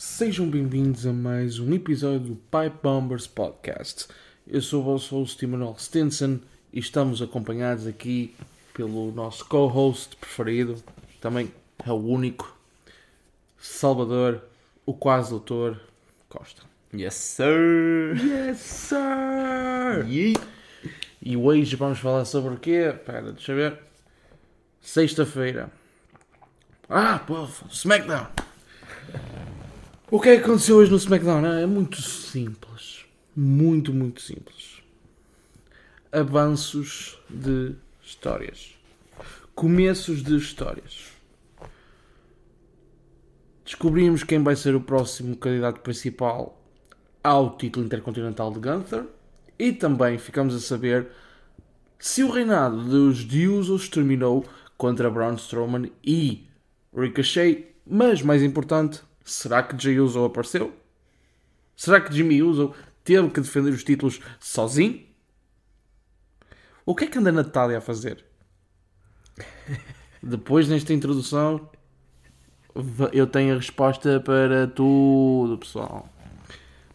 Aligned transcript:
Sejam 0.00 0.48
bem-vindos 0.48 1.04
a 1.08 1.12
mais 1.12 1.58
um 1.58 1.74
episódio 1.74 2.20
do 2.20 2.36
Pipe 2.36 2.76
Bombers 2.80 3.26
Podcast. 3.26 4.06
Eu 4.46 4.62
sou 4.62 4.80
o 4.80 4.84
vosso 4.84 5.16
host 5.16 5.44
Emanuel 5.44 5.74
Stinson 5.76 6.38
e 6.72 6.78
estamos 6.78 7.20
acompanhados 7.20 7.84
aqui 7.84 8.32
pelo 8.72 9.10
nosso 9.10 9.44
co-host 9.46 10.14
preferido, 10.14 10.80
também 11.20 11.52
é 11.84 11.90
o 11.90 11.96
único, 11.96 12.56
Salvador, 13.58 14.40
o 14.86 14.94
quase 14.94 15.30
doutor 15.30 15.80
Costa. 16.28 16.62
Yes, 16.94 17.14
sir! 17.14 18.16
Yes, 18.22 18.58
sir! 18.60 20.06
Yeet. 20.06 20.40
E 21.20 21.36
hoje 21.36 21.74
vamos 21.74 21.98
falar 21.98 22.24
sobre 22.24 22.54
o 22.54 22.56
quê? 22.56 22.94
Espera, 22.94 23.32
deixa 23.32 23.50
eu 23.50 23.56
ver. 23.56 23.78
Sexta-feira. 24.80 25.72
Ah, 26.88 27.18
pô, 27.18 27.48
SmackDown! 27.68 28.28
O 30.10 30.18
que 30.18 30.30
é 30.30 30.36
que 30.38 30.44
aconteceu 30.44 30.76
hoje 30.76 30.90
no 30.90 30.96
SmackDown? 30.96 31.44
É 31.44 31.66
muito 31.66 32.00
simples. 32.00 33.04
Muito, 33.36 33.92
muito 33.92 34.22
simples. 34.22 34.82
Avanços 36.10 37.18
de 37.28 37.74
histórias. 38.02 38.74
Começos 39.54 40.22
de 40.22 40.34
histórias. 40.34 41.12
Descobrimos 43.62 44.24
quem 44.24 44.42
vai 44.42 44.56
ser 44.56 44.74
o 44.74 44.80
próximo 44.80 45.36
candidato 45.36 45.80
principal 45.80 46.58
ao 47.22 47.58
título 47.58 47.84
intercontinental 47.84 48.50
de 48.50 48.60
Gunther. 48.60 49.04
E 49.58 49.74
também 49.74 50.16
ficamos 50.16 50.54
a 50.54 50.60
saber 50.60 51.08
se 51.98 52.24
o 52.24 52.30
reinado 52.30 52.82
dos 52.82 53.26
Usos 53.30 53.90
terminou 53.90 54.42
contra 54.78 55.10
Braun 55.10 55.34
Strowman 55.34 55.92
e 56.02 56.48
Ricochet. 56.96 57.66
Mas, 57.86 58.22
mais 58.22 58.42
importante, 58.42 59.02
será 59.30 59.62
que 59.62 59.80
Jey 59.80 60.00
Uso 60.00 60.24
apareceu? 60.24 60.72
Será 61.76 62.00
que 62.00 62.12
Jimmy 62.12 62.42
Uso 62.42 62.74
teve 63.04 63.30
que 63.30 63.40
defender 63.40 63.70
os 63.70 63.84
títulos 63.84 64.20
sozinho? 64.40 65.06
O 66.84 66.94
que 66.94 67.04
é 67.04 67.06
que 67.06 67.18
anda 67.18 67.30
a 67.30 67.32
Natália 67.32 67.78
a 67.78 67.80
fazer? 67.80 68.24
Depois, 70.22 70.68
nesta 70.68 70.92
introdução, 70.92 71.68
eu 73.12 73.26
tenho 73.26 73.54
a 73.54 73.56
resposta 73.56 74.20
para 74.20 74.66
tudo, 74.66 75.58
pessoal. 75.58 76.08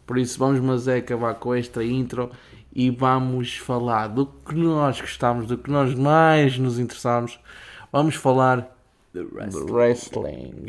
Por 0.05 0.17
isso, 0.17 0.37
vamos, 0.37 0.59
mas 0.59 0.87
é 0.87 0.97
acabar 0.97 1.35
com 1.35 1.53
esta 1.53 1.83
intro 1.83 2.31
e 2.75 2.89
vamos 2.89 3.57
falar 3.57 4.07
do 4.07 4.25
que 4.25 4.55
nós 4.55 4.99
gostamos, 4.99 5.47
do 5.47 5.57
que 5.57 5.69
nós 5.69 5.93
mais 5.95 6.57
nos 6.57 6.79
interessamos. 6.79 7.39
Vamos 7.91 8.15
falar 8.15 8.75
de 9.13 9.23
rest. 9.23 9.57
wrestling. 9.69 10.65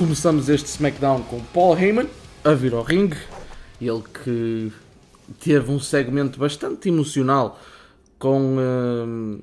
Começamos 0.00 0.48
este 0.48 0.66
SmackDown 0.66 1.22
com 1.24 1.38
Paul 1.52 1.76
Heyman 1.76 2.08
a 2.42 2.54
vir 2.54 2.72
ao 2.72 2.82
ringue. 2.82 3.18
Ele 3.78 4.02
que 4.02 4.72
teve 5.40 5.70
um 5.70 5.78
segmento 5.78 6.38
bastante 6.38 6.88
emocional 6.88 7.60
com 8.18 8.56
hum, 8.58 9.42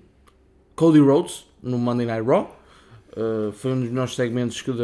Cody 0.75 0.97
Rhodes 0.97 1.45
no 1.61 1.77
Monday 1.77 2.07
Night 2.07 2.25
Raw. 2.27 2.59
Uh, 3.15 3.51
foi 3.51 3.71
um 3.73 3.81
dos 3.81 3.89
melhores 3.91 4.15
segmentos 4.15 4.59
que 4.59 4.71
de, 4.71 4.79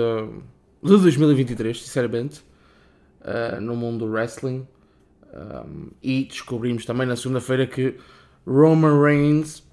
de 0.83 0.89
2023, 1.01 1.81
sinceramente, 1.81 2.43
uh, 3.21 3.59
no 3.59 3.75
mundo 3.75 4.05
do 4.05 4.11
wrestling. 4.11 4.67
Um, 5.33 5.87
e 6.03 6.25
descobrimos 6.25 6.85
também 6.85 7.07
na 7.07 7.15
segunda-feira 7.15 7.65
que 7.65 7.95
Roman 8.45 9.01
Reigns 9.01 9.63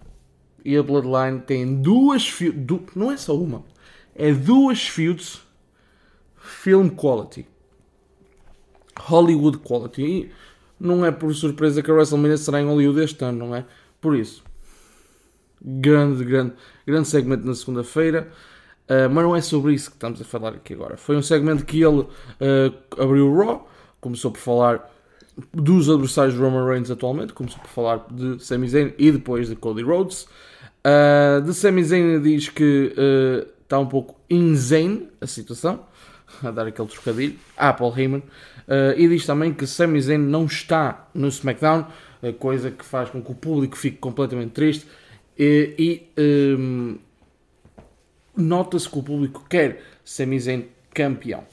e 0.64 0.78
a 0.78 0.82
Bloodline 0.82 1.40
têm 1.40 1.82
duas 1.82 2.26
feuds, 2.26 2.58
du- 2.64 2.86
não 2.96 3.12
é 3.12 3.18
só 3.18 3.36
uma, 3.36 3.62
é 4.14 4.32
duas 4.32 4.88
feuds 4.88 5.42
film 6.40 6.88
quality. 6.88 7.46
Hollywood 8.98 9.58
quality. 9.58 10.02
E 10.02 10.32
não 10.78 11.04
é 11.04 11.12
por 11.12 11.34
surpresa 11.34 11.82
que 11.82 11.90
a 11.90 11.94
WrestleMania 11.94 12.38
será 12.38 12.60
em 12.60 12.66
Hollywood 12.66 13.00
este 13.02 13.22
ano, 13.24 13.46
não 13.46 13.54
é? 13.54 13.66
Por 14.00 14.16
isso, 14.16 14.42
grande, 15.62 16.24
grande, 16.24 16.54
grande 16.86 17.06
segmento 17.06 17.46
na 17.46 17.54
segunda-feira. 17.54 18.28
Uh, 18.88 19.08
mas 19.08 19.22
não 19.22 19.36
é 19.36 19.40
sobre 19.40 19.72
isso 19.72 19.90
que 19.90 19.96
estamos 19.96 20.20
a 20.20 20.24
falar 20.24 20.54
aqui 20.54 20.72
agora. 20.74 20.96
Foi 20.96 21.16
um 21.16 21.22
segmento 21.22 21.64
que 21.64 21.80
ele 21.80 22.00
uh, 22.00 23.00
abriu 23.00 23.28
o 23.28 23.38
Raw, 23.38 23.68
começou 24.00 24.32
por 24.32 24.40
falar 24.40 24.90
dos 25.54 25.88
adversários 25.88 26.34
de 26.34 26.40
Roman 26.40 26.66
Reigns 26.66 26.90
atualmente, 26.90 27.32
começou 27.32 27.60
por 27.60 27.68
falar 27.68 28.04
de 28.10 28.42
Sami 28.44 28.68
Zayn 28.68 28.92
e 28.98 29.12
depois 29.12 29.48
de 29.48 29.54
Cody 29.54 29.82
Rhodes. 29.82 30.26
Uh, 30.84 31.40
de 31.42 31.54
Sami 31.54 31.84
Zayn 31.84 32.20
diz 32.20 32.48
que 32.48 32.92
está 33.62 33.78
um 33.78 33.86
pouco 33.86 34.16
insane 34.28 35.08
a 35.20 35.26
situação, 35.26 35.84
a 36.42 36.50
dar 36.50 36.66
aquele 36.66 36.88
trocadilho, 36.88 37.38
a 37.56 37.72
Paul 37.72 37.96
Heyman, 37.96 38.20
uh, 38.20 38.96
e 38.96 39.08
diz 39.08 39.26
também 39.26 39.52
que 39.52 39.66
Sami 39.66 40.00
Zayn 40.00 40.18
não 40.18 40.46
está 40.46 41.08
no 41.14 41.28
SmackDown, 41.28 41.86
uh, 42.22 42.32
coisa 42.34 42.70
que 42.70 42.84
faz 42.84 43.10
com 43.10 43.22
que 43.22 43.30
o 43.30 43.34
público 43.34 43.76
fique 43.76 43.98
completamente 43.98 44.52
triste, 44.52 44.86
e, 45.38 45.74
e, 46.16 46.56
um, 46.58 46.98
nota-se 48.36 48.88
que 48.88 48.98
o 48.98 49.02
público 49.02 49.44
quer 49.48 49.82
Sami 50.04 50.38
Zayn 50.38 50.64
campeão. 50.92 51.44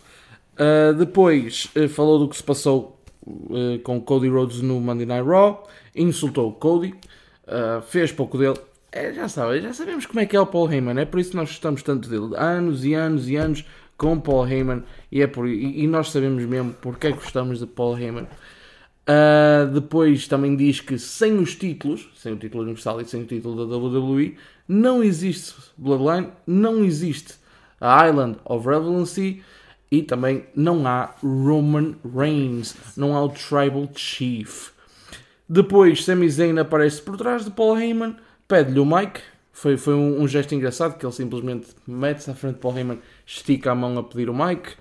Uh, 0.53 0.93
depois 0.93 1.71
falou 1.89 2.19
do 2.19 2.27
que 2.27 2.35
se 2.35 2.43
passou 2.43 2.97
com 3.83 4.01
Cody 4.01 4.29
Rhodes 4.29 4.61
no 4.61 4.79
Monday 4.79 5.05
Night 5.05 5.27
Raw, 5.27 5.67
insultou 5.93 6.53
Cody, 6.53 6.95
fez 7.89 8.09
pouco 8.11 8.37
dele. 8.37 8.57
É, 8.89 9.13
já 9.13 9.27
sabe, 9.27 9.61
já 9.61 9.73
sabemos 9.73 10.05
como 10.05 10.21
é 10.21 10.25
que 10.25 10.35
é 10.35 10.39
o 10.39 10.45
Paul 10.45 10.71
Heyman, 10.71 10.97
é 10.97 11.05
por 11.05 11.19
isso 11.19 11.31
que 11.31 11.35
nós 11.35 11.49
gostamos 11.49 11.83
tanto 11.83 12.07
dele. 12.09 12.35
Anos 12.37 12.85
e 12.85 12.93
anos 12.93 13.27
e 13.27 13.35
anos 13.35 13.65
com 13.97 14.19
Paul 14.19 14.47
Heyman 14.47 14.83
e, 15.11 15.21
é 15.21 15.27
por, 15.27 15.47
e, 15.47 15.83
e 15.83 15.87
nós 15.87 16.11
sabemos 16.11 16.45
mesmo 16.45 16.73
porque 16.81 17.07
é 17.07 17.11
que 17.11 17.17
gostamos 17.17 17.59
de 17.59 17.65
Paul 17.65 17.97
Heyman. 17.97 18.27
Uh, 19.09 19.71
depois 19.71 20.27
também 20.27 20.55
diz 20.55 20.81
que 20.81 20.99
sem 20.99 21.37
os 21.37 21.55
títulos, 21.55 22.09
sem 22.15 22.33
o 22.33 22.35
título 22.35 22.63
universal 22.63 22.99
e 22.99 23.05
sem 23.05 23.21
o 23.21 23.25
título 23.25 23.65
da 23.65 23.77
WWE, 23.77 24.35
não 24.67 25.01
existe 25.01 25.55
Bloodline, 25.77 26.27
não 26.45 26.83
existe 26.83 27.35
a 27.79 28.07
Island 28.07 28.37
of 28.43 28.67
Relevancy 28.67 29.41
e 29.89 30.03
também 30.03 30.45
não 30.53 30.85
há 30.85 31.15
Roman 31.23 31.95
Reigns, 32.15 32.75
não 32.97 33.15
há 33.15 33.23
o 33.23 33.29
Tribal 33.29 33.89
Chief. 33.95 34.71
Depois 35.47 36.03
Sami 36.03 36.29
Zayn 36.29 36.59
aparece 36.59 37.01
por 37.01 37.15
trás 37.15 37.45
de 37.45 37.51
Paul 37.51 37.79
Heyman, 37.79 38.17
pede-lhe 38.47 38.79
o 38.79 38.85
mic. 38.85 39.21
Foi, 39.53 39.77
foi 39.77 39.93
um, 39.93 40.21
um 40.21 40.27
gesto 40.27 40.53
engraçado 40.53 40.97
que 40.97 41.05
ele 41.05 41.13
simplesmente 41.13 41.67
mete-se 41.87 42.29
à 42.29 42.35
frente 42.35 42.55
de 42.55 42.59
Paul 42.59 42.77
Heyman, 42.77 42.99
estica 43.27 43.71
a 43.71 43.75
mão 43.75 43.99
a 43.99 44.03
pedir 44.03 44.29
o 44.29 44.33
mic. 44.33 44.75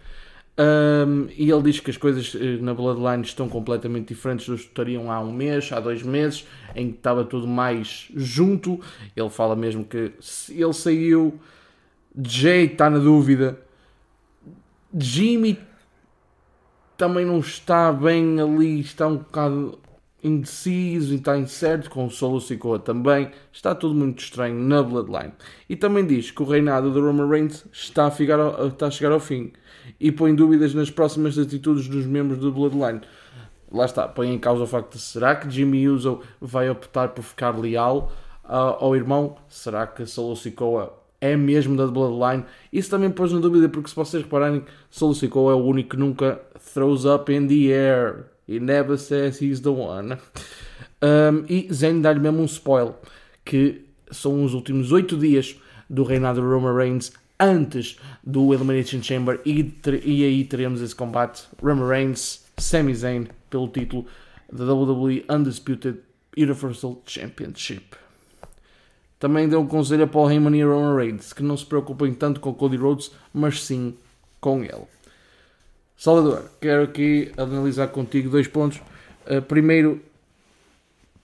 Um, 0.58 1.28
e 1.36 1.50
ele 1.50 1.62
diz 1.64 1.80
que 1.80 1.90
as 1.90 1.98
coisas 1.98 2.34
eh, 2.34 2.56
na 2.62 2.72
Bloodline 2.72 3.22
estão 3.22 3.46
completamente 3.46 4.08
diferentes 4.08 4.48
do 4.48 4.56
que 4.56 4.62
estariam 4.62 5.12
há 5.12 5.20
um 5.20 5.30
mês, 5.30 5.70
há 5.70 5.78
dois 5.80 6.02
meses, 6.02 6.46
em 6.74 6.92
que 6.92 6.96
estava 6.96 7.24
tudo 7.24 7.46
mais 7.46 8.08
junto. 8.14 8.80
Ele 9.14 9.28
fala 9.28 9.54
mesmo 9.54 9.84
que 9.84 10.12
ele 10.48 10.72
saiu, 10.72 11.38
Jay 12.24 12.64
está 12.64 12.88
na 12.88 12.98
dúvida, 12.98 13.60
Jimmy 14.98 15.58
também 16.96 17.26
não 17.26 17.40
está 17.40 17.92
bem 17.92 18.40
ali, 18.40 18.80
está 18.80 19.06
um 19.06 19.18
bocado 19.18 19.78
indeciso 20.26 21.12
e 21.12 21.16
está 21.16 21.38
incerto, 21.38 21.88
com 21.88 22.06
o 22.06 22.10
Solo 22.10 22.40
Sikoa 22.40 22.78
também. 22.78 23.30
Está 23.52 23.74
tudo 23.74 23.94
muito 23.94 24.18
estranho 24.22 24.56
na 24.56 24.82
Bloodline. 24.82 25.32
E 25.68 25.76
também 25.76 26.04
diz 26.04 26.30
que 26.30 26.42
o 26.42 26.46
reinado 26.46 26.92
de 26.92 27.00
Roman 27.00 27.28
Reigns 27.28 27.64
está 27.72 28.06
a, 28.06 28.10
ficar 28.10 28.38
está 28.66 28.88
a 28.88 28.90
chegar 28.90 29.12
ao 29.12 29.20
fim 29.20 29.52
e 30.00 30.10
põe 30.10 30.34
dúvidas 30.34 30.74
nas 30.74 30.90
próximas 30.90 31.38
atitudes 31.38 31.88
dos 31.88 32.06
membros 32.06 32.38
do 32.38 32.50
Bloodline. 32.50 33.00
Lá 33.70 33.84
está, 33.84 34.06
põe 34.06 34.32
em 34.32 34.38
causa 34.38 34.64
o 34.64 34.66
facto 34.66 34.92
de 34.92 35.00
será 35.00 35.34
que 35.34 35.50
Jimmy 35.50 35.88
Uso 35.88 36.20
vai 36.40 36.68
optar 36.70 37.08
por 37.08 37.22
ficar 37.22 37.58
leal 37.58 38.12
ah, 38.44 38.76
ao 38.80 38.94
irmão? 38.94 39.36
Será 39.48 39.86
que 39.86 40.06
Solo 40.06 40.36
Sikoa 40.36 40.92
é 41.20 41.36
mesmo 41.36 41.76
da 41.76 41.86
Bloodline? 41.86 42.44
Isso 42.72 42.90
também 42.90 43.10
pôs 43.10 43.32
na 43.32 43.40
dúvida, 43.40 43.68
porque 43.68 43.88
se 43.88 43.96
vocês 43.96 44.22
repararem, 44.22 44.64
Solo 44.90 45.14
Sikoa 45.14 45.52
é 45.52 45.54
o 45.54 45.64
único 45.64 45.90
que 45.90 45.96
nunca 45.96 46.40
throws 46.74 47.04
up 47.04 47.32
in 47.32 47.46
the 47.46 47.72
air. 47.72 48.35
He 48.48 48.60
never 48.60 48.96
says 48.96 49.42
he's 49.42 49.60
the 49.60 49.70
one. 49.70 50.18
Um, 51.02 51.44
e 51.48 51.68
Zayn 51.72 52.00
dá-lhe 52.00 52.20
mesmo 52.20 52.42
um 52.42 52.46
spoil, 52.46 52.94
que 53.44 53.82
são 54.10 54.44
os 54.44 54.54
últimos 54.54 54.92
8 54.92 55.16
dias 55.16 55.56
do 55.90 56.04
reinado 56.04 56.40
de 56.40 56.46
Roman 56.46 56.74
Reigns 56.74 57.12
antes 57.38 57.98
do 58.24 58.54
Elimination 58.54 59.02
Chamber 59.02 59.40
e, 59.44 59.74
e 60.04 60.24
aí 60.24 60.44
teremos 60.44 60.80
esse 60.80 60.94
combate 60.94 61.44
Roman 61.62 61.88
Reigns, 61.88 62.44
Sami 62.56 62.94
Zayn 62.94 63.26
pelo 63.50 63.68
título 63.68 64.06
da 64.50 64.64
WWE 64.72 65.24
Undisputed 65.28 65.98
Universal 66.36 67.02
Championship. 67.06 67.96
Também 69.18 69.48
deu 69.48 69.60
um 69.60 69.66
conselho 69.66 70.04
a 70.04 70.06
Paul 70.06 70.30
Heyman 70.30 70.56
e 70.56 70.62
Roman 70.62 70.96
Reigns 70.96 71.32
que 71.32 71.42
não 71.42 71.56
se 71.56 71.66
preocupem 71.66 72.14
tanto 72.14 72.40
com 72.40 72.54
Cody 72.54 72.76
Rhodes, 72.76 73.10
mas 73.32 73.62
sim 73.62 73.96
com 74.40 74.62
ele. 74.62 74.95
Salvador, 75.96 76.50
quero 76.60 76.82
aqui 76.82 77.32
analisar 77.36 77.88
contigo 77.88 78.28
dois 78.28 78.46
pontos. 78.46 78.80
Uh, 79.26 79.40
primeiro, 79.40 80.02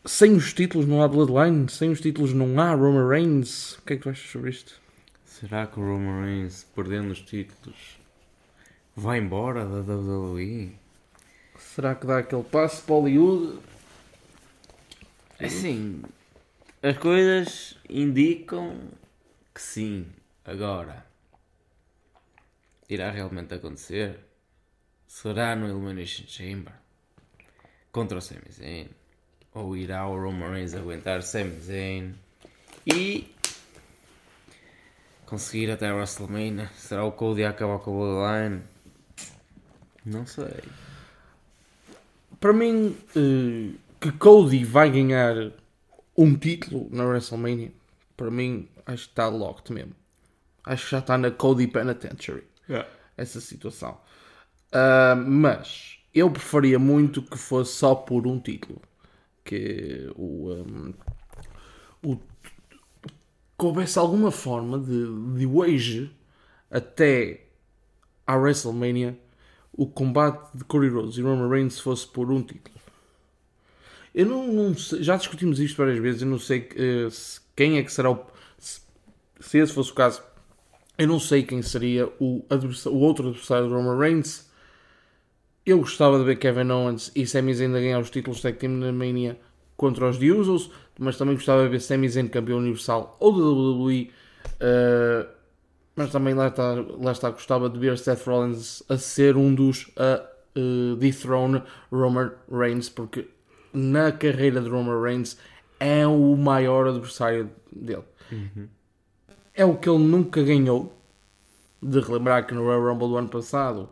sem 0.04 0.32
os 0.32 0.52
títulos 0.54 0.86
não 0.86 1.02
há 1.02 1.08
Bloodline, 1.08 1.68
sem 1.68 1.90
os 1.90 2.00
títulos 2.00 2.32
não 2.32 2.58
há 2.58 2.74
Roman 2.74 3.06
Reigns. 3.06 3.74
O 3.74 3.82
que 3.82 3.92
é 3.92 3.96
que 3.96 4.02
tu 4.02 4.08
achas 4.08 4.30
sobre 4.30 4.50
isto? 4.50 4.80
Será 5.26 5.66
que 5.66 5.78
o 5.78 5.82
Roman 5.82 6.24
Reigns, 6.24 6.66
perdendo 6.74 7.10
os 7.10 7.20
títulos, 7.20 7.98
vai 8.96 9.18
embora 9.18 9.66
da 9.66 9.94
WWE? 9.94 10.72
Será 11.58 11.94
que 11.94 12.06
dá 12.06 12.18
aquele 12.18 12.42
passo 12.42 12.82
para 12.82 12.94
Hollywood? 12.94 13.58
Assim, 15.38 16.02
as 16.82 16.96
coisas 16.96 17.76
indicam 17.88 18.76
que 19.54 19.60
sim. 19.60 20.06
Agora, 20.44 21.04
irá 22.88 23.10
realmente 23.10 23.54
acontecer? 23.54 24.18
Será 25.12 25.54
no 25.54 25.68
Elimination 25.68 26.24
Chamber? 26.26 26.72
Contra 27.92 28.16
o 28.16 28.20
Sami 28.20 28.50
Zayn? 28.50 28.88
Ou 29.52 29.76
irá 29.76 30.08
o 30.08 30.18
Roman 30.18 30.52
Reigns 30.52 30.72
aguentar 30.72 31.22
Sami 31.22 31.60
Zayn? 31.60 32.14
E 32.86 33.30
conseguir 35.26 35.70
até 35.70 35.90
a 35.90 35.94
WrestleMania? 35.94 36.70
Será 36.74 37.04
o 37.04 37.12
Cody 37.12 37.44
a 37.44 37.50
acabar 37.50 37.78
com 37.80 37.90
o 37.90 37.98
Bloodline? 37.98 38.62
Não 40.06 40.26
sei. 40.26 40.64
Para 42.40 42.54
mim, 42.54 42.96
eh, 43.14 43.76
que 44.00 44.12
Cody 44.12 44.64
vai 44.64 44.90
ganhar 44.90 45.52
um 46.16 46.34
título 46.34 46.88
na 46.90 47.04
WrestleMania, 47.04 47.70
para 48.16 48.30
mim, 48.30 48.66
acho 48.86 49.04
que 49.04 49.10
está 49.10 49.28
locked 49.28 49.74
mesmo. 49.74 49.94
Acho 50.64 50.86
que 50.86 50.90
já 50.90 51.00
está 51.00 51.18
na 51.18 51.30
Cody 51.30 51.66
Penitentiary. 51.66 52.44
Yeah. 52.66 52.88
Essa 53.14 53.42
situação. 53.42 54.00
Uh, 54.72 55.16
mas 55.26 55.98
eu 56.14 56.30
preferia 56.30 56.78
muito 56.78 57.22
que 57.22 57.36
fosse 57.36 57.72
só 57.74 57.94
por 57.94 58.26
um 58.26 58.38
título. 58.38 58.80
Que 59.44 60.10
o. 60.16 60.52
Um, 60.52 60.94
o 62.04 62.16
que 62.16 63.66
houvesse 63.66 63.98
alguma 63.98 64.30
forma 64.32 64.78
de, 64.78 65.38
de 65.38 65.46
hoje 65.46 66.10
até 66.70 67.46
à 68.26 68.34
WrestleMania 68.36 69.16
o 69.72 69.86
combate 69.86 70.56
de 70.56 70.64
Cody 70.64 70.88
Rhodes 70.88 71.16
e 71.16 71.22
Roman 71.22 71.48
Reigns 71.48 71.80
fosse 71.80 72.06
por 72.06 72.30
um 72.30 72.42
título. 72.42 72.76
Eu 74.14 74.26
não, 74.26 74.52
não 74.52 74.76
sei, 74.76 75.02
já 75.02 75.16
discutimos 75.16 75.58
isto 75.58 75.76
várias 75.76 75.98
vezes, 75.98 76.22
eu 76.22 76.28
não 76.28 76.38
sei 76.38 76.68
uh, 77.06 77.10
se, 77.10 77.40
quem 77.56 77.78
é 77.78 77.82
que 77.82 77.90
será 77.90 78.10
o. 78.10 78.26
Se, 78.58 78.80
se, 79.40 79.58
esse 79.58 79.72
fosse 79.72 79.90
o 79.90 79.94
caso, 79.94 80.22
eu 80.98 81.08
não 81.08 81.18
sei 81.18 81.42
quem 81.42 81.62
seria 81.62 82.06
o, 82.20 82.44
o 82.86 82.98
outro 82.98 83.28
adversário 83.28 83.68
de 83.68 83.74
Roman 83.74 83.98
Reigns. 83.98 84.50
Eu 85.64 85.78
gostava 85.78 86.18
de 86.18 86.24
ver 86.24 86.36
Kevin 86.36 86.70
Owens 86.70 87.12
e 87.14 87.26
Sami 87.26 87.54
Zayn 87.54 87.74
a 87.74 87.80
ganhar 87.80 88.00
os 88.00 88.10
títulos 88.10 88.38
de 88.38 88.42
Tag 88.42 88.58
Team 88.58 88.72
na 88.72 88.92
Mania 88.92 89.38
contra 89.76 90.08
os 90.08 90.18
The 90.18 90.26
Usos, 90.26 90.70
mas 90.98 91.16
também 91.16 91.34
gostava 91.34 91.62
de 91.62 91.68
ver 91.68 91.80
Sami 91.80 92.08
Zayn 92.08 92.28
campeão 92.28 92.58
universal 92.58 93.16
ou 93.20 93.32
da 93.32 93.44
WWE. 93.44 94.10
Uh, 94.60 95.28
mas 95.94 96.10
também 96.10 96.34
lá 96.34 96.48
está, 96.48 96.74
lá 96.98 97.12
está, 97.12 97.30
gostava 97.30 97.68
de 97.68 97.78
ver 97.78 97.98
Seth 97.98 98.26
Rollins 98.26 98.82
a 98.88 98.96
ser 98.96 99.36
um 99.36 99.54
dos 99.54 99.90
a 99.96 100.24
uh, 100.56 100.96
dethrone 100.96 101.62
Roman 101.92 102.32
Reigns, 102.50 102.88
porque 102.88 103.28
na 103.72 104.10
carreira 104.10 104.60
de 104.60 104.68
Roman 104.68 105.00
Reigns 105.00 105.36
é 105.78 106.06
o 106.06 106.36
maior 106.36 106.88
adversário 106.88 107.50
dele. 107.70 108.04
Uhum. 108.30 108.68
É 109.54 109.64
o 109.64 109.76
que 109.76 109.88
ele 109.88 110.02
nunca 110.02 110.42
ganhou. 110.42 110.98
De 111.84 111.98
relembrar 111.98 112.46
que 112.46 112.54
no 112.54 112.62
Royal 112.62 112.92
Rumble 112.92 113.08
do 113.08 113.16
ano 113.16 113.28
passado 113.28 113.88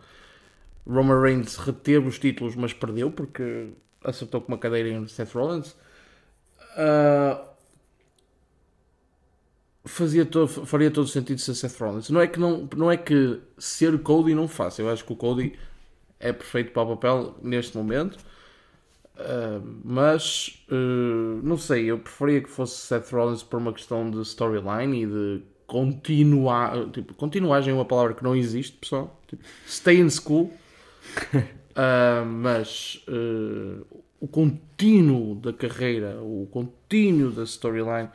Roman 0.90 1.20
Reigns 1.20 1.56
reteve 1.56 2.08
os 2.08 2.18
títulos, 2.18 2.56
mas 2.56 2.72
perdeu 2.72 3.10
porque 3.10 3.68
acertou 4.02 4.40
com 4.40 4.48
uma 4.48 4.58
cadeira 4.58 4.88
em 4.88 5.06
Seth 5.06 5.32
Rollins. 5.32 5.76
Uh, 6.76 7.40
fazia 9.84 10.24
todo, 10.26 10.48
faria 10.48 10.90
todo 10.90 11.06
sentido 11.06 11.40
ser 11.40 11.54
Seth 11.54 11.78
Rollins. 11.78 12.10
Não 12.10 12.20
é 12.20 12.26
que, 12.26 12.40
não, 12.40 12.68
não 12.76 12.90
é 12.90 12.96
que 12.96 13.40
ser 13.58 13.98
Cody 14.00 14.34
não 14.34 14.48
faça. 14.48 14.82
Eu 14.82 14.90
acho 14.90 15.04
que 15.04 15.12
o 15.12 15.16
Cody 15.16 15.58
é 16.18 16.32
perfeito 16.32 16.72
para 16.72 16.82
o 16.82 16.96
papel 16.96 17.36
neste 17.42 17.76
momento. 17.76 18.18
Uh, 19.16 19.62
mas 19.84 20.64
uh, 20.70 21.40
não 21.42 21.58
sei, 21.58 21.90
eu 21.90 21.98
preferia 21.98 22.40
que 22.40 22.48
fosse 22.48 22.86
Seth 22.86 23.10
Rollins 23.12 23.42
por 23.42 23.58
uma 23.58 23.72
questão 23.72 24.10
de 24.10 24.22
storyline 24.22 25.02
e 25.02 25.06
de 25.06 25.42
continuar. 25.66 26.88
Tipo, 26.90 27.14
continuagem 27.14 27.70
é 27.72 27.74
uma 27.74 27.84
palavra 27.84 28.14
que 28.14 28.24
não 28.24 28.34
existe, 28.34 28.76
pessoal. 28.78 29.20
Tipo, 29.28 29.42
stay 29.66 30.00
in 30.00 30.08
school. 30.08 30.52
Uh, 31.70 32.24
mas 32.26 33.04
o 34.20 34.28
contínuo 34.28 35.34
da 35.36 35.52
carreira, 35.52 36.20
o 36.20 36.48
contínuo 36.50 37.30
da 37.30 37.44
storyline, 37.44 38.08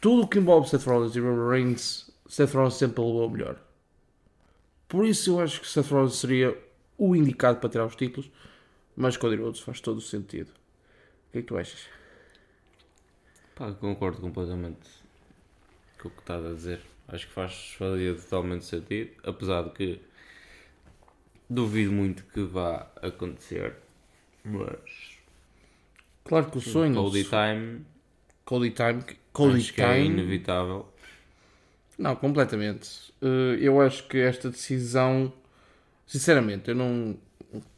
tudo 0.00 0.22
o 0.22 0.28
que 0.28 0.38
envolve 0.38 0.68
Seth 0.68 0.84
Rollins 0.84 1.14
e 1.16 1.20
Roman 1.20 1.48
Reigns, 1.48 2.10
Seth 2.28 2.52
Rollins 2.52 2.74
sempre 2.74 3.02
levou 3.02 3.30
melhor. 3.30 3.58
Por 4.88 5.06
isso 5.06 5.32
eu 5.32 5.40
acho 5.40 5.60
que 5.60 5.68
Seth 5.68 5.90
Rollins 5.90 6.16
seria 6.16 6.56
o 6.96 7.16
indicado 7.16 7.58
para 7.58 7.68
tirar 7.68 7.86
os 7.86 7.96
títulos. 7.96 8.30
Mas 8.96 9.16
Cody 9.16 9.36
Rhodes 9.36 9.60
faz 9.60 9.80
todo 9.80 9.98
o 9.98 10.00
sentido. 10.00 10.50
O 10.50 11.32
que 11.32 11.38
é 11.38 11.42
que 11.42 11.48
tu 11.48 11.56
achas? 11.56 11.88
Pá, 13.54 13.72
concordo 13.72 14.20
completamente 14.20 14.88
com 15.98 16.08
o 16.08 16.10
que 16.10 16.20
estás 16.20 16.44
a 16.44 16.54
dizer. 16.54 16.80
Acho 17.08 17.26
que 17.26 17.32
faz 17.32 17.74
faria 17.76 18.14
totalmente 18.14 18.64
sentido, 18.64 19.10
apesar 19.24 19.62
de 19.62 19.70
que 19.70 20.00
duvido 21.54 21.92
muito 21.92 22.24
que 22.24 22.42
vá 22.42 22.90
acontecer. 23.00 23.74
Mas 24.44 25.18
claro 26.24 26.50
que 26.50 26.58
o 26.58 26.60
sonho 26.60 26.94
Cody 26.94 27.24
Time 27.24 27.86
Cody 28.44 28.70
Time 28.70 29.02
Cody 29.32 29.58
acho 29.58 29.72
Time 29.72 29.86
é 29.86 30.04
inevitável. 30.04 30.88
Não, 31.96 32.14
completamente. 32.16 33.14
Eh, 33.22 33.58
eu 33.60 33.80
acho 33.80 34.06
que 34.08 34.18
esta 34.18 34.50
decisão, 34.50 35.32
sinceramente, 36.06 36.68
eu 36.68 36.74
não 36.74 37.16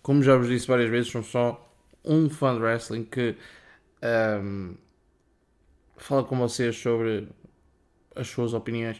como 0.03 0.23
já 0.23 0.37
vos 0.37 0.49
disse 0.49 0.67
várias 0.67 0.91
vezes, 0.91 1.11
sou 1.11 1.23
só 1.23 1.73
um 2.05 2.31
fã 2.31 2.55
de 2.55 2.63
wrestling 2.63 3.05
que 3.05 3.37
um, 4.43 4.75
fala 5.97 6.25
com 6.25 6.39
vocês 6.39 6.77
sobre 6.77 7.29
as 8.15 8.29
suas 8.29 8.55
opiniões. 8.55 8.99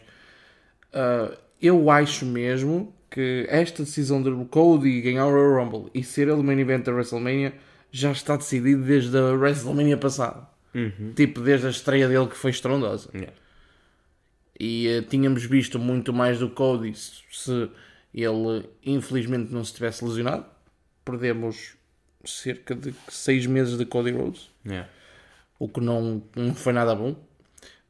Uh, 0.89 1.37
eu 1.61 1.89
acho 1.89 2.25
mesmo 2.25 2.93
que 3.09 3.45
esta 3.49 3.83
decisão 3.83 4.21
de 4.21 4.31
Cody 4.45 5.01
ganhar 5.01 5.25
o 5.25 5.31
Royal 5.31 5.63
Rumble 5.63 5.91
e 5.93 6.03
ser 6.03 6.27
ele 6.27 6.43
main 6.43 6.59
event 6.59 6.83
da 6.85 6.91
WrestleMania 6.91 7.53
já 7.91 8.11
está 8.11 8.35
decidido 8.35 8.83
desde 8.83 9.17
a 9.17 9.33
WrestleMania 9.33 9.97
passada. 9.97 10.47
Uhum. 10.75 11.13
Tipo, 11.15 11.41
desde 11.41 11.67
a 11.67 11.69
estreia 11.69 12.07
dele 12.07 12.27
que 12.27 12.35
foi 12.35 12.51
estrondosa. 12.51 13.09
Yeah. 13.13 13.33
E 14.59 14.99
uh, 14.99 15.01
tínhamos 15.03 15.45
visto 15.45 15.79
muito 15.79 16.11
mais 16.11 16.39
do 16.39 16.49
Cody 16.49 16.93
se 16.95 17.69
ele 18.13 18.69
infelizmente 18.83 19.53
não 19.53 19.63
se 19.63 19.73
tivesse 19.73 20.03
lesionado 20.03 20.45
perdemos 21.07 21.77
cerca 22.25 22.75
de 22.75 22.93
6 23.07 23.45
meses 23.45 23.77
de 23.77 23.85
Cody 23.85 24.11
Rhodes. 24.11 24.49
Yeah. 24.65 24.89
O 25.57 25.69
que 25.69 25.79
não, 25.79 26.21
não 26.35 26.53
foi 26.53 26.73
nada 26.73 26.93
bom. 26.93 27.15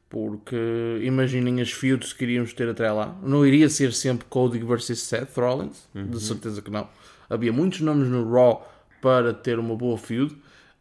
Porque 0.08 1.00
imaginem 1.02 1.60
as 1.60 1.70
feuds 1.70 2.12
que 2.12 2.24
iríamos 2.24 2.52
ter 2.52 2.68
até 2.68 2.90
lá. 2.90 3.14
Não 3.22 3.44
iria 3.44 3.68
ser 3.68 3.92
sempre 3.92 4.26
Cody 4.28 4.58
versus 4.60 5.00
Seth 5.00 5.36
Rollins. 5.36 5.86
Uhum. 5.94 6.06
De 6.06 6.20
certeza 6.20 6.62
que 6.62 6.70
não. 6.70 6.88
Havia 7.28 7.52
muitos 7.52 7.80
nomes 7.80 8.08
no 8.08 8.30
Raw 8.30 8.66
para 9.02 9.34
ter 9.34 9.58
uma 9.58 9.76
boa 9.76 9.98
feud. 9.98 10.34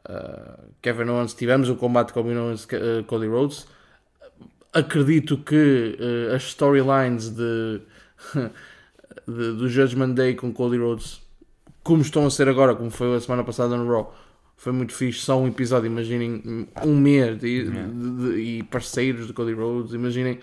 Uh, 0.08 0.64
Kevin 0.82 1.10
Owens, 1.10 1.34
tivemos 1.34 1.68
o 1.68 1.76
combate 1.76 2.14
com 2.14 2.24
Kevin 2.24 2.38
Owens 2.38 2.64
uh, 2.66 3.04
Cody 3.06 3.28
Rhodes. 3.28 3.68
Acredito 4.74 5.38
que 5.38 5.98
uh, 6.00 6.36
as 6.36 6.44
storylines 6.44 7.30
de, 7.30 7.82
de, 9.28 9.54
do 9.54 9.68
Judgment 9.68 10.14
Day 10.14 10.36
com 10.36 10.54
Cody 10.54 10.78
Rhodes 10.78 11.28
como 11.88 12.02
estão 12.02 12.26
a 12.26 12.30
ser 12.30 12.50
agora, 12.50 12.76
como 12.76 12.92
foi 12.92 13.16
a 13.16 13.20
semana 13.22 13.46
passada 13.46 13.78
no 13.78 13.90
Raw, 13.90 14.14
foi 14.58 14.74
muito 14.74 14.92
fixe. 14.94 15.20
Só 15.22 15.40
um 15.40 15.48
episódio, 15.48 15.88
imaginem 15.88 16.68
um 16.84 17.00
mês 17.00 17.40
de, 17.40 17.64
de- 17.70 17.72
de- 17.72 18.40
e 18.42 18.64
parceiros 18.64 19.28
de 19.28 19.34
Cody 19.34 19.54
Rhodes, 19.54 19.94
imaginem. 19.94 20.40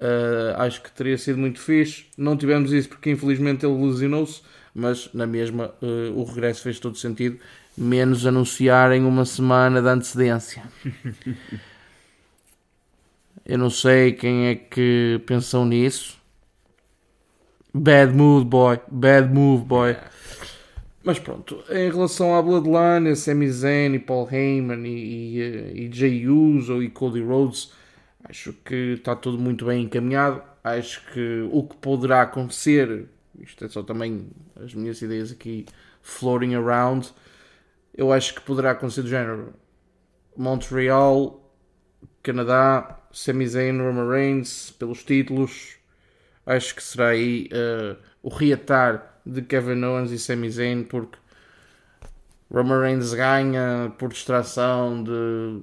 uh, 0.00 0.60
acho 0.60 0.80
que 0.82 0.90
teria 0.92 1.18
sido 1.18 1.38
muito 1.38 1.58
fixe. 1.60 2.06
Não 2.16 2.36
tivemos 2.36 2.72
isso 2.72 2.88
porque 2.88 3.10
infelizmente 3.10 3.66
ele 3.66 3.74
lesionou-se, 3.86 4.40
mas 4.74 5.08
na 5.12 5.26
mesma 5.26 5.74
uh, 5.82 6.12
o 6.18 6.24
regresso 6.24 6.62
fez 6.62 6.78
todo 6.78 6.96
sentido, 6.96 7.38
menos 7.76 8.24
anunciarem 8.26 9.04
uma 9.04 9.24
semana 9.24 9.82
de 9.82 9.88
antecedência. 9.88 10.62
Eu 13.44 13.58
não 13.58 13.70
sei 13.70 14.12
quem 14.12 14.46
é 14.48 14.54
que 14.56 15.20
pensou 15.26 15.64
nisso. 15.64 16.16
Bad 17.72 18.12
move, 18.12 18.44
boy. 18.44 18.80
Bad 18.90 19.32
move, 19.32 19.64
boy. 19.64 19.90
Yeah. 19.90 20.10
Mas 21.06 21.20
pronto, 21.20 21.62
em 21.70 21.88
relação 21.88 22.34
à 22.34 22.42
Bloodline, 22.42 23.14
Sami 23.14 23.48
Zayn 23.48 23.94
e 23.94 23.98
Paul 24.00 24.28
Heyman 24.28 24.84
e, 24.84 25.36
e, 25.36 25.40
eh, 25.40 25.72
e 25.72 25.92
Jay 25.92 26.28
Uso 26.28 26.82
e 26.82 26.90
Cody 26.90 27.22
Rhodes, 27.22 27.72
acho 28.24 28.52
que 28.52 28.94
está 28.94 29.14
tudo 29.14 29.38
muito 29.38 29.64
bem 29.66 29.84
encaminhado. 29.84 30.42
Acho 30.64 31.00
que 31.12 31.48
o 31.52 31.62
que 31.62 31.76
poderá 31.76 32.22
acontecer, 32.22 33.06
isto 33.38 33.64
é 33.64 33.68
só 33.68 33.84
também 33.84 34.30
as 34.56 34.74
minhas 34.74 35.00
ideias 35.00 35.30
aqui 35.30 35.64
floating 36.02 36.54
around, 36.56 37.08
eu 37.96 38.12
acho 38.12 38.34
que 38.34 38.40
poderá 38.40 38.72
acontecer 38.72 39.02
do 39.02 39.08
género 39.08 39.54
Montreal, 40.36 41.40
Canadá, 42.20 42.98
Sami 43.12 43.46
Zayn, 43.46 43.78
Roman 43.78 44.10
Reigns 44.10 44.72
pelos 44.72 45.04
títulos. 45.04 45.76
Acho 46.44 46.74
que 46.74 46.82
será 46.82 47.10
aí 47.10 47.48
uh, 47.52 47.96
o 48.26 48.28
reatar 48.28 49.20
de 49.24 49.40
Kevin 49.40 49.84
Owens 49.84 50.10
e 50.10 50.18
Sami 50.18 50.50
Zayn 50.50 50.82
porque 50.82 51.16
Roman 52.50 52.80
Reigns 52.80 53.14
ganha 53.14 53.92
por 53.96 54.08
distração 54.08 55.04
de 55.04 55.62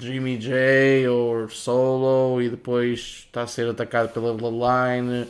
Jimmy 0.00 0.36
J 0.36 1.06
ou 1.06 1.48
Solo 1.48 2.42
e 2.42 2.48
depois 2.48 3.26
está 3.28 3.42
a 3.42 3.46
ser 3.46 3.68
atacado 3.68 4.12
pela 4.12 4.34
Bloodline. 4.34 5.28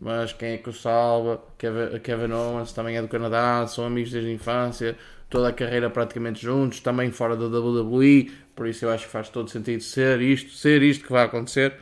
Mas 0.00 0.32
quem 0.32 0.52
é 0.52 0.56
que 0.56 0.70
o 0.70 0.72
salva? 0.72 1.42
Kevin, 1.58 2.32
Owens 2.32 2.72
também 2.72 2.96
é 2.96 3.02
do 3.02 3.08
Canadá, 3.08 3.66
são 3.66 3.84
amigos 3.84 4.10
desde 4.10 4.30
a 4.30 4.32
infância, 4.32 4.96
toda 5.28 5.48
a 5.48 5.52
carreira 5.52 5.90
praticamente 5.90 6.40
juntos, 6.40 6.80
também 6.80 7.10
fora 7.10 7.36
da 7.36 7.44
WWE, 7.46 8.30
por 8.54 8.66
isso 8.66 8.86
eu 8.86 8.90
acho 8.90 9.04
que 9.04 9.10
faz 9.10 9.28
todo 9.28 9.50
sentido 9.50 9.82
ser 9.82 10.22
isto, 10.22 10.52
ser 10.52 10.82
isto 10.82 11.04
que 11.04 11.12
vai 11.12 11.24
acontecer. 11.26 11.74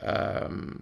Um, 0.00 0.76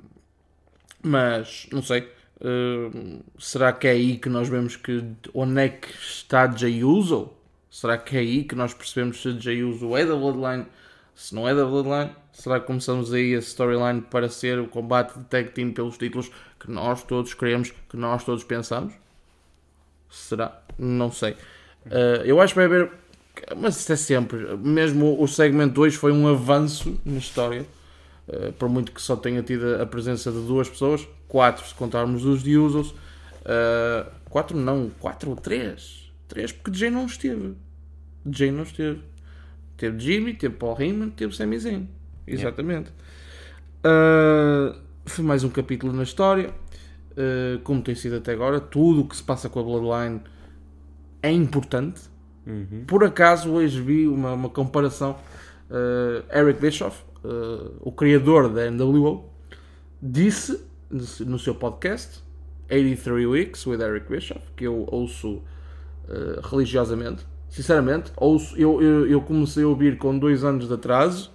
mas 1.02 1.66
não 1.72 1.82
sei. 1.82 2.20
Uh, 2.42 3.22
será 3.38 3.72
que 3.72 3.86
é 3.86 3.92
aí 3.92 4.18
que 4.18 4.28
nós 4.28 4.48
vemos 4.48 4.74
que 4.74 5.04
onde 5.32 5.60
é 5.60 5.68
que 5.68 5.88
está 5.92 6.50
Jay 6.50 6.82
Uso? 6.82 7.30
Será 7.70 7.96
que 7.96 8.16
é 8.16 8.20
aí 8.20 8.42
que 8.42 8.56
nós 8.56 8.74
percebemos 8.74 9.22
se 9.22 9.38
Jay 9.38 9.62
Uso 9.62 9.96
é 9.96 10.04
da 10.04 10.16
Bloodline? 10.16 10.66
Se 11.14 11.34
não 11.36 11.48
é 11.48 11.54
da 11.54 11.64
Bloodline, 11.64 12.10
será 12.32 12.58
que 12.58 12.66
começamos 12.66 13.12
aí 13.14 13.36
a 13.36 13.38
storyline 13.38 14.00
para 14.02 14.28
ser 14.28 14.58
o 14.58 14.66
combate 14.66 15.16
de 15.16 15.24
tag 15.26 15.50
team 15.50 15.72
pelos 15.72 15.96
títulos 15.96 16.32
que 16.58 16.68
nós 16.68 17.04
todos 17.04 17.32
queremos, 17.32 17.70
que 17.88 17.96
nós 17.96 18.24
todos 18.24 18.42
pensamos? 18.42 18.92
Será? 20.10 20.60
Não 20.76 21.12
sei. 21.12 21.32
Uh, 21.86 22.24
eu 22.24 22.40
acho 22.40 22.54
que 22.54 22.60
vai 22.60 22.66
haver. 22.66 22.90
Mas 23.56 23.78
isso 23.78 23.92
é 23.92 23.96
sempre. 23.96 24.56
Mesmo 24.56 25.22
o 25.22 25.28
segmento 25.28 25.74
2 25.74 25.94
foi 25.94 26.12
um 26.12 26.26
avanço 26.26 26.98
na 27.04 27.18
história. 27.18 27.64
Uh, 28.32 28.50
por 28.54 28.66
muito 28.66 28.92
que 28.92 29.02
só 29.02 29.14
tenha 29.14 29.42
tido 29.42 29.82
a 29.82 29.84
presença 29.84 30.32
de 30.32 30.40
duas 30.46 30.66
pessoas, 30.66 31.06
quatro 31.28 31.66
se 31.66 31.74
contarmos 31.74 32.24
os 32.24 32.42
de 32.42 32.56
Usos. 32.56 32.90
Uh, 33.42 34.10
quatro 34.30 34.56
não, 34.56 34.90
quatro 35.00 35.30
ou 35.30 35.36
três. 35.36 36.10
Três, 36.28 36.50
porque 36.50 36.78
Jay 36.78 36.90
não 36.90 37.04
esteve. 37.04 37.54
Jay 38.30 38.50
não 38.50 38.62
esteve. 38.62 39.00
Teve 39.76 39.98
Jimmy, 39.98 40.32
teve 40.32 40.54
Paul 40.54 40.80
Heyman, 40.80 41.10
teve 41.10 41.36
Sami 41.36 41.58
Zayn. 41.58 41.88
Exatamente. 42.26 42.90
Yeah. 43.84 44.76
Uh, 44.76 44.80
foi 45.04 45.24
mais 45.24 45.44
um 45.44 45.50
capítulo 45.50 45.92
na 45.92 46.04
história. 46.04 46.54
Uh, 47.10 47.58
como 47.64 47.82
tem 47.82 47.94
sido 47.94 48.16
até 48.16 48.32
agora, 48.32 48.60
tudo 48.60 49.02
o 49.02 49.08
que 49.08 49.16
se 49.16 49.22
passa 49.22 49.50
com 49.50 49.60
a 49.60 49.62
Bloodline 49.62 50.22
é 51.20 51.30
importante. 51.30 52.00
Uhum. 52.46 52.84
Por 52.86 53.04
acaso, 53.04 53.50
hoje 53.50 53.78
vi 53.80 54.08
uma, 54.08 54.32
uma 54.32 54.48
comparação. 54.48 55.18
Eric 56.34 56.60
Bischoff, 56.60 57.02
uh, 57.24 57.76
o 57.80 57.92
criador 57.92 58.48
da 58.48 58.70
NWO, 58.70 59.24
disse 60.00 60.64
no 60.90 61.38
seu 61.38 61.54
podcast 61.54 62.22
83 62.68 63.26
Weeks 63.26 63.66
with 63.66 63.80
Eric 63.80 64.10
Bischoff, 64.10 64.40
que 64.56 64.64
eu 64.64 64.86
ouço 64.90 65.42
uh, 66.08 66.40
religiosamente. 66.42 67.26
Sinceramente, 67.48 68.10
ouço, 68.16 68.56
eu, 68.56 68.80
eu, 68.82 69.06
eu, 69.06 69.20
comecei 69.20 69.62
a 69.62 69.68
ouvir 69.68 69.98
com 69.98 70.18
dois 70.18 70.42
anos 70.42 70.68
de 70.68 70.74
atraso 70.74 71.30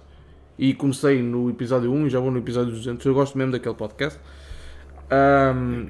e 0.58 0.74
comecei 0.74 1.22
no 1.22 1.48
episódio 1.48 1.92
1 1.92 2.06
e 2.06 2.10
já 2.10 2.18
vou 2.18 2.30
no 2.30 2.38
episódio 2.38 2.72
200. 2.72 3.06
Eu 3.06 3.14
gosto 3.14 3.38
mesmo 3.38 3.52
daquele 3.52 3.76
podcast. 3.76 4.18
Um, 5.10 5.88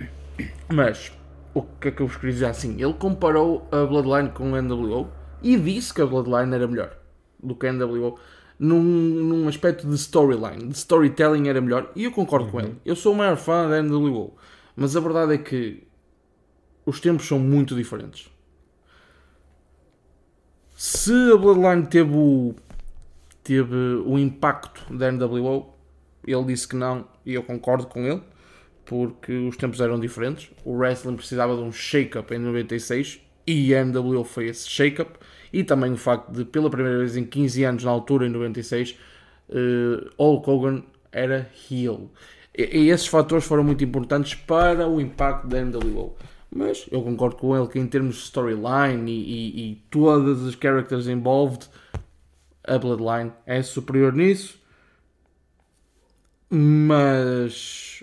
mas 0.73 1.11
o 1.55 1.63
que 1.63 1.89
é 1.89 1.91
que 1.91 2.03
eu 2.03 2.07
vos 2.07 2.17
queria 2.17 2.33
dizer 2.33 2.47
assim? 2.47 2.81
Ele 2.81 2.93
comparou 2.93 3.67
a 3.73 3.87
Bloodline 3.87 4.29
com 4.31 4.55
a 4.55 4.61
NWO 4.61 5.09
e 5.43 5.57
disse 5.57 5.95
que 5.95 6.03
a 6.03 6.07
Bloodline 6.07 6.55
era 6.55 6.69
melhor 6.69 6.95
do 7.43 7.55
que 7.55 7.67
a 7.67 7.73
NWO 7.73 8.19
num, 8.59 8.83
num 8.83 9.49
aspecto 9.49 9.87
de 9.87 9.95
storyline, 9.95 10.69
de 10.69 10.77
storytelling 10.77 11.49
era 11.49 11.61
melhor 11.61 11.93
e 11.95 12.05
eu 12.05 12.13
concordo 12.13 12.47
uhum. 12.47 12.51
com 12.51 12.61
ele. 12.61 12.77
Eu 12.85 12.97
sou 12.97 13.13
o 13.13 13.17
maior 13.17 13.37
fã 13.37 13.69
da 13.69 13.83
NWO, 13.83 14.35
mas 14.75 14.97
a 14.97 15.01
verdade 15.01 15.35
é 15.35 15.39
que 15.39 15.87
os 16.85 17.01
tempos 17.01 17.27
são 17.27 17.39
muito 17.39 17.75
diferentes. 17.75 18.31
Se 20.75 21.13
a 21.33 21.37
Bloodline 21.37 21.87
teve 21.87 22.15
o, 22.15 22.55
teve 23.43 23.75
o 24.07 24.19
impacto 24.19 24.93
da 24.93 25.11
NWO, 25.11 25.75
ele 26.27 26.45
disse 26.45 26.69
que 26.69 26.77
não 26.77 27.07
e 27.25 27.35
eu 27.35 27.43
concordo 27.43 27.87
com 27.87 28.01
ele 28.07 28.23
porque 28.89 29.33
os 29.33 29.57
tempos 29.57 29.81
eram 29.81 30.01
diferentes. 30.01 30.51
O 30.65 30.73
wrestling 30.73 31.15
precisava 31.15 31.55
de 31.55 31.63
um 31.63 31.71
shake-up 31.71 32.35
em 32.35 32.39
96 32.39 33.21
e 33.47 33.75
a 33.75 33.85
NWO 33.85 34.25
foi 34.25 34.47
esse 34.47 34.69
shake-up. 34.69 35.13
E 35.53 35.65
também 35.65 35.93
o 35.93 35.97
facto 35.97 36.31
de, 36.31 36.45
pela 36.45 36.71
primeira 36.71 36.99
vez 36.99 37.17
em 37.17 37.25
15 37.25 37.65
anos, 37.65 37.85
na 37.85 37.91
altura, 37.91 38.27
em 38.27 38.31
96, 38.31 38.99
uh, 39.49 40.11
Hulk 40.19 40.51
Hogan 40.51 40.83
era 41.11 41.51
heel. 41.71 42.11
E, 42.57 42.63
e, 42.79 42.91
esses 42.91 43.07
fatores 43.07 43.45
foram 43.45 43.65
muito 43.65 43.83
importantes 43.85 44.35
para 44.35 44.89
o 44.89 45.01
impacto 45.01 45.47
da 45.47 45.65
NWO. 45.65 46.17
Mas 46.51 46.87
eu 46.91 47.03
concordo 47.03 47.37
com 47.37 47.57
ele 47.57 47.69
que, 47.69 47.79
em 47.79 47.87
termos 47.87 48.17
de 48.17 48.23
storyline 48.23 49.11
e, 49.11 49.15
e, 49.15 49.73
e 49.73 49.75
todas 49.91 50.47
as 50.47 50.55
characters 50.55 51.07
involved, 51.07 51.69
a 52.65 52.79
Bloodline 52.79 53.33
é 53.47 53.63
superior 53.63 54.13
nisso. 54.13 54.59
Mas 56.51 58.03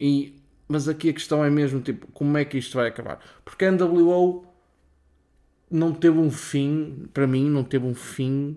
e, 0.00 0.34
mas 0.66 0.88
aqui 0.88 1.10
a 1.10 1.12
questão 1.12 1.44
é 1.44 1.50
mesmo 1.50 1.80
tipo, 1.80 2.06
como 2.12 2.38
é 2.38 2.44
que 2.44 2.56
isto 2.56 2.76
vai 2.76 2.88
acabar? 2.88 3.20
Porque 3.44 3.66
a 3.66 3.72
NWO 3.72 4.46
não 5.70 5.92
teve 5.92 6.18
um 6.18 6.30
fim, 6.30 7.08
para 7.12 7.26
mim, 7.26 7.48
não 7.48 7.62
teve 7.64 7.86
um 7.86 7.94
fim 7.94 8.56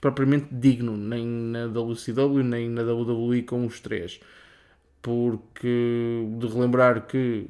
propriamente 0.00 0.48
digno, 0.50 0.96
nem 0.96 1.26
na 1.26 1.66
WCW, 1.66 2.42
nem 2.42 2.68
na 2.68 2.82
WWE 2.82 3.42
com 3.42 3.66
os 3.66 3.80
três. 3.80 4.20
Porque 5.00 6.26
de 6.38 6.46
relembrar 6.46 7.06
que 7.06 7.46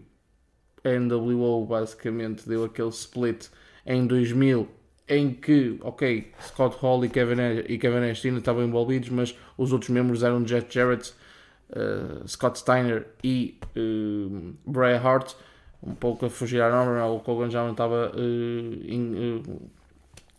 a 0.84 0.98
NWO 0.98 1.66
basicamente 1.66 2.48
deu 2.48 2.64
aquele 2.64 2.90
split 2.90 3.48
em 3.86 4.06
2000 4.06 4.68
em 5.08 5.34
que, 5.34 5.78
ok, 5.82 6.32
Scott 6.40 6.76
Hall 6.80 7.04
e 7.04 7.08
Kevin, 7.08 7.36
e 7.68 7.78
Kevin 7.78 8.00
Nash 8.06 8.24
ainda 8.24 8.38
estavam 8.38 8.64
envolvidos, 8.64 9.10
mas 9.10 9.36
os 9.58 9.72
outros 9.72 9.90
membros 9.90 10.22
eram 10.22 10.42
Jeff 10.42 10.66
Jarrett 10.70 11.12
uh, 11.70 12.26
Scott 12.26 12.58
Steiner 12.58 13.06
e 13.22 13.58
uh, 13.76 14.80
Hart, 15.02 15.34
um 15.86 15.94
pouco 15.94 16.26
a 16.26 16.30
fugir 16.30 16.60
à 16.62 16.70
norma, 16.70 17.06
o 17.06 17.20
Kogan 17.20 17.50
já 17.50 17.62
não 17.62 17.72
estava 17.72 18.10
uh, 18.14 18.90
in, 18.90 19.42
uh, 19.46 19.62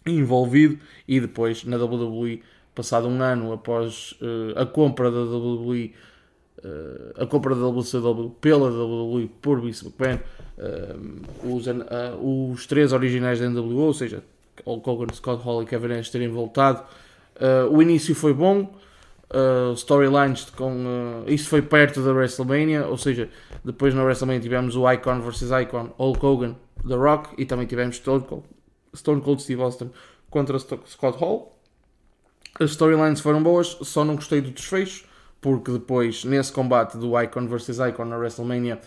envolvido 0.06 0.80
e 1.08 1.20
depois 1.20 1.64
na 1.64 1.78
WWE, 1.78 2.42
passado 2.74 3.08
um 3.08 3.22
ano 3.22 3.54
após 3.54 4.14
a 4.56 4.66
compra 4.66 5.10
da 5.10 5.20
WWE, 5.20 5.94
a 7.18 7.26
compra 7.26 7.56
da 7.56 7.68
WCW 7.68 8.32
pela 8.42 8.70
WWE 8.70 9.30
por 9.42 9.62
Vince 9.62 9.86
McMahon, 9.86 10.20
os, 11.42 11.66
os 12.22 12.68
três 12.68 12.92
originais 12.92 13.40
da 13.40 13.50
NWO, 13.50 13.78
ou 13.78 13.94
seja, 13.94 14.22
Hulk 14.66 14.90
Hogan, 14.90 15.14
Scott 15.14 15.44
Hall 15.44 15.64
e 15.64 15.66
Kevin 15.66 15.88
Nash 15.88 16.10
terem 16.10 16.28
voltado. 16.28 16.84
o 17.72 17.82
início 17.82 18.14
foi 18.14 18.34
bom, 18.34 18.76
uh, 19.32 19.74
storylines 19.74 20.50
com. 20.50 20.72
Uh, 20.72 21.30
isso 21.30 21.50
foi 21.50 21.62
perto 21.62 22.02
da 22.02 22.12
WrestleMania, 22.12 22.86
ou 22.86 22.98
seja, 22.98 23.30
depois 23.64 23.94
na 23.94 24.04
WrestleMania 24.04 24.42
tivemos 24.42 24.76
o 24.76 24.92
Icon 24.92 25.20
vs 25.22 25.52
Icon, 25.64 25.90
Hulk 25.98 26.26
Hogan, 26.26 26.56
The 26.88 26.96
Rock 26.96 27.30
e 27.38 27.46
também 27.46 27.66
tivemos 27.66 27.98
Stone 27.98 28.24
Cold, 28.24 28.46
Stone 28.96 29.22
Cold 29.22 29.42
Steve 29.42 29.62
Austin 29.62 29.92
contra 30.30 30.60
Scott 30.60 31.18
Hall. 31.20 31.60
As 32.60 32.72
storylines 32.72 33.20
foram 33.20 33.44
boas, 33.44 33.78
só 33.82 34.06
não 34.06 34.16
gostei 34.16 34.40
do 34.40 34.52
desfecho, 34.52 35.06
porque 35.42 35.72
depois, 35.72 36.24
nesse 36.24 36.52
combate 36.52 36.98
do 36.98 37.20
Icon 37.22 37.48
vs 37.48 37.80
Icon 37.80 38.06
na 38.06 38.18
WrestleMania, 38.18 38.80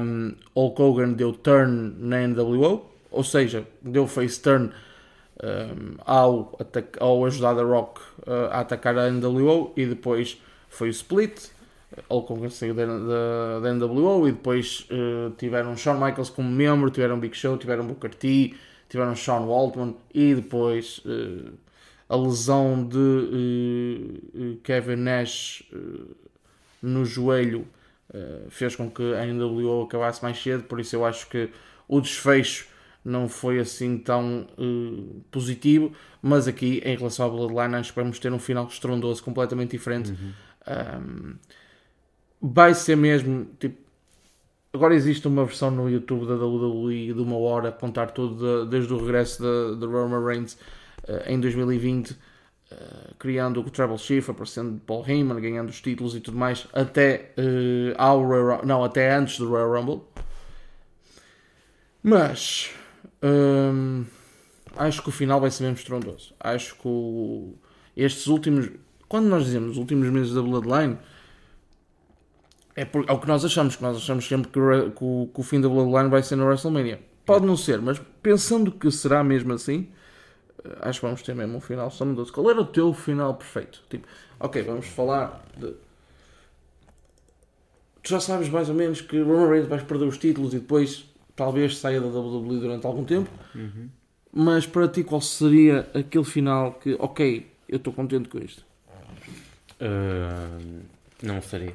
um, 0.00 0.34
Hulk 0.54 0.82
Hogan 0.82 1.12
deu 1.12 1.32
turn 1.32 1.94
na 1.98 2.26
NWO, 2.26 2.90
ou 3.10 3.24
seja, 3.24 3.66
deu 3.80 4.06
face 4.06 4.40
turn 4.40 4.72
um, 5.42 5.96
ao, 6.04 6.58
ao 6.98 7.24
ajudar 7.24 7.58
a 7.58 7.62
Rock 7.62 8.00
uh, 8.26 8.50
a 8.50 8.60
atacar 8.60 8.96
a 8.98 9.10
NWO 9.10 9.72
e 9.76 9.86
depois 9.86 10.40
foi 10.68 10.88
o 10.88 10.90
split. 10.90 11.50
Hulk 12.08 12.32
Hogan 12.32 12.50
saiu 12.50 12.72
da, 12.72 12.86
NWO 13.74 14.28
e 14.28 14.32
depois 14.32 14.86
uh, 14.90 15.30
tiveram 15.36 15.76
Shawn 15.76 15.94
Michaels 15.94 16.30
como 16.30 16.48
membro, 16.48 16.90
tiveram 16.90 17.18
Big 17.18 17.36
Show, 17.36 17.56
tiveram 17.56 17.84
Booker 17.84 18.14
T, 18.14 18.54
tiveram 18.88 19.16
Sean 19.16 19.40
Waltman 19.40 19.96
e 20.14 20.34
depois 20.34 20.98
uh, 20.98 21.52
a 22.08 22.16
lesão 22.16 22.86
de 22.86 24.58
Kevin 24.64 24.96
Nash 24.96 25.62
no 26.82 27.04
joelho 27.04 27.64
fez 28.48 28.74
com 28.74 28.90
que 28.90 29.14
a 29.14 29.24
NWO 29.26 29.84
acabasse 29.84 30.20
mais 30.20 30.42
cedo, 30.42 30.64
por 30.64 30.80
isso 30.80 30.96
eu 30.96 31.04
acho 31.04 31.28
que 31.28 31.50
o 31.86 32.00
desfecho 32.00 32.66
não 33.04 33.28
foi 33.28 33.58
assim 33.58 33.98
tão 33.98 34.46
uh, 34.58 35.20
positivo, 35.30 35.92
mas 36.20 36.46
aqui 36.46 36.82
em 36.84 36.96
relação 36.96 37.26
ao 37.26 37.32
Bloodline 37.32 37.76
acho 37.76 37.92
que 37.92 38.00
vamos 38.00 38.18
ter 38.18 38.32
um 38.32 38.38
final 38.38 38.66
estrondoso, 38.66 39.22
completamente 39.22 39.70
diferente. 39.70 40.10
Uhum. 40.10 40.32
Um, 40.68 41.34
vai 42.40 42.74
ser 42.74 42.96
mesmo 42.96 43.46
tipo. 43.58 43.90
Agora 44.72 44.94
existe 44.94 45.26
uma 45.26 45.44
versão 45.44 45.70
no 45.70 45.90
YouTube 45.90 46.26
da 46.26 46.34
WWE 46.34 47.12
de 47.12 47.20
uma 47.20 47.36
hora 47.36 47.70
a 47.70 47.72
contar 47.72 48.12
tudo 48.12 48.36
de, 48.64 48.70
desde 48.70 48.92
o 48.92 48.98
regresso 48.98 49.42
de, 49.42 49.80
de 49.80 49.86
Roman 49.86 50.24
Reigns 50.24 50.52
uh, 51.08 51.26
em 51.26 51.40
2020, 51.40 52.10
uh, 52.10 52.16
eh, 52.70 53.10
criando 53.18 53.60
o 53.60 53.64
Treble 53.68 53.98
Chief, 53.98 54.30
aparecendo 54.30 54.80
Paul 54.86 55.04
Heyman, 55.04 55.40
ganhando 55.40 55.70
os 55.70 55.80
títulos 55.80 56.14
e 56.14 56.20
tudo 56.20 56.36
mais, 56.36 56.68
até 56.72 57.32
ao 57.96 58.24
Royal, 58.24 58.64
não, 58.64 58.84
até 58.84 59.12
antes 59.12 59.38
do 59.38 59.48
Royal 59.48 59.72
Rumble. 59.72 60.02
Mas 62.00 62.70
um, 63.22 64.04
acho 64.76 65.02
que 65.02 65.08
o 65.08 65.12
final 65.12 65.40
vai 65.40 65.50
ser 65.50 65.64
mesmo 65.64 65.78
estrondoso. 65.78 66.34
Acho 66.38 66.74
que 66.74 66.86
o, 66.88 67.54
estes 67.96 68.26
últimos, 68.26 68.70
quando 69.08 69.26
nós 69.26 69.44
dizemos 69.44 69.72
os 69.72 69.76
últimos 69.76 70.08
meses 70.08 70.32
da 70.32 70.42
Bloodline, 70.42 70.98
é, 72.74 72.84
por, 72.84 73.04
é 73.08 73.12
o 73.12 73.18
que 73.18 73.28
nós 73.28 73.44
achamos, 73.44 73.76
que 73.76 73.82
nós 73.82 73.96
achamos 73.96 74.26
sempre 74.26 74.50
que, 74.50 74.58
o, 74.58 74.90
que, 74.90 75.04
o, 75.04 75.30
que 75.34 75.40
o 75.40 75.42
fim 75.42 75.60
da 75.60 75.68
Bloodline 75.68 76.08
vai 76.08 76.22
ser 76.22 76.36
no 76.36 76.46
WrestleMania. 76.46 77.00
Pode 77.26 77.46
não 77.46 77.56
ser, 77.56 77.80
mas 77.80 78.00
pensando 78.22 78.72
que 78.72 78.90
será 78.90 79.22
mesmo 79.22 79.52
assim, 79.52 79.88
eh, 80.64 80.78
acho 80.80 81.00
que 81.00 81.06
vamos 81.06 81.22
ter 81.22 81.34
mesmo 81.34 81.58
um 81.58 81.60
final 81.60 81.88
estrondoso. 81.88 82.32
Qual 82.32 82.48
era 82.50 82.60
o 82.60 82.64
teu 82.64 82.92
final 82.94 83.34
perfeito? 83.34 83.82
Tipo, 83.88 84.06
ok, 84.38 84.62
vamos 84.62 84.86
falar 84.86 85.44
de. 85.56 85.74
Tu 88.02 88.08
já 88.08 88.18
sabes 88.18 88.48
mais 88.48 88.70
ou 88.70 88.74
menos 88.74 89.02
que 89.02 89.20
Roman 89.20 89.48
Reigns 89.48 89.68
vai 89.68 89.78
perder 89.84 90.06
os 90.06 90.16
títulos 90.16 90.54
e 90.54 90.58
depois 90.58 91.09
talvez 91.40 91.78
saia 91.78 91.98
da 92.02 92.06
WWE 92.06 92.60
durante 92.60 92.86
algum 92.86 93.02
tempo. 93.02 93.30
Uhum. 93.54 93.88
Mas 94.30 94.66
para 94.66 94.86
ti, 94.86 95.02
qual 95.02 95.22
seria 95.22 95.88
aquele 95.94 96.24
final 96.24 96.74
que, 96.74 96.94
ok, 96.98 97.50
eu 97.66 97.78
estou 97.78 97.94
contente 97.94 98.28
com 98.28 98.36
isto? 98.36 98.62
Uh, 99.80 100.82
não 101.22 101.40
seria. 101.40 101.74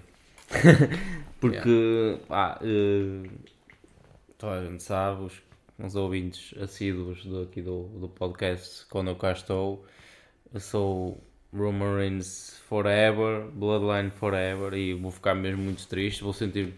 Porque, 1.42 1.68
yeah. 1.68 2.22
ah, 2.30 2.60
uh, 2.62 3.28
toda 4.38 4.60
a 4.60 4.66
gente 4.66 4.84
sabe, 4.84 5.24
os, 5.24 5.34
os 5.84 5.96
ouvintes 5.96 6.54
assíduos 6.62 7.26
do, 7.26 7.42
aqui 7.42 7.64
do, 7.64 7.86
do 8.00 8.08
podcast, 8.08 8.86
quando 8.92 9.08
eu 9.08 9.16
cá 9.16 9.32
estou, 9.32 9.84
eu 10.54 10.60
sou 10.60 11.20
Roman 11.52 11.98
Reigns 11.98 12.62
Forever, 12.70 13.48
Bloodline 13.52 14.12
Forever, 14.12 14.76
e 14.76 14.94
vou 14.94 15.10
ficar 15.10 15.34
mesmo 15.34 15.64
muito 15.64 15.88
triste, 15.88 16.22
vou 16.22 16.34
sentir 16.34 16.76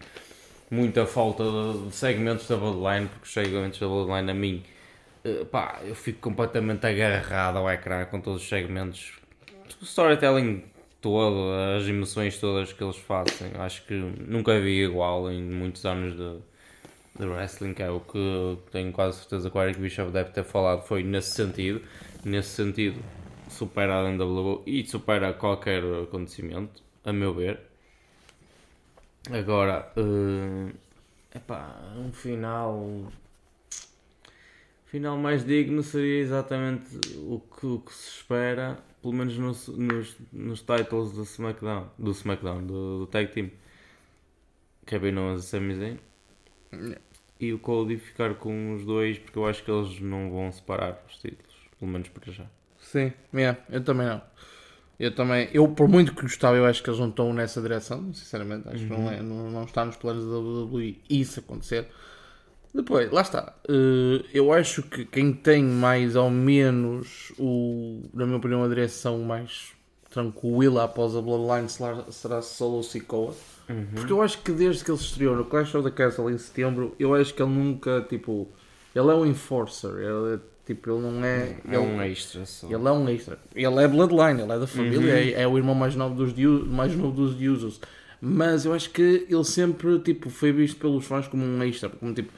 muita 0.70 1.06
falta 1.06 1.44
de 1.86 1.94
segmentos 1.94 2.46
da 2.48 2.56
Bloodline, 2.56 3.08
porque 3.08 3.24
os 3.24 3.32
segmentos 3.32 3.78
da 3.78 3.86
Bloodline 3.86 4.30
a 4.30 4.34
mim, 4.34 4.62
uh, 5.24 5.44
pá, 5.46 5.80
eu 5.84 5.94
fico 5.94 6.20
completamente 6.20 6.86
agarrado 6.86 7.58
ao 7.58 7.70
ecrã 7.70 8.04
com 8.04 8.20
todos 8.20 8.42
os 8.42 8.48
segmentos. 8.48 9.18
O 9.80 9.84
storytelling 9.84 10.64
todo, 11.00 11.52
as 11.76 11.86
emoções 11.86 12.38
todas 12.38 12.72
que 12.72 12.82
eles 12.82 12.96
fazem, 12.96 13.52
acho 13.58 13.84
que 13.86 13.94
nunca 13.94 14.58
vi 14.60 14.82
igual 14.84 15.30
em 15.30 15.42
muitos 15.42 15.84
anos 15.84 16.16
de, 16.16 16.38
de 17.18 17.26
wrestling, 17.26 17.74
que 17.74 17.82
é 17.82 17.90
o 17.90 18.00
que 18.00 18.58
tenho 18.70 18.92
quase 18.92 19.18
certeza 19.18 19.50
que 19.50 19.56
o 19.56 19.62
Eric 19.62 19.80
Bishop 19.80 20.10
deve 20.10 20.30
ter 20.30 20.44
falado, 20.44 20.82
foi 20.86 21.02
nesse 21.02 21.32
sentido. 21.32 21.80
Nesse 22.24 22.50
sentido, 22.50 23.00
supera 23.48 24.00
a 24.00 24.10
NWO 24.10 24.62
e 24.66 24.84
supera 24.84 25.32
qualquer 25.32 25.82
acontecimento, 26.02 26.82
a 27.04 27.12
meu 27.12 27.32
ver. 27.32 27.67
Agora, 29.30 29.92
uh, 29.96 30.72
epá, 31.34 31.92
um 31.96 32.12
final. 32.12 33.12
final 34.86 35.18
mais 35.18 35.44
digno 35.44 35.82
seria 35.82 36.20
exatamente 36.20 36.96
o 37.16 37.40
que, 37.40 37.66
o 37.66 37.80
que 37.80 37.92
se 37.92 38.08
espera, 38.16 38.78
pelo 39.02 39.14
menos 39.14 39.36
nos, 39.38 39.68
nos, 39.68 40.16
nos 40.32 40.60
titles 40.60 41.12
do 41.12 41.22
SmackDown, 41.22 41.88
do 41.98 42.10
SmackDown, 42.12 42.66
do, 42.66 42.98
do 43.00 43.06
Tag 43.06 43.30
Team. 43.32 43.50
Kevin 44.88 45.18
Owens 45.18 45.44
e 45.44 45.46
Sami 45.46 45.74
Zayn. 45.74 45.98
E 47.38 47.52
o 47.52 47.58
Cody 47.58 47.98
ficar 47.98 48.34
com 48.34 48.74
os 48.74 48.84
dois, 48.86 49.18
porque 49.18 49.38
eu 49.38 49.46
acho 49.46 49.62
que 49.62 49.70
eles 49.70 50.00
não 50.00 50.30
vão 50.30 50.50
separar 50.50 51.04
os 51.06 51.18
títulos, 51.18 51.54
pelo 51.78 51.90
menos 51.90 52.08
para 52.08 52.32
já. 52.32 52.46
Sim, 52.78 53.12
yeah, 53.34 53.58
eu 53.68 53.84
também 53.84 54.06
não. 54.06 54.22
Eu 54.98 55.14
também, 55.14 55.48
eu 55.52 55.68
por 55.68 55.88
muito 55.88 56.12
que 56.12 56.22
gostava, 56.22 56.56
eu 56.56 56.66
acho 56.66 56.82
que 56.82 56.90
eles 56.90 56.98
não 56.98 57.08
estão 57.08 57.32
nessa 57.32 57.60
direção, 57.60 58.12
sinceramente. 58.12 58.68
Acho 58.68 58.82
uhum. 58.82 58.88
que 58.88 58.94
não, 58.94 59.00
uhum. 59.00 59.10
é, 59.10 59.22
não, 59.22 59.50
não 59.50 59.64
está 59.64 59.84
nos 59.84 59.96
planos 59.96 60.24
da 60.24 60.38
WWE 60.38 61.00
isso 61.08 61.38
acontecer. 61.38 61.86
Depois, 62.74 63.10
lá 63.10 63.22
está. 63.22 63.54
Uh, 63.68 64.24
eu 64.34 64.52
acho 64.52 64.82
que 64.82 65.04
quem 65.04 65.32
tem 65.32 65.64
mais 65.64 66.16
ou 66.16 66.30
menos, 66.30 67.32
o, 67.38 68.02
na 68.12 68.26
minha 68.26 68.38
opinião, 68.38 68.64
a 68.64 68.68
direção 68.68 69.20
mais 69.20 69.72
tranquila 70.10 70.84
após 70.84 71.14
a 71.14 71.20
Bloodline 71.20 71.68
será, 71.68 72.04
será 72.10 72.42
Solo 72.42 72.82
Sikoa. 72.82 73.34
Uhum. 73.68 73.86
Porque 73.94 74.12
eu 74.12 74.20
acho 74.20 74.38
que 74.42 74.50
desde 74.50 74.84
que 74.84 74.90
ele 74.90 74.98
estreou 74.98 75.36
no 75.36 75.44
Clash 75.44 75.74
of 75.74 75.88
the 75.88 75.94
Castle 75.94 76.30
em 76.30 76.38
setembro, 76.38 76.94
eu 76.98 77.14
acho 77.14 77.32
que 77.32 77.42
ele 77.42 77.52
nunca, 77.52 78.04
tipo, 78.08 78.48
ele 78.94 79.10
é 79.10 79.14
um 79.14 79.26
enforcer. 79.26 79.90
Ele 79.90 80.34
é 80.34 80.38
Tipo, 80.68 80.90
ele 80.90 81.00
não 81.00 81.24
é. 81.24 81.56
É 81.66 81.74
ele, 81.74 81.78
um 81.78 82.02
extra 82.02 82.44
só. 82.44 82.66
Ele 82.66 82.74
é 82.86 82.92
um 82.92 83.08
extra. 83.08 83.38
Ele 83.54 83.82
é 83.82 83.88
Bloodline, 83.88 84.42
ele 84.42 84.52
é 84.52 84.58
da 84.58 84.66
família, 84.66 84.98
uhum. 85.00 85.06
é, 85.08 85.30
é, 85.30 85.48
o 85.48 85.56
irmão 85.56 85.74
mais 85.74 85.96
novo 85.96 86.14
dos, 86.14 86.34
mais 86.68 86.94
novo 86.94 87.10
dos 87.10 87.40
Usos. 87.40 87.80
Mas 88.20 88.66
eu 88.66 88.74
acho 88.74 88.90
que 88.90 89.26
ele 89.30 89.44
sempre 89.44 89.98
tipo, 90.00 90.28
foi 90.28 90.52
visto 90.52 90.78
pelos 90.78 91.06
fãs 91.06 91.26
como 91.26 91.42
um 91.42 91.62
extra, 91.62 91.88
como 91.88 92.12
tipo 92.12 92.30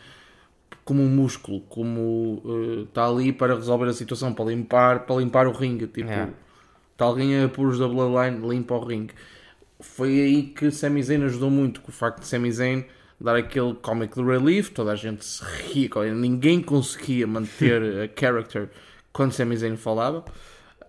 como 0.84 1.02
um 1.02 1.08
músculo, 1.08 1.60
como 1.62 2.40
está 2.86 3.08
uh, 3.10 3.16
ali 3.16 3.32
para 3.32 3.56
resolver 3.56 3.88
a 3.88 3.92
situação, 3.92 4.32
para 4.32 4.44
limpar, 4.44 5.06
para 5.06 5.16
limpar 5.16 5.48
o 5.48 5.52
ringue. 5.52 5.88
Tipo, 5.88 6.08
yeah. 6.08 6.32
está 6.92 7.06
alguém 7.06 7.42
a 7.42 7.48
pôr 7.48 7.76
da 7.76 7.88
Bloodline, 7.88 8.48
limpa 8.48 8.74
o 8.74 8.84
ringue. 8.84 9.12
Foi 9.80 10.08
aí 10.20 10.42
que 10.44 10.70
Sami 10.70 11.02
Zayn 11.02 11.24
ajudou 11.24 11.50
muito, 11.50 11.80
com 11.80 11.88
o 11.88 11.92
facto 11.92 12.20
de 12.20 12.28
Sami 12.28 12.52
Zayn 12.52 12.84
dar 13.20 13.36
aquele 13.36 13.74
comic 13.74 14.18
relief, 14.20 14.70
toda 14.70 14.92
a 14.92 14.96
gente 14.96 15.24
se 15.24 15.44
ria, 15.44 16.14
ninguém 16.14 16.62
conseguia 16.62 17.26
manter 17.26 17.82
a 17.82 18.08
character 18.18 18.70
quando 19.12 19.32
Sami 19.32 19.56
Zayn 19.56 19.76
falava. 19.76 20.24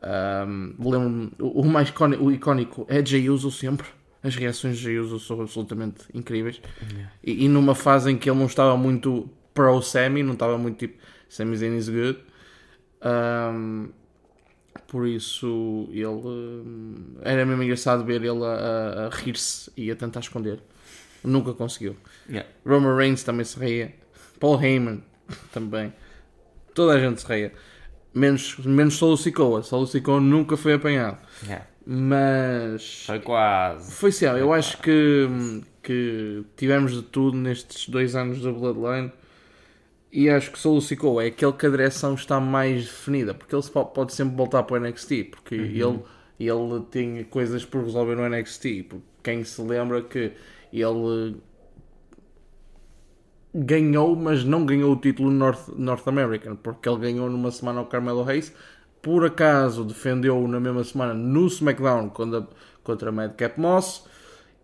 Um, 0.01 0.73
Lembro-me, 0.79 1.31
o 1.39 1.63
mais 1.65 1.89
icónico, 1.89 2.23
o 2.23 2.31
icónico 2.31 2.85
é 2.89 3.05
Jay 3.05 3.29
Uso 3.29 3.51
sempre. 3.51 3.87
As 4.23 4.35
reações 4.35 4.77
de 4.77 4.83
Jay 4.83 4.99
Uso 4.99 5.19
são 5.19 5.41
absolutamente 5.41 6.05
incríveis. 6.13 6.61
Yeah. 6.89 7.11
E, 7.23 7.45
e, 7.45 7.47
numa 7.47 7.75
fase 7.75 8.11
em 8.11 8.17
que 8.17 8.29
ele 8.29 8.39
não 8.39 8.45
estava 8.45 8.77
muito 8.77 9.29
pro 9.53 9.81
Sami, 9.81 10.23
não 10.23 10.33
estava 10.33 10.57
muito 10.57 10.77
tipo 10.77 10.97
Sami 11.27 11.57
Zayn 11.57 11.75
is 11.75 11.89
good. 11.89 12.19
Um, 13.03 13.89
por 14.87 15.07
isso 15.07 15.87
ele 15.91 17.19
era 17.21 17.45
mesmo 17.45 17.63
engraçado 17.63 18.05
ver 18.05 18.23
ele 18.23 18.43
a, 18.43 19.07
a 19.07 19.09
rir-se 19.09 19.71
e 19.75 19.89
a 19.89 19.95
tentar 19.95 20.19
esconder. 20.19 20.59
Nunca 21.23 21.53
conseguiu. 21.53 21.95
Yeah. 22.27 22.49
Roman 22.65 22.95
Reigns 22.95 23.23
também 23.23 23.45
se 23.45 23.59
reia. 23.59 23.93
Paul 24.39 24.61
Heyman 24.61 25.03
também. 25.53 25.93
Toda 26.73 26.93
a 26.93 26.99
gente 26.99 27.21
se 27.21 27.27
reia. 27.27 27.53
Menos, 28.13 28.57
menos 28.57 28.95
Solo 28.95 29.17
Sikoa. 29.17 29.63
Solo 29.63 29.85
Sikoa 29.85 30.19
nunca 30.19 30.57
foi 30.57 30.73
apanhado. 30.73 31.17
Yeah. 31.43 31.67
Mas. 31.85 33.05
Foi 33.05 33.19
quase. 33.19 33.91
Foi 33.91 34.11
sim. 34.11 34.25
Eu 34.25 34.51
acho 34.51 34.77
que, 34.79 35.27
que 35.83 36.43
tivemos 36.57 36.93
de 36.93 37.03
tudo 37.03 37.37
nestes 37.37 37.87
dois 37.87 38.15
anos 38.15 38.41
da 38.41 38.51
Bloodline. 38.51 39.11
E 40.11 40.29
acho 40.29 40.51
que 40.51 40.59
Solo 40.59 40.81
Sikoa 40.81 41.23
é 41.23 41.27
aquele 41.27 41.53
que 41.53 41.65
a 41.65 41.69
direção 41.69 42.15
está 42.15 42.39
mais 42.39 42.85
definida. 42.85 43.33
Porque 43.33 43.55
ele 43.55 43.63
pode 43.93 44.13
sempre 44.13 44.35
voltar 44.35 44.63
para 44.63 44.77
o 44.77 44.79
NXT. 44.79 45.29
Porque 45.31 45.55
uhum. 45.55 46.03
ele, 46.39 46.49
ele 46.49 46.85
tem 46.89 47.23
coisas 47.25 47.63
por 47.63 47.83
resolver 47.83 48.15
no 48.15 48.27
NXT. 48.27 48.83
Porque 48.89 49.05
quem 49.23 49.43
se 49.43 49.61
lembra 49.61 50.01
que 50.01 50.33
ele 50.71 51.35
ganhou, 53.53 54.15
mas 54.15 54.43
não 54.43 54.65
ganhou 54.65 54.93
o 54.93 54.95
título 54.95 55.29
North, 55.29 55.67
North 55.75 56.07
American, 56.07 56.55
porque 56.55 56.87
ele 56.87 56.99
ganhou 56.99 57.29
numa 57.29 57.51
semana 57.51 57.79
ao 57.79 57.85
Carmelo 57.85 58.23
Reis. 58.23 58.53
Por 59.01 59.25
acaso 59.25 59.83
defendeu 59.83 60.47
na 60.47 60.59
mesma 60.59 60.83
semana 60.83 61.13
no 61.13 61.47
SmackDown 61.47 62.09
contra, 62.09 62.47
contra 62.83 63.11
Madcap 63.11 63.59
Moss. 63.59 64.05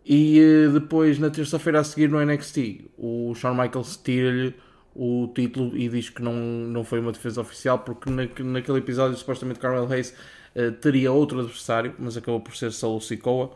E 0.05 0.39
eh, 0.39 0.69
depois, 0.69 1.19
na 1.19 1.29
terça-feira 1.29 1.81
a 1.81 1.83
seguir 1.83 2.09
no 2.09 2.23
NXT, 2.23 2.91
o 2.97 3.33
Shawn 3.35 3.55
Michaels 3.55 3.97
tira-lhe 3.97 4.55
o 4.95 5.27
título 5.35 5.77
e 5.77 5.89
diz 5.89 6.09
que 6.09 6.21
não, 6.21 6.33
não 6.33 6.83
foi 6.83 6.99
uma 6.99 7.11
defesa 7.11 7.41
oficial, 7.41 7.79
porque 7.79 8.09
na, 8.09 8.23
naquele 8.45 8.77
episódio 8.79 9.17
supostamente 9.17 9.59
Carmelo 9.59 9.85
Reis 9.85 10.15
uh, 10.55 10.71
teria 10.71 11.11
outro 11.11 11.41
adversário, 11.41 11.93
mas 11.99 12.15
acabou 12.15 12.39
por 12.39 12.55
ser 12.55 12.71
Solo 12.71 13.01
Sikoa 13.01 13.51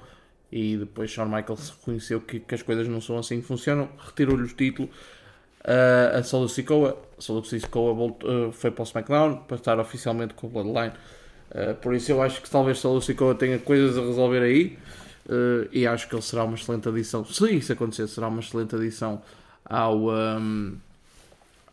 e 0.52 0.76
depois 0.76 1.10
Shawn 1.10 1.28
Michaels 1.28 1.70
reconheceu 1.70 2.20
que, 2.20 2.40
que 2.40 2.54
as 2.54 2.62
coisas 2.62 2.88
não 2.88 3.00
são 3.00 3.18
assim 3.18 3.40
que 3.40 3.48
funcionam, 3.48 3.90
retirou-lhe 3.98 4.44
o 4.44 4.48
título. 4.48 4.90
Uh, 5.62 6.18
a 6.18 6.24
Solo 6.24 6.50
Sikoa, 6.50 6.98
Solo 7.20 7.44
Sikoa 7.46 7.94
voltou, 7.94 8.48
uh, 8.48 8.52
foi 8.52 8.72
para 8.72 8.82
o 8.82 8.84
SmackDown 8.84 9.38
para 9.48 9.58
estar 9.58 9.80
oficialmente 9.80 10.34
com 10.34 10.48
o 10.48 10.50
Bloodline. 10.50 10.94
Uh, 11.52 11.76
por 11.76 11.94
isso 11.94 12.12
eu 12.12 12.22
acho 12.22 12.42
que 12.42 12.50
talvez 12.50 12.80
Solo 12.80 13.02
Sikoa 13.02 13.36
tenha 13.36 13.60
coisas 13.60 13.98
a 13.98 14.02
resolver 14.02 14.42
aí 14.42 14.78
e 15.72 15.88
acho 15.88 16.10
que 16.10 16.16
ele 16.16 16.22
será 16.22 16.44
uma 16.44 16.56
excelente 16.56 16.90
adição. 16.90 17.24
Se 17.24 17.50
isso 17.52 17.72
acontecer, 17.72 18.06
será 18.08 18.28
uma 18.28 18.42
excelente 18.42 18.76
adição 18.76 19.22
ao, 19.64 20.10
um, 20.10 20.76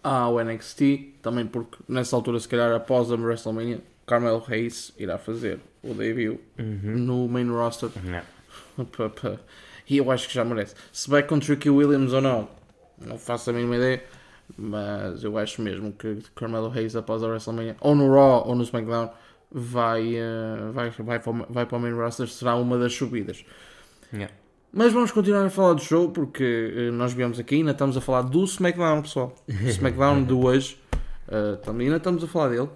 ao 0.00 0.38
NXT, 0.38 1.14
também 1.20 1.44
porque 1.44 1.76
nessa 1.88 2.14
altura, 2.14 2.38
se 2.38 2.46
calhar 2.46 2.72
após 2.72 3.10
a 3.10 3.16
WrestleMania, 3.16 3.80
Carmelo 4.06 4.44
Hayes 4.46 4.92
irá 4.96 5.18
fazer 5.18 5.58
o 5.82 5.92
debut 5.92 6.38
no 6.56 7.26
main 7.26 7.48
roster. 7.48 7.90
Não. 8.04 8.37
E 9.90 9.96
eu 9.96 10.10
acho 10.10 10.28
que 10.28 10.34
já 10.34 10.44
merece. 10.44 10.74
Se 10.92 11.08
vai 11.08 11.22
com 11.22 11.38
Tricky 11.38 11.70
Williams 11.70 12.12
ou 12.12 12.20
não, 12.20 12.48
não 13.04 13.16
faço 13.18 13.48
a 13.48 13.52
mínima 13.54 13.76
ideia. 13.76 14.02
Mas 14.56 15.22
eu 15.24 15.36
acho 15.38 15.60
mesmo 15.62 15.92
que 15.92 16.18
Carmelo 16.34 16.70
Hayes 16.74 16.94
após 16.96 17.22
a 17.22 17.26
WrestleMania, 17.28 17.76
ou 17.80 17.94
no 17.94 18.12
Raw 18.12 18.46
ou 18.48 18.54
no 18.54 18.62
SmackDown, 18.62 19.10
vai, 19.50 20.14
eh, 20.16 20.70
vai, 20.72 20.90
vai, 20.90 21.18
para, 21.20 21.30
o- 21.32 21.46
vai 21.50 21.64
para 21.66 21.76
o 21.76 21.80
main 21.80 21.92
roster. 21.94 22.26
Será 22.28 22.54
uma 22.56 22.78
das 22.78 22.94
subidas. 22.94 23.44
Yeah. 24.12 24.32
Mas 24.72 24.92
vamos 24.92 25.10
continuar 25.10 25.46
a 25.46 25.50
falar 25.50 25.72
do 25.74 25.80
show 25.82 26.10
porque 26.10 26.74
eh, 26.76 26.90
nós 26.90 27.12
viemos 27.14 27.38
aqui 27.38 27.56
ainda 27.56 27.70
estamos 27.72 27.96
a 27.96 28.00
falar 28.00 28.22
do 28.22 28.44
SmackDown, 28.44 29.02
pessoal. 29.02 29.34
O 29.48 29.52
SmackDown 29.68 30.24
de 30.24 30.32
hoje. 30.34 30.78
eh, 31.28 31.56
também 31.62 31.86
ainda 31.86 31.96
estamos 31.98 32.22
a 32.22 32.26
falar 32.26 32.48
dele. 32.50 32.68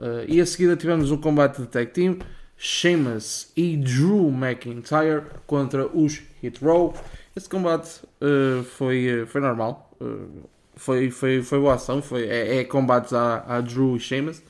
Eh, 0.00 0.24
e 0.28 0.40
a 0.40 0.46
seguida 0.46 0.76
tivemos 0.76 1.10
um 1.12 1.16
combate 1.16 1.60
de 1.60 1.68
tag 1.68 1.90
team. 1.92 2.18
Sheamus 2.56 3.52
e 3.56 3.76
Drew 3.76 4.28
McIntyre 4.28 5.24
contra 5.46 5.86
os 5.86 6.22
Hit 6.42 6.64
Row. 6.64 6.94
Esse 7.34 7.48
combate 7.48 8.00
eh, 8.20 8.62
foi, 8.62 9.06
eh, 9.06 9.26
foi 9.26 9.40
normal. 9.40 9.94
Eh, 10.00 10.48
foi, 10.74 11.10
foi, 11.10 11.42
foi 11.42 11.60
boa 11.60 11.74
ação. 11.74 12.00
Foi, 12.00 12.24
é, 12.24 12.58
é 12.58 12.64
combates 12.64 13.12
a, 13.12 13.44
a 13.46 13.60
Drew 13.60 13.96
e 13.96 14.00
Sheamus. 14.00 14.42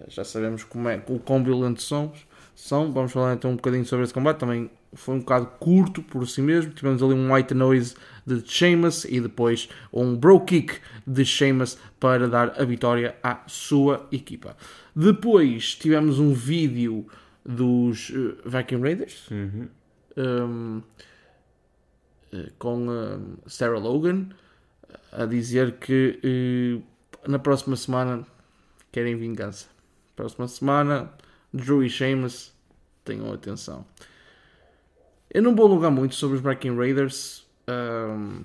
Eh, 0.00 0.04
já 0.08 0.24
sabemos 0.24 0.64
como 0.64 0.88
é, 0.88 1.02
o 1.08 1.18
quão 1.18 1.42
violentos 1.44 1.86
são, 1.86 2.12
são. 2.54 2.92
Vamos 2.92 3.12
falar 3.12 3.34
então 3.34 3.52
um 3.52 3.56
bocadinho 3.56 3.84
sobre 3.84 4.04
esse 4.04 4.14
combate. 4.14 4.38
Também 4.38 4.68
foi 4.92 5.14
um 5.14 5.20
bocado 5.20 5.46
curto 5.60 6.02
por 6.02 6.26
si 6.26 6.42
mesmo. 6.42 6.72
Tivemos 6.72 7.00
ali 7.00 7.14
um 7.14 7.32
white 7.32 7.54
noise 7.54 7.94
de 8.26 8.42
Sheamus 8.44 9.04
e 9.04 9.20
depois 9.20 9.68
um 9.92 10.16
bro 10.16 10.40
kick 10.40 10.78
de 11.06 11.24
Sheamus 11.24 11.78
para 12.00 12.26
dar 12.28 12.60
a 12.60 12.64
vitória 12.64 13.14
à 13.22 13.40
sua 13.46 14.06
equipa. 14.10 14.56
Depois 14.94 15.76
tivemos 15.76 16.18
um 16.18 16.32
vídeo 16.32 17.06
dos 17.46 18.10
eh, 18.10 18.34
Viking 18.44 18.80
Raiders 18.82 19.30
Uhum. 19.30 19.68
um, 20.16 20.82
eh, 22.32 22.50
com 22.58 22.88
um, 22.88 23.36
Sarah 23.46 23.78
Logan 23.78 24.28
a 25.12 25.24
dizer 25.26 25.76
que 25.78 26.18
eh, 26.24 26.82
na 27.28 27.38
próxima 27.38 27.76
semana 27.76 28.26
querem 28.90 29.16
vingança. 29.16 29.68
Próxima 30.16 30.48
semana, 30.48 31.12
Drew 31.52 31.84
e 31.84 31.90
Sheamus 31.90 32.52
tenham 33.04 33.32
atenção. 33.32 33.86
Eu 35.30 35.42
não 35.42 35.54
vou 35.54 35.66
alugar 35.66 35.90
muito 35.90 36.14
sobre 36.14 36.36
os 36.38 36.42
Viking 36.42 36.76
Raiders. 36.76 37.46
um, 37.68 38.42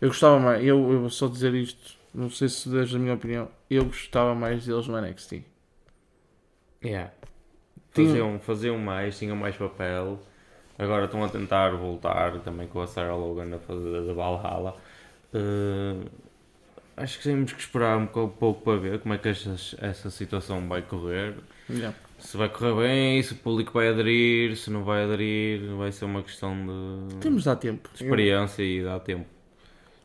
eu 0.00 0.08
gostava 0.08 0.38
mais, 0.38 0.64
eu, 0.64 0.92
eu 0.92 1.00
vou 1.00 1.10
só 1.10 1.28
dizer 1.28 1.52
isto, 1.54 1.94
não 2.14 2.30
sei 2.30 2.48
se 2.48 2.68
desde 2.68 2.96
a 2.96 2.98
minha 2.98 3.14
opinião, 3.14 3.50
eu 3.68 3.84
gostava 3.84 4.34
mais 4.34 4.64
deles 4.64 4.86
no 4.86 4.98
NXT. 4.98 5.44
Yeah. 6.82 7.12
Faziam, 7.92 8.38
faziam 8.40 8.78
mais, 8.78 9.18
tinham 9.18 9.36
mais 9.36 9.56
papel. 9.56 10.18
Agora 10.78 11.04
estão 11.04 11.22
a 11.22 11.28
tentar 11.28 11.70
voltar 11.70 12.40
também 12.40 12.66
com 12.66 12.80
a 12.80 12.86
Sarah 12.86 13.14
Logan 13.14 13.54
a 13.54 13.58
fazer 13.58 14.06
da 14.06 14.12
Valhalla. 14.14 14.76
Eh, 15.34 16.06
acho 16.96 17.18
que 17.18 17.24
temos 17.24 17.52
que 17.52 17.60
esperar 17.60 17.98
um 17.98 18.06
pouco, 18.06 18.62
para 18.62 18.78
ver 18.78 18.98
como 19.00 19.12
é 19.14 19.18
que 19.18 19.28
esta, 19.28 19.50
essa 19.84 20.10
situação 20.10 20.66
vai 20.68 20.80
correr. 20.82 21.34
Yeah. 21.68 21.94
Se 22.18 22.36
vai 22.36 22.48
correr 22.48 22.74
bem, 22.74 23.22
se 23.22 23.32
o 23.32 23.36
público 23.36 23.72
vai 23.72 23.88
aderir, 23.88 24.56
se 24.56 24.70
não 24.70 24.84
vai 24.84 25.04
aderir, 25.04 25.74
vai 25.76 25.92
ser 25.92 26.04
uma 26.06 26.22
questão 26.22 26.54
de 27.08 27.16
Temos 27.16 27.42
de 27.42 27.48
dar 27.48 27.56
tempo. 27.56 27.90
experiência 27.94 28.62
e 28.62 28.82
dá 28.82 28.98
tempo. 29.00 29.26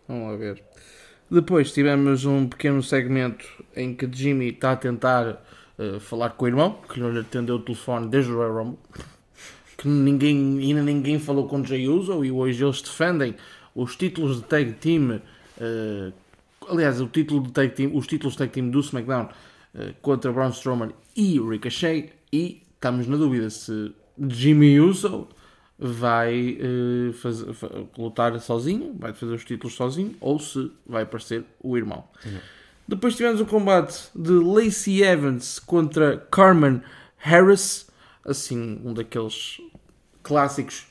Vamos 0.08 0.32
lá 0.32 0.38
ver. 0.38 0.62
Depois 1.30 1.72
tivemos 1.74 2.26
um 2.26 2.48
pequeno 2.48 2.84
segmento 2.84 3.46
em 3.76 3.96
que 3.96 4.10
Jimmy 4.12 4.50
está 4.50 4.74
a 4.74 4.76
tentar 4.76 5.42
eh, 5.80 6.00
falar 6.00 6.32
com 6.32 6.46
o 6.46 6.48
irmão, 6.48 6.80
que 6.92 7.00
não 7.00 7.12
lhe 7.12 7.20
atendeu 7.20 7.56
o 7.56 7.60
telefone 7.60 8.08
desde 8.08 8.32
o 8.32 8.36
Royal 8.36 8.56
Rumble. 8.64 8.80
Que 9.78 9.88
ninguém, 9.88 10.60
ainda 10.60 10.82
ninguém 10.82 11.20
falou 11.20 11.48
com 11.48 11.64
Jay 11.64 11.88
Uso 11.88 12.24
e 12.24 12.32
hoje 12.32 12.64
eles 12.64 12.82
defendem 12.82 13.36
os 13.76 13.96
títulos 13.96 14.38
de 14.38 14.44
tag 14.44 14.74
team. 14.74 15.22
eh, 15.60 16.12
aliás, 16.70 17.00
o 17.02 17.08
título 17.08 17.44
de 17.44 17.52
tag 17.52 17.74
team, 17.74 17.96
os 17.96 18.08
títulos 18.08 18.34
de 18.34 18.40
tag 18.40 18.52
team 18.52 18.70
do 18.70 18.80
SmackDown 18.80 19.30
eh, 19.76 19.94
contra 20.02 20.32
Braun 20.32 20.50
Strowman 20.52 20.92
e 21.16 21.40
Ricochet. 21.40 22.14
E 22.32 22.62
estamos 22.74 23.06
na 23.08 23.18
dúvida 23.18 23.50
se 23.50 23.94
Jimmy 24.30 24.80
Uso 24.80 25.28
vai 25.78 26.58
eh, 26.60 27.12
fazer, 27.14 27.54
fa- 27.54 27.70
lutar 27.98 28.40
sozinho, 28.40 28.96
vai 28.98 29.14
fazer 29.14 29.34
os 29.34 29.44
títulos 29.44 29.76
sozinho, 29.76 30.16
ou 30.22 30.40
se 30.40 30.72
vai 30.88 31.04
aparecer 31.04 31.44
o 31.62 31.76
irmão. 31.78 32.06
Depois 32.88 33.16
tivemos 33.16 33.42
o 33.42 33.46
combate 33.46 34.10
de 34.16 34.32
Lacey 34.32 35.02
Evans 35.02 35.58
contra 35.58 36.18
Carmen 36.30 36.84
Harris, 37.18 37.88
assim, 38.24 38.80
um 38.84 38.94
daqueles 38.94 39.60
clássicos 40.22 40.86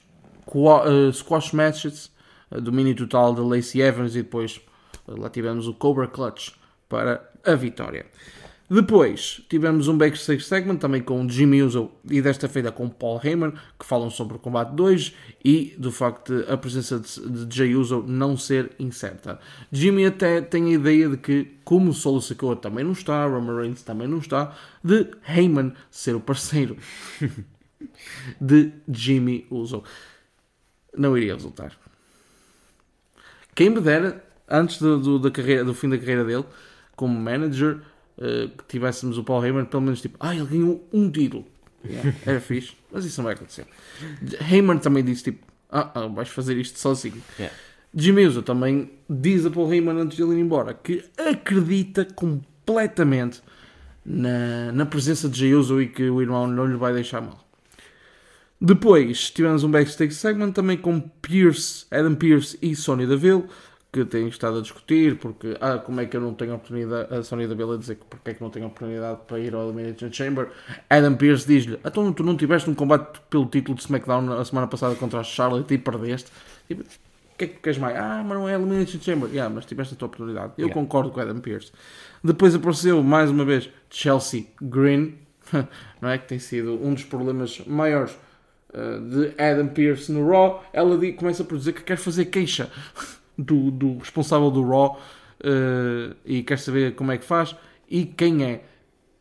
eh, 0.46 1.12
squash 1.12 1.52
matches, 1.52 2.11
eh, 2.50 2.61
domínio 2.61 2.96
total 2.96 3.35
de 3.35 3.40
Lacey 3.40 3.80
Evans 3.80 4.16
e 4.16 4.22
depois 4.22 4.61
eh, 5.09 5.12
lá 5.16 5.30
tivemos 5.30 5.68
o 5.68 5.74
Cobra 5.74 6.09
Clutch 6.09 6.50
para 6.88 7.30
a 7.44 7.54
vitória. 7.54 8.07
Depois 8.68 9.42
tivemos 9.48 9.88
um 9.88 9.96
backstage 9.98 10.42
segment 10.42 10.77
também 10.79 11.03
com 11.03 11.29
Jimmy 11.29 11.62
Uso 11.62 11.90
e 12.11 12.22
desta 12.22 12.48
feita 12.48 12.72
com 12.72 12.88
Paul 12.88 13.20
Heyman 13.22 13.53
que 13.79 13.85
falam 13.85 14.09
sobre 14.11 14.37
o 14.37 14.38
combate 14.38 14.74
2 14.74 15.14
e 15.44 15.74
do 15.79 15.92
facto 15.92 16.35
de 16.35 16.50
a 16.50 16.57
presença 16.57 16.98
de, 16.98 17.46
de 17.46 17.57
Jay 17.57 17.74
Uso 17.77 18.03
não 18.07 18.38
ser 18.38 18.72
incerta. 18.79 19.38
Jimmy 19.70 20.07
até 20.07 20.40
tem 20.40 20.68
a 20.68 20.72
ideia 20.72 21.11
de 21.11 21.18
que, 21.18 21.59
como 21.62 21.92
Solo 21.92 22.22
Sikoa 22.22 22.57
também 22.57 22.83
não 22.85 22.92
está, 22.92 23.27
Roman 23.27 23.61
Reigns 23.61 23.83
também 23.83 24.09
não 24.09 24.18
está, 24.18 24.57
de 24.83 25.09
Heyman 25.29 25.74
ser 25.90 26.16
o 26.16 26.20
parceiro 26.20 26.77
de 28.40 28.72
Jimmy 28.90 29.46
Uso. 29.50 29.83
Não 30.96 31.16
iria 31.18 31.35
resultar. 31.35 31.72
Quem 33.55 33.70
me 33.70 33.81
dera, 33.81 34.24
antes 34.48 34.79
do, 34.79 34.98
do- 34.98 35.18
da 35.18 35.31
carreira, 35.31 35.64
do 35.64 35.74
fim 35.74 35.88
da 35.88 35.98
carreira 35.98 36.24
dele, 36.24 36.44
como 36.96 37.18
manager, 37.20 37.81
eh, 38.18 38.48
que 38.57 38.64
tivéssemos 38.68 39.18
o 39.18 39.24
Paul 39.24 39.44
Heyman, 39.44 39.64
pelo 39.64 39.83
menos 39.83 40.00
tipo, 40.00 40.16
ah, 40.20 40.35
ele 40.35 40.46
ganhou 40.46 40.88
um 40.92 41.11
título. 41.11 41.44
Yeah, 41.85 42.14
era 42.24 42.40
fixe, 42.40 42.72
mas 42.90 43.05
isso 43.05 43.20
não 43.20 43.24
vai 43.24 43.35
acontecer. 43.35 43.66
Heyman 44.50 44.79
também 44.79 45.05
disse 45.05 45.24
tipo, 45.24 45.46
ah, 45.70 45.90
ah, 45.94 46.07
vais 46.07 46.29
fazer 46.29 46.57
isto 46.57 46.79
sozinho. 46.79 47.20
Yeah. 47.38 47.55
Jimmy 47.94 48.27
Uso 48.27 48.42
também 48.42 48.90
diz 49.09 49.46
a 49.46 49.50
Paul 49.50 49.72
Heyman 49.72 50.00
antes 50.00 50.16
de 50.16 50.22
ele 50.22 50.35
ir 50.35 50.40
embora 50.40 50.74
que 50.74 51.05
acredita 51.16 52.05
completamente 52.05 53.40
na, 54.05 54.72
na 54.72 54.87
presença 54.87 55.29
de 55.29 55.38
Jey 55.38 55.55
Uso 55.55 55.81
e 55.81 55.88
que 55.88 56.09
o 56.11 56.20
irmão 56.20 56.46
não 56.46 56.66
lhe 56.66 56.77
vai 56.77 56.92
deixar 56.92 57.20
mal. 57.20 57.44
Depois 58.61 59.31
tivemos 59.31 59.62
um 59.62 59.70
backstage 59.70 60.14
segment 60.14 60.53
também 60.53 60.77
com 60.77 61.00
Pierce, 61.00 61.87
Adam 61.90 62.14
Pierce 62.14 62.59
e 62.62 62.74
Sonya 62.74 63.07
Deville, 63.07 63.44
que 63.94 64.04
têm 64.04 64.26
estado 64.26 64.59
a 64.59 64.61
discutir 64.61 65.16
porque 65.18 65.57
ah, 65.61 65.78
como 65.78 66.00
é 66.00 66.07
que 66.07 66.16
eu 66.16 66.20
não 66.20 66.35
tenho 66.35 66.52
oportunidade, 66.57 67.14
a 67.14 67.22
Sonya 67.22 67.46
Deville 67.46 67.74
a 67.74 67.76
dizer 67.76 67.94
que 67.94 68.04
porque 68.04 68.30
é 68.33 68.35
que 68.35 68.42
não 68.42 68.50
tenho 68.50 68.66
oportunidade 68.66 69.20
para 69.28 69.38
ir 69.38 69.54
ao 69.54 69.68
Elimination 69.68 70.11
Chamber. 70.11 70.48
Adam 70.90 71.14
Pierce 71.14 71.46
diz-lhe, 71.46 71.78
então 71.85 72.12
tu 72.12 72.24
não 72.24 72.37
tiveste 72.37 72.68
um 72.68 72.74
combate 72.74 73.20
pelo 73.30 73.46
título 73.46 73.76
de 73.76 73.85
SmackDown 73.85 74.33
a 74.33 74.44
semana 74.44 74.66
passada 74.66 74.96
contra 74.96 75.20
a 75.20 75.22
Charlotte 75.22 75.72
e 75.72 75.78
perdeste. 75.78 76.28
Tipo, 76.66 76.83
o 76.83 77.37
que 77.38 77.44
é 77.44 77.46
que 77.46 77.61
queres 77.61 77.78
mais? 77.78 77.96
Ah, 77.96 78.24
mas 78.26 78.37
não 78.37 78.48
é 78.48 78.54
Elimination 78.54 79.00
Chamber. 79.00 79.28
Yeah, 79.30 79.52
mas 79.54 79.64
tiveste 79.64 79.94
a 79.94 79.96
tua 79.96 80.07
oportunidade. 80.07 80.54
Eu 80.59 80.66
Yeah. 80.66 80.74
concordo 80.74 81.12
com 81.12 81.20
Adam 81.20 81.38
Pierce. 81.38 81.70
Depois 82.22 82.52
apareceu 82.52 83.00
mais 83.00 83.30
uma 83.30 83.44
vez 83.44 83.70
Chelsea 83.90 84.46
Green, 84.61 85.14
não 86.02 86.09
é? 86.09 86.18
Que 86.18 86.26
tem 86.26 86.40
sido 86.40 86.74
um 86.85 86.94
dos 86.94 87.04
problemas 87.04 87.61
maiores 87.64 88.12
uh, 88.72 89.00
de 89.09 89.40
Adam 89.40 89.68
Pierce 89.68 90.11
no 90.11 90.28
Raw. 90.28 90.64
Ela 90.72 90.98
começa 91.12 91.44
por 91.44 91.57
dizer 91.59 91.74
que 91.74 91.83
quer 91.83 91.96
fazer 91.96 92.24
queixa 92.24 92.68
do, 93.38 93.70
do 93.70 93.99
responsável 93.99 94.51
do 94.51 94.66
Raw 94.66 95.01
uh, 95.40 96.16
e 96.25 96.42
quer 96.42 96.59
saber 96.59 96.94
como 96.94 97.12
é 97.12 97.18
que 97.18 97.25
faz 97.25 97.55
e 97.88 98.05
quem 98.05 98.44
é. 98.44 98.64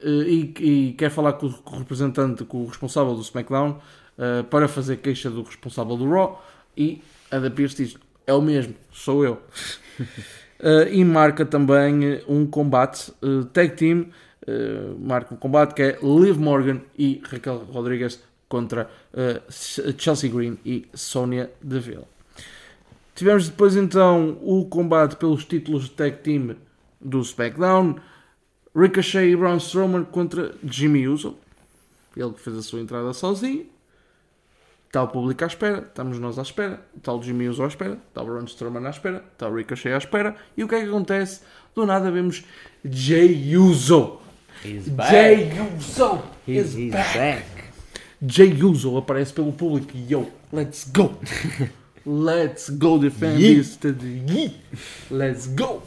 Uh, 0.01 0.23
e, 0.23 0.53
e 0.59 0.93
quer 0.93 1.09
falar 1.09 1.33
com 1.33 1.47
o, 1.47 1.53
com 1.53 1.75
o 1.75 1.79
representante, 1.79 2.43
com 2.43 2.63
o 2.63 2.67
responsável 2.67 3.15
do 3.15 3.21
SmackDown 3.21 3.79
uh, 4.17 4.43
para 4.45 4.67
fazer 4.67 4.97
queixa 4.97 5.29
do 5.29 5.43
responsável 5.43 5.95
do 5.95 6.09
Raw. 6.09 6.43
E 6.75 7.01
Adam 7.31 7.51
Pierce 7.51 7.75
diz: 7.75 7.97
É 8.25 8.33
o 8.33 8.41
mesmo, 8.41 8.75
sou 8.91 9.23
eu. 9.23 9.41
E 10.93 11.03
marca 11.03 11.45
também 11.45 12.21
um 12.25 12.45
combate 12.45 13.11
tag 13.51 13.75
team. 13.75 14.05
marca 14.97 15.33
um 15.33 15.37
combate 15.37 15.73
que 15.73 15.81
é 15.81 15.99
Liv 16.01 16.37
Morgan 16.37 16.79
e 16.97 17.21
Raquel 17.21 17.65
Rodrigues 17.69 18.23
contra 18.47 18.89
Chelsea 19.97 20.31
Green 20.31 20.57
e 20.65 20.87
Sonya 20.93 21.51
Deville. 21.61 22.12
Tivemos 23.15 23.47
depois 23.47 23.75
então 23.75 24.37
o 24.41 24.65
combate 24.65 25.15
pelos 25.15 25.45
títulos 25.45 25.83
de 25.83 25.91
tag 25.91 26.17
team 26.17 26.55
do 26.99 27.21
SmackDown. 27.21 27.95
Ricochet 28.75 29.29
e 29.29 29.35
Braun 29.35 29.57
Strowman 29.57 30.03
contra 30.05 30.55
Jimmy 30.63 31.07
Uso. 31.07 31.37
Ele 32.17 32.31
que 32.31 32.39
fez 32.39 32.57
a 32.57 32.61
sua 32.61 32.79
entrada 32.79 33.13
sozinho. 33.13 33.67
Está 34.87 35.03
o 35.03 35.07
público 35.07 35.43
à 35.43 35.47
espera, 35.47 35.79
estamos 35.79 36.19
nós 36.19 36.37
à 36.37 36.43
espera, 36.43 36.79
está 36.95 37.11
o 37.11 37.21
Jimmy 37.21 37.49
Uso 37.49 37.63
à 37.63 37.67
espera, 37.67 37.97
está 38.09 38.21
o 38.21 38.25
Braun 38.25 38.45
Strowman 38.45 38.85
à 38.85 38.91
espera, 38.91 39.23
está 39.31 39.47
o 39.47 39.55
Ricochet 39.55 39.91
à 39.91 39.97
espera. 39.97 40.35
E 40.55 40.63
o 40.63 40.67
que 40.67 40.75
é 40.75 40.81
que 40.81 40.87
acontece? 40.87 41.41
Do 41.75 41.85
nada 41.85 42.11
vemos 42.11 42.43
Jay 42.85 43.57
Uso. 43.57 44.19
He's 44.63 44.87
back. 44.89 45.11
Jay 45.11 45.51
Uso 45.77 46.21
is 46.47 46.75
he's 46.75 46.91
back. 46.91 47.17
back. 47.17 47.45
Jay 48.21 48.63
Uso 48.63 48.97
aparece 48.97 49.33
pelo 49.33 49.51
público 49.51 49.91
e 49.95 50.11
yo, 50.11 50.27
let's 50.51 50.89
go! 50.91 51.15
let's 52.05 52.69
go 52.69 52.97
defend 52.97 53.39
Yee. 53.39 53.55
this. 53.55 53.77
Let's 55.09 55.47
go! 55.47 55.81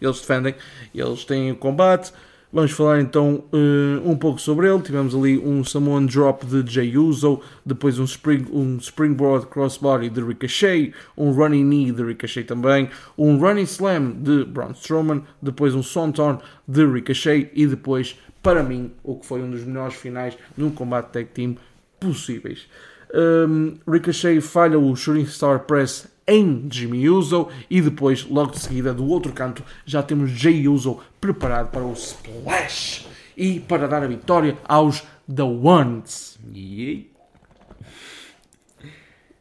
Eles 0.00 0.20
defendem, 0.20 0.54
eles 0.94 1.24
têm 1.24 1.52
o 1.52 1.56
combate. 1.56 2.12
Vamos 2.52 2.70
falar 2.70 3.00
então 3.00 3.44
eh, 3.52 4.00
um 4.04 4.16
pouco 4.16 4.40
sobre 4.40 4.68
ele. 4.68 4.80
Tivemos 4.80 5.14
ali 5.14 5.36
um 5.38 5.64
Samoan 5.64 6.06
Drop 6.06 6.46
de 6.46 6.64
Jay 6.72 6.96
Uso, 6.96 7.40
depois 7.64 7.98
um, 7.98 8.04
spring, 8.04 8.46
um 8.52 8.78
Springboard 8.78 9.46
Crossbody 9.48 10.08
de 10.08 10.22
Ricochet, 10.22 10.94
um 11.16 11.32
Running 11.32 11.64
Knee 11.64 11.92
de 11.92 12.02
Ricochet 12.02 12.44
também, 12.44 12.88
um 13.18 13.36
Running 13.36 13.64
Slam 13.64 14.12
de 14.12 14.44
Braun 14.44 14.70
Strowman, 14.72 15.22
depois 15.42 15.74
um 15.74 15.82
Swanton 15.82 16.38
de 16.66 16.86
Ricochet 16.86 17.50
e 17.52 17.66
depois, 17.66 18.16
para 18.42 18.62
mim, 18.62 18.92
o 19.02 19.16
que 19.16 19.26
foi 19.26 19.42
um 19.42 19.50
dos 19.50 19.64
melhores 19.64 19.96
finais 19.96 20.38
num 20.56 20.70
combate 20.70 21.10
tag 21.12 21.28
team 21.34 21.56
possíveis. 21.98 22.68
Um, 23.14 23.78
Ricochet 23.88 24.40
falha 24.40 24.78
o 24.78 24.94
Shooting 24.94 25.26
Star 25.26 25.60
Press 25.60 26.08
em 26.26 26.68
Jimmy 26.70 27.08
Uso 27.08 27.48
e 27.70 27.80
depois, 27.80 28.24
logo 28.24 28.52
de 28.52 28.58
seguida, 28.58 28.92
do 28.92 29.06
outro 29.06 29.32
canto, 29.32 29.62
já 29.84 30.02
temos 30.02 30.30
Jay 30.30 30.66
Uso 30.68 30.98
preparado 31.20 31.70
para 31.70 31.84
o 31.84 31.92
Splash 31.92 33.06
e 33.36 33.60
para 33.60 33.86
dar 33.86 34.02
a 34.02 34.06
vitória 34.06 34.56
aos 34.64 35.04
The 35.32 35.42
Ones. 35.42 36.38
Yee. 36.52 37.10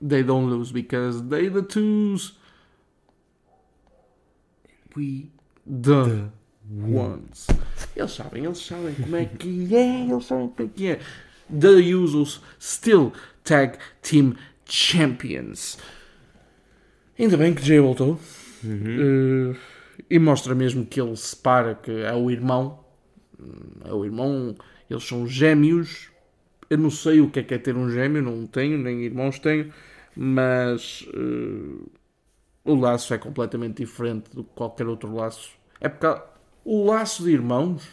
They 0.05 0.23
don't 0.23 0.49
lose 0.49 0.71
because 0.71 1.23
they 1.23 1.49
the 1.49 1.63
twos. 1.63 2.37
We 4.95 5.29
The 5.65 6.29
Ones. 6.69 7.47
Eles 7.95 8.11
sabem, 8.11 8.45
eles 8.45 8.59
sabem 8.59 8.93
como 8.93 9.15
é 9.15 9.25
que 9.25 9.67
é, 9.75 10.03
eles 10.03 10.25
sabem 10.25 10.49
como 10.49 10.69
é 10.69 10.71
que 10.73 10.87
é. 10.87 10.99
The 11.49 11.95
Usos 11.95 12.41
still 12.59 13.13
tag 13.45 13.77
team 14.01 14.35
champions. 14.65 15.77
Ainda 17.17 17.37
bem 17.37 17.53
que 17.53 17.63
Jay 17.63 17.79
voltou. 17.79 18.19
Eh, 18.65 19.55
e 20.09 20.19
mostra 20.19 20.53
mesmo 20.53 20.85
que 20.85 20.99
ele 20.99 21.15
separa 21.15 21.75
que 21.75 21.91
é 21.91 22.13
o 22.13 22.29
irmão. 22.29 22.83
É 23.85 23.93
o 23.93 24.03
irmão. 24.03 24.55
Eles 24.89 25.03
são 25.03 25.25
gêmeos. 25.25 26.09
Eu 26.69 26.77
não 26.79 26.89
sei 26.89 27.21
o 27.21 27.29
que 27.29 27.39
é 27.39 27.43
que 27.43 27.53
é 27.53 27.57
ter 27.57 27.77
um 27.77 27.89
gêmeo, 27.89 28.21
não 28.21 28.45
tenho, 28.47 28.77
nem 28.77 29.03
irmãos 29.03 29.39
tenho. 29.39 29.71
Mas 30.15 31.07
eh, 31.13 31.89
o 32.65 32.75
laço 32.75 33.13
é 33.13 33.17
completamente 33.17 33.77
diferente 33.77 34.29
do 34.33 34.43
que 34.43 34.49
qualquer 34.55 34.87
outro 34.87 35.13
laço. 35.13 35.51
É 35.79 35.87
porque 35.87 36.21
o 36.63 36.85
laço 36.85 37.23
de 37.23 37.31
irmãos, 37.31 37.87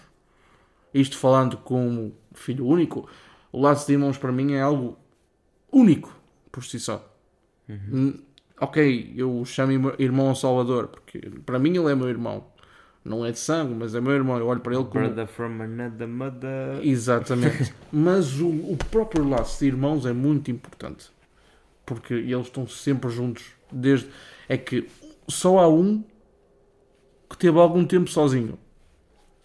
isto 0.95 1.19
falando 1.19 1.59
como 1.59 2.15
filho 2.35 2.67
único, 2.67 3.09
o 3.53 3.61
laço 3.61 3.87
de 3.87 3.93
irmãos 3.93 4.17
para 4.17 4.33
mim 4.33 4.55
é 4.55 4.63
algo 4.63 4.97
único 5.73 6.15
por 6.51 6.65
si 6.65 6.79
só. 6.79 7.09
Hum, 7.69 8.15
Ok, 8.61 9.13
eu 9.17 9.41
o 9.41 9.45
chamo 9.45 9.73
irmã- 9.73 9.95
irmão 9.99 10.35
Salvador, 10.37 10.87
porque 10.89 11.19
para 11.45 11.59
mim 11.59 11.77
ele 11.77 11.91
é 11.91 11.95
meu 11.97 12.09
irmão. 12.09 12.45
Não 13.05 13.27
é 13.27 13.33
de 13.33 13.39
sangue, 13.41 13.75
mas 13.75 13.93
é 13.97 14.01
meu 14.01 14.13
irmão. 14.13 14.39
Eu 14.39 14.47
olho 14.47 14.61
para 14.61 14.75
ele 14.75 14.85
como. 14.85 15.05
brother 15.05 15.27
from 15.27 15.61
another 15.61 16.07
mother. 16.07 16.79
Exatamente. 16.87 17.75
Mas 17.91 18.39
o, 18.41 18.47
o 18.49 18.77
próprio 18.93 19.29
laço 19.29 19.59
de 19.59 19.67
irmãos 19.67 20.07
é 20.07 20.13
muito 20.13 20.53
importante. 20.53 21.11
Porque 21.85 22.15
eles 22.15 22.47
estão 22.47 22.65
sempre 22.69 23.11
juntos. 23.11 23.45
Desde. 23.73 24.09
É 24.49 24.57
que 24.57 24.89
só 25.27 25.59
há 25.59 25.69
um 25.69 26.05
que 27.29 27.37
teve 27.37 27.59
algum 27.59 27.85
tempo 27.85 28.09
sozinho. 28.09 28.57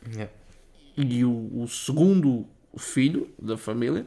Yeah. 0.08 0.32
E 0.96 1.26
o, 1.26 1.64
o 1.64 1.68
segundo 1.68 2.46
filho 2.78 3.28
da 3.42 3.58
família 3.58 4.06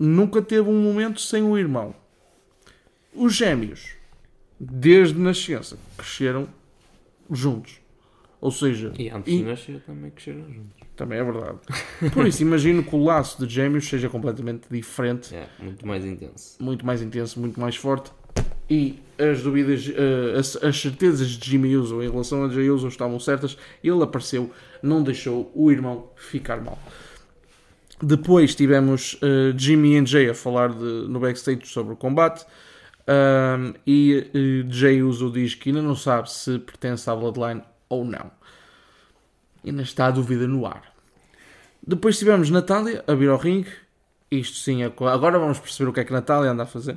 nunca 0.00 0.40
teve 0.40 0.68
um 0.68 0.82
momento 0.82 1.20
sem 1.20 1.42
o 1.42 1.56
irmão. 1.58 1.94
Os 3.14 3.34
gêmeos, 3.34 3.90
desde 4.58 5.18
nascença, 5.18 5.76
cresceram 5.96 6.48
juntos. 7.30 7.78
Ou 8.40 8.50
seja, 8.50 8.92
E 8.98 9.10
antes 9.10 9.32
e- 9.32 9.36
de 9.38 9.44
nascer 9.44 9.80
também 9.82 10.10
cresceram 10.10 10.44
juntos. 10.50 10.72
também 10.96 11.18
é 11.18 11.24
verdade. 11.24 11.58
Por 12.14 12.26
isso, 12.26 12.40
imagino 12.42 12.82
que 12.82 12.96
o 12.96 13.04
laço 13.04 13.46
de 13.46 13.52
gêmeos 13.54 13.86
seja 13.86 14.08
completamente 14.08 14.62
diferente, 14.70 15.34
É, 15.34 15.46
muito 15.58 15.86
mais 15.86 16.04
intenso. 16.06 16.56
muito 16.58 16.86
mais 16.86 17.02
intenso, 17.02 17.38
muito 17.38 17.60
mais 17.60 17.76
forte. 17.76 18.10
E 18.70 18.98
as 19.18 19.42
dúvidas, 19.42 19.90
eh, 19.94 20.38
as, 20.38 20.56
as 20.62 20.80
certezas 20.80 21.28
de 21.30 21.50
Jimmy 21.50 21.76
Uso 21.76 22.00
em 22.02 22.08
relação 22.10 22.44
a 22.44 22.48
Jay 22.48 22.70
Uso 22.70 22.86
estavam 22.88 23.18
certas. 23.20 23.58
Ele 23.84 24.02
apareceu, 24.02 24.50
não 24.82 25.02
deixou 25.02 25.50
o 25.54 25.70
irmão 25.70 26.08
ficar 26.16 26.62
mal. 26.62 26.78
Depois 28.02 28.54
tivemos 28.54 29.18
eh, 29.22 29.52
Jimmy 29.56 29.96
e 29.98 30.06
Jay 30.06 30.30
a 30.30 30.34
falar 30.34 30.72
de- 30.72 31.06
no 31.08 31.20
backstage 31.20 31.66
sobre 31.66 31.92
o 31.92 31.96
combate. 31.96 32.46
Ahm, 33.06 33.74
e 33.86 34.30
eh, 34.32 34.64
Jay 34.70 35.02
Uso 35.02 35.30
diz 35.30 35.54
que 35.54 35.68
ainda 35.70 35.82
não 35.82 35.94
sabe 35.96 36.30
se 36.30 36.58
pertence 36.60 37.08
à 37.10 37.14
Bloodline 37.14 37.62
ou 37.88 38.04
não. 38.04 38.30
Ainda 39.66 39.82
está 39.82 40.06
a 40.06 40.10
dúvida 40.10 40.46
no 40.46 40.64
ar. 40.66 40.82
Depois 41.86 42.18
tivemos 42.18 42.48
Natália 42.50 43.04
a 43.06 43.14
vir 43.14 43.28
ao 43.28 43.36
ringue. 43.38 43.70
Isto 44.30 44.56
sim, 44.58 44.82
é 44.82 44.86
agora 44.86 45.38
vamos 45.38 45.58
perceber 45.58 45.90
o 45.90 45.92
que 45.92 46.00
é 46.00 46.04
que 46.04 46.12
Natália 46.12 46.52
anda 46.52 46.62
a 46.62 46.66
fazer. 46.66 46.96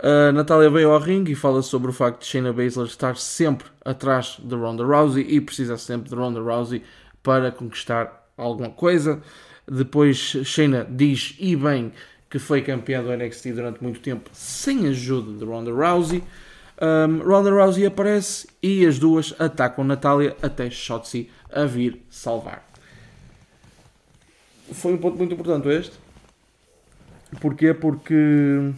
A 0.00 0.30
Natália 0.32 0.68
veio 0.70 0.90
ao 0.90 1.00
ringue 1.00 1.32
e 1.32 1.34
fala 1.34 1.62
sobre 1.62 1.90
o 1.90 1.92
facto 1.92 2.20
de 2.20 2.26
Shayna 2.26 2.52
Baszler 2.52 2.86
estar 2.86 3.16
sempre 3.16 3.66
atrás 3.84 4.36
de 4.42 4.54
Ronda 4.54 4.84
Rousey 4.84 5.24
e 5.28 5.40
precisa 5.40 5.76
sempre 5.76 6.10
de 6.10 6.14
Ronda 6.14 6.40
Rousey 6.40 6.82
para 7.22 7.50
conquistar 7.50 8.28
alguma 8.36 8.70
coisa. 8.70 9.22
Depois 9.66 10.16
Shayna 10.44 10.86
diz, 10.88 11.36
e 11.38 11.56
bem, 11.56 11.92
que 12.28 12.38
foi 12.38 12.62
campeã 12.62 13.02
do 13.02 13.14
NXT 13.16 13.52
durante 13.52 13.82
muito 13.82 14.00
tempo 14.00 14.28
sem 14.32 14.86
ajuda 14.88 15.38
de 15.38 15.44
Ronda 15.44 15.72
Rousey. 15.72 16.22
Um, 16.82 17.22
Ronda 17.22 17.50
Rousey 17.50 17.86
aparece 17.86 18.48
e 18.62 18.84
as 18.84 18.98
duas 18.98 19.34
atacam 19.38 19.84
Natália 19.84 20.36
até 20.42 20.68
Shotzi 20.68 21.30
a 21.50 21.64
vir 21.64 22.02
salvar. 22.10 22.68
Foi 24.72 24.92
um 24.92 24.98
ponto 24.98 25.16
muito 25.16 25.34
importante 25.34 25.68
este. 25.68 25.96
Porquê? 27.40 27.72
Porque 27.72 28.72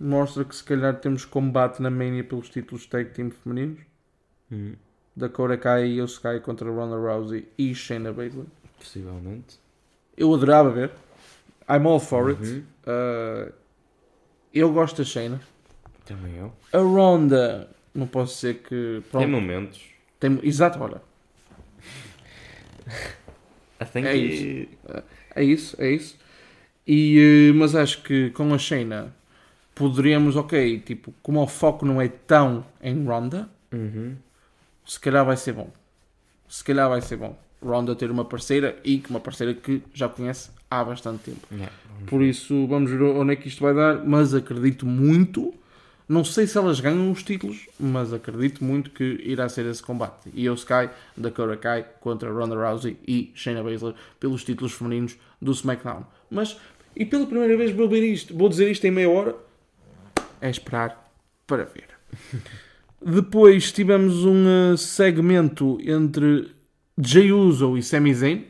mostra 0.00 0.44
que 0.44 0.56
se 0.56 0.64
calhar 0.64 0.98
temos 0.98 1.24
combate 1.24 1.80
na 1.80 1.90
Mania 1.90 2.24
pelos 2.24 2.48
títulos 2.48 2.86
tag 2.86 3.10
team 3.10 3.30
femininos. 3.30 3.80
Hum, 4.50 4.74
Dakota 5.14 5.56
Kai 5.56 5.84
e 5.84 6.04
Sky 6.04 6.40
contra 6.42 6.70
Ronda 6.70 6.96
Rousey 6.96 7.46
e 7.58 7.74
Shayna 7.74 8.12
Baszler. 8.12 8.46
possivelmente. 8.82 9.60
Eu 10.16 10.32
adorava 10.34 10.70
ver. 10.70 10.90
I'm 11.68 11.86
all 11.86 12.00
for 12.00 12.30
it. 12.30 12.42
Uhum. 12.42 12.64
Uh, 12.86 13.52
eu 14.52 14.72
gosto 14.72 14.98
da 14.98 15.04
Shayna. 15.04 15.40
Também 16.04 16.36
eu. 16.36 16.52
A 16.72 16.78
Ronda, 16.78 17.70
não 17.94 18.06
posso 18.06 18.34
dizer 18.34 18.54
que. 18.62 19.02
Pronto, 19.10 19.22
Tem 19.24 19.26
momentos. 19.32 19.82
tem- 20.20 20.40
exato, 20.42 20.82
olha. 20.82 21.00
I 23.80 23.84
think 23.84 24.06
É 24.06 24.16
É 25.34 25.42
isso, 25.44 25.76
é 25.80 25.90
isso. 25.90 26.18
E, 26.86 27.48
eh, 27.50 27.52
mas 27.54 27.74
acho 27.74 28.02
que 28.02 28.30
com 28.30 28.52
a 28.52 28.58
Shayna 28.58 29.14
poderíamos, 29.74 30.36
ok, 30.36 30.80
tipo, 30.80 31.14
como 31.22 31.40
o 31.40 31.46
foco 31.46 31.86
não 31.86 32.00
é 32.00 32.08
tão 32.08 32.66
em 32.82 33.04
Ronda, 33.04 33.48
Uhum. 33.72 34.16
se 34.84 34.98
calhar 35.00 35.24
vai 35.24 35.36
ser 35.36 35.52
bom. 35.52 35.70
Se 36.48 36.62
calhar 36.62 36.88
vai 36.88 37.00
ser 37.00 37.16
bom. 37.16 37.38
Ronda 37.62 37.94
ter 37.94 38.10
uma 38.10 38.24
parceira 38.24 38.76
e 38.84 38.98
que 38.98 39.10
uma 39.10 39.20
parceira 39.20 39.54
que 39.54 39.82
já 39.94 40.08
conhece 40.08 40.50
há 40.70 40.82
bastante 40.82 41.24
tempo. 41.24 41.46
Yeah. 41.50 41.72
Por 42.06 42.22
isso, 42.22 42.66
vamos 42.66 42.90
ver 42.90 43.02
onde 43.02 43.32
é 43.32 43.36
que 43.36 43.48
isto 43.48 43.62
vai 43.62 43.74
dar, 43.74 44.04
mas 44.04 44.34
acredito 44.34 44.86
muito. 44.86 45.54
Não 46.08 46.24
sei 46.24 46.46
se 46.46 46.58
elas 46.58 46.80
ganham 46.80 47.10
os 47.10 47.22
títulos, 47.22 47.68
mas 47.78 48.12
acredito 48.12 48.64
muito 48.64 48.90
que 48.90 49.04
irá 49.24 49.48
ser 49.48 49.64
esse 49.66 49.82
combate. 49.82 50.28
Io 50.34 50.54
Sky, 50.54 50.90
Dakota 51.16 51.56
Kai 51.56 51.86
contra 52.00 52.30
Ronda 52.30 52.54
Rousey 52.54 52.98
e 53.06 53.30
Shayna 53.34 53.62
Baszler 53.62 53.94
pelos 54.18 54.44
títulos 54.44 54.72
femininos 54.72 55.16
do 55.40 55.52
SmackDown. 55.52 56.04
Mas, 56.30 56.58
e 56.94 57.04
pela 57.04 57.26
primeira 57.26 57.56
vez 57.56 57.70
vou 57.70 57.88
ver 57.88 58.02
isto, 58.02 58.36
vou 58.36 58.48
dizer 58.48 58.70
isto 58.70 58.84
em 58.86 58.90
meia 58.90 59.08
hora, 59.08 59.36
é 60.40 60.50
esperar 60.50 61.10
para 61.46 61.64
ver. 61.64 61.88
Depois 63.04 63.72
tivemos 63.72 64.24
um 64.24 64.44
eh, 64.46 64.76
segmento 64.76 65.78
entre 65.82 66.50
Jey 66.98 67.32
Uso 67.32 67.76
e 67.76 67.82
Sami 67.82 68.14
Zayn, 68.14 68.46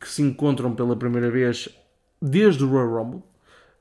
que 0.00 0.08
se 0.08 0.22
encontram 0.22 0.74
pela 0.74 0.96
primeira 0.96 1.30
vez 1.30 1.68
desde 2.20 2.64
o 2.64 2.68
Royal 2.68 3.04
Rumble, 3.04 3.22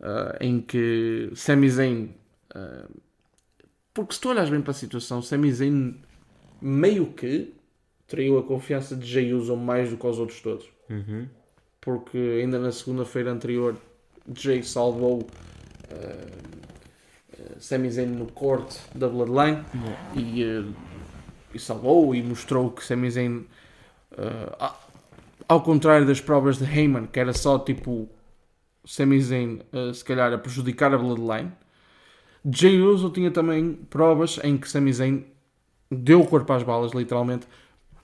ah, 0.01 0.37
em 0.39 0.61
que 0.61 1.31
Sami 1.35 1.69
Zayn... 1.69 2.09
ah, 2.53 2.87
porque 3.93 4.15
se 4.15 4.21
tu 4.21 4.29
olhas 4.29 4.49
bem 4.49 4.61
para 4.61 4.71
a 4.71 4.73
situação, 4.73 5.21
Sami 5.21 5.51
Zayn 5.51 5.95
meio 6.61 7.07
que 7.07 7.53
traiu 8.07 8.37
a 8.37 8.43
confiança 8.43 8.95
de 8.95 9.05
Jey 9.05 9.33
Uso 9.33 9.55
mais 9.55 9.89
do 9.89 9.97
que 9.97 10.05
aos 10.05 10.17
outros 10.19 10.39
todos. 10.41 10.65
Uhum. 10.89 11.27
Porque 11.81 12.17
ainda 12.17 12.59
na 12.59 12.71
segunda-feira 12.71 13.31
anterior 13.31 13.75
Jay 14.33 14.63
salvou 14.63 15.19
uh, 15.19 15.25
uh, 17.39 17.55
Sami 17.59 17.89
Zayn 17.89 18.07
no 18.07 18.31
corte 18.31 18.79
da 18.95 19.07
Bloodline 19.07 19.63
e, 20.15 20.43
uh, 20.43 20.73
e 21.53 21.59
salvou 21.59 22.15
e 22.15 22.23
mostrou 22.23 22.71
que 22.71 22.83
Sami 22.83 23.11
Zayn, 23.11 23.45
uh, 24.17 24.73
ao 25.47 25.61
contrário 25.61 26.05
das 26.05 26.21
provas 26.21 26.57
de 26.57 26.65
Heyman, 26.65 27.07
que 27.07 27.19
era 27.19 27.33
só 27.33 27.59
tipo 27.59 28.09
Sami 28.85 29.21
Zayn 29.21 29.59
uh, 29.73 29.93
se 29.93 30.03
calhar 30.03 30.33
a 30.33 30.37
prejudicar 30.37 30.93
a 30.93 30.97
Bloodline, 30.97 31.51
Jay 32.45 32.81
Uso 32.81 33.09
tinha 33.09 33.31
também 33.31 33.73
provas 33.89 34.39
em 34.43 34.57
que 34.57 34.69
Sami 34.69 34.91
Zayn 34.91 35.25
deu 35.89 36.21
o 36.21 36.27
corpo 36.27 36.51
às 36.51 36.63
balas, 36.63 36.91
literalmente, 36.91 37.47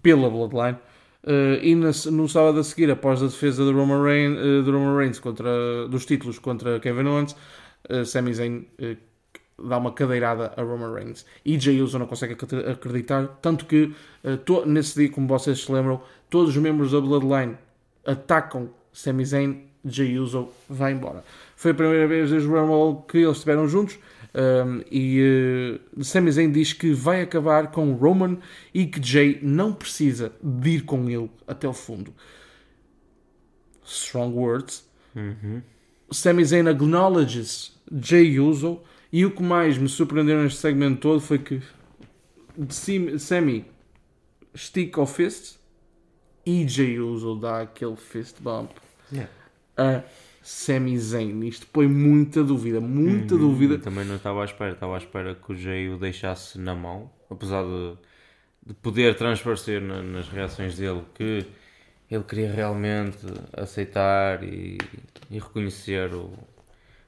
pela 0.01 0.29
Bloodline. 0.29 0.77
Uh, 1.23 1.59
e 1.61 1.75
na, 1.75 1.91
no 2.11 2.29
sábado 2.29 2.59
a 2.59 2.63
seguir, 2.63 2.89
após 2.89 3.21
a 3.21 3.25
defesa 3.25 3.65
de 3.65 3.71
Roman, 3.71 4.01
uh, 4.01 4.63
de 4.63 4.71
Roman 4.71 4.97
Reigns 4.97 5.19
contra, 5.19 5.87
dos 5.89 6.05
títulos 6.05 6.39
contra 6.39 6.79
Kevin 6.79 7.07
Owens, 7.07 7.35
uh, 7.89 8.05
Sami 8.05 8.33
Zayn 8.33 8.65
dá 9.67 9.77
uma 9.77 9.91
cadeirada 9.91 10.53
a 10.55 10.61
Roman 10.61 10.93
Reigns. 10.93 11.25
E 11.43 11.59
Jey 11.59 11.81
Uso 11.81 11.97
não 11.99 12.07
consegue 12.07 12.35
acreditar, 12.67 13.27
tanto 13.41 13.65
que 13.65 13.93
to, 14.45 14.65
nesse 14.65 14.99
dia, 14.99 15.09
como 15.09 15.27
vocês 15.27 15.63
se 15.63 15.71
lembram, 15.71 16.01
todos 16.29 16.55
os 16.55 16.61
membros 16.61 16.91
da 16.91 17.01
Bloodline 17.01 17.57
atacam 18.05 18.69
Sami 18.91 19.25
Zayn, 19.25 19.61
Jey 19.85 20.19
Uso 20.19 20.49
vai 20.69 20.91
embora. 20.91 21.23
Foi 21.55 21.71
a 21.71 21.73
primeira 21.73 22.07
vez 22.07 22.29
desde 22.29 22.47
o 22.47 22.51
Rumble 22.51 23.03
que 23.07 23.19
eles 23.19 23.37
estiveram 23.37 23.67
juntos. 23.67 23.97
Um, 24.33 24.83
e 24.91 25.79
uh, 25.97 26.03
Sami 26.03 26.31
Zayn 26.31 26.51
diz 26.51 26.73
que 26.73 26.93
vai 26.93 27.21
acabar 27.21 27.71
com 27.71 27.93
Roman 27.93 28.37
e 28.73 28.85
que 28.85 29.01
Jay 29.01 29.39
não 29.41 29.73
precisa 29.73 30.31
de 30.41 30.69
ir 30.69 30.81
com 30.81 31.09
ele 31.09 31.31
até 31.47 31.67
o 31.67 31.73
fundo. 31.73 32.13
Strong 33.83 34.35
words. 34.35 34.87
Uhum. 35.15 35.61
Sami 36.11 36.45
Zayn 36.45 36.67
acknowledges 36.67 37.73
Jay 37.91 38.39
Uso 38.39 38.81
e 39.11 39.25
o 39.25 39.31
que 39.31 39.41
mais 39.43 39.77
me 39.77 39.89
surpreendeu 39.89 40.41
neste 40.41 40.59
segmento 40.59 41.01
todo 41.01 41.19
foi 41.19 41.39
que 41.39 41.61
Sami 43.19 43.65
estica 44.53 45.01
o 45.01 45.05
fist 45.05 45.57
e 46.45 46.67
Jay 46.67 46.99
Uso 46.99 47.35
dá 47.35 47.61
aquele 47.61 47.95
fist 47.95 48.41
bump. 48.41 48.71
Yeah. 49.11 49.31
Uh, 49.77 50.03
Sami 50.41 50.97
Zayn. 50.97 51.45
Isto 51.47 51.67
põe 51.67 51.87
muita 51.87 52.43
dúvida, 52.43 52.79
muita 52.81 53.35
Uhum, 53.35 53.41
dúvida. 53.41 53.77
Também 53.77 54.05
não 54.05 54.15
estava 54.15 54.41
à 54.41 54.45
espera, 54.45 54.73
estava 54.73 54.95
à 54.95 54.97
espera 54.97 55.35
que 55.35 55.51
o 55.51 55.55
Jay 55.55 55.89
o 55.89 55.97
deixasse 55.97 56.57
na 56.57 56.73
mão, 56.73 57.11
apesar 57.29 57.63
de, 57.63 57.95
de 58.65 58.73
poder 58.75 59.15
transparecer 59.15 59.81
na- 59.81 60.01
nas 60.01 60.27
reações 60.29 60.75
dele 60.77 61.03
que 61.13 61.45
ele 62.09 62.23
queria 62.23 62.51
realmente 62.51 63.17
aceitar 63.53 64.43
e, 64.43 64.77
e 65.29 65.37
reconhecer 65.39 66.13
o, 66.13 66.31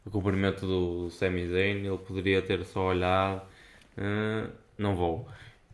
o 0.05 0.09
cumprimento 0.09 0.65
do 0.65 1.09
Sami 1.09 1.47
Zayn. 1.47 1.85
Ele 1.85 1.97
poderia 1.97 2.41
ter 2.41 2.63
só 2.65 2.87
olhado, 2.87 3.41
"Ah, 3.97 4.47
não 4.77 4.95
vou, 4.95 5.27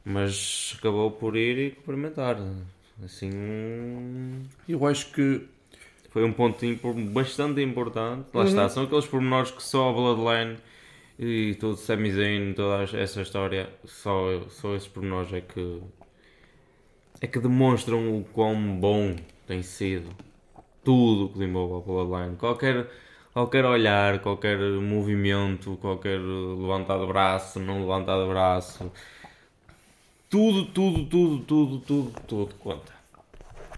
mas 0.03 0.75
acabou 0.79 1.11
por 1.11 1.35
ir 1.35 1.57
e 1.57 1.71
cumprimentar. 1.71 2.37
Assim, 3.03 3.29
um- 3.33 4.43
Eu 4.67 4.85
acho 4.87 5.11
que 5.11 5.47
foi 6.09 6.23
um 6.23 6.33
ponto 6.33 6.65
bastante 7.11 7.61
importante. 7.61 8.27
Lá 8.33 8.43
está, 8.45 8.69
são 8.69 8.83
aqueles 8.83 9.05
pormenores 9.05 9.51
que 9.51 9.61
só 9.61 9.89
a 9.89 9.93
Bloodline 9.93 10.57
e 11.19 11.55
todo 11.59 11.73
o 11.73 11.77
Sami 11.77 12.11
Zayn, 12.11 12.53
toda 12.53 12.83
essa 12.97 13.21
história, 13.21 13.69
só, 13.85 14.41
só 14.49 14.75
esses 14.75 14.87
pormenores 14.87 15.31
é 15.33 15.41
que 15.41 15.81
é 17.21 17.25
que 17.27 17.39
demonstram 17.39 18.19
o 18.19 18.23
quão 18.25 18.79
bom 18.79 19.15
tem 19.47 19.61
sido 19.63 20.09
tudo 20.83 21.25
o 21.25 21.29
que 21.33 21.43
envolve 21.43 21.75
a 21.75 21.85
Bloodline. 21.85 22.35
Qualquer, 22.37 22.87
qualquer 23.37 23.65
olhar, 23.65 24.19
qualquer 24.19 24.57
movimento, 24.57 25.77
qualquer 25.79 26.19
levantar 26.19 26.97
de 26.97 27.05
braço, 27.05 27.59
não 27.59 27.81
levantar 27.81 28.19
de 28.19 28.27
braço, 28.27 28.91
tudo, 30.27 30.65
tudo, 30.65 31.05
tudo, 31.05 31.39
tudo, 31.43 31.79
tudo, 31.81 32.21
tudo 32.27 32.55
conta. 32.55 32.91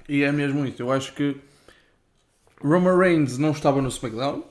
E 0.08 0.24
é 0.24 0.32
mesmo 0.32 0.66
isso. 0.66 0.82
Eu 0.82 0.90
acho 0.94 1.14
que 1.14 1.36
Roman 2.64 2.98
Reigns 2.98 3.38
não 3.38 3.52
estava 3.52 3.82
no 3.82 3.90
SmackDown. 3.90 4.46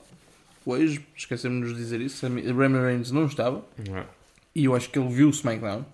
Hoje, 0.66 1.02
esquecemos 1.16 1.70
de 1.70 1.74
dizer 1.74 2.02
isso. 2.02 2.26
Roman 2.26 2.82
Reigns 2.82 3.10
não 3.10 3.24
estava. 3.24 3.64
Não 3.88 3.96
é? 3.96 4.06
E 4.54 4.66
eu 4.66 4.74
acho 4.74 4.90
que 4.90 4.98
ele 4.98 5.08
viu 5.08 5.28
o 5.28 5.30
SmackDown. 5.30 5.86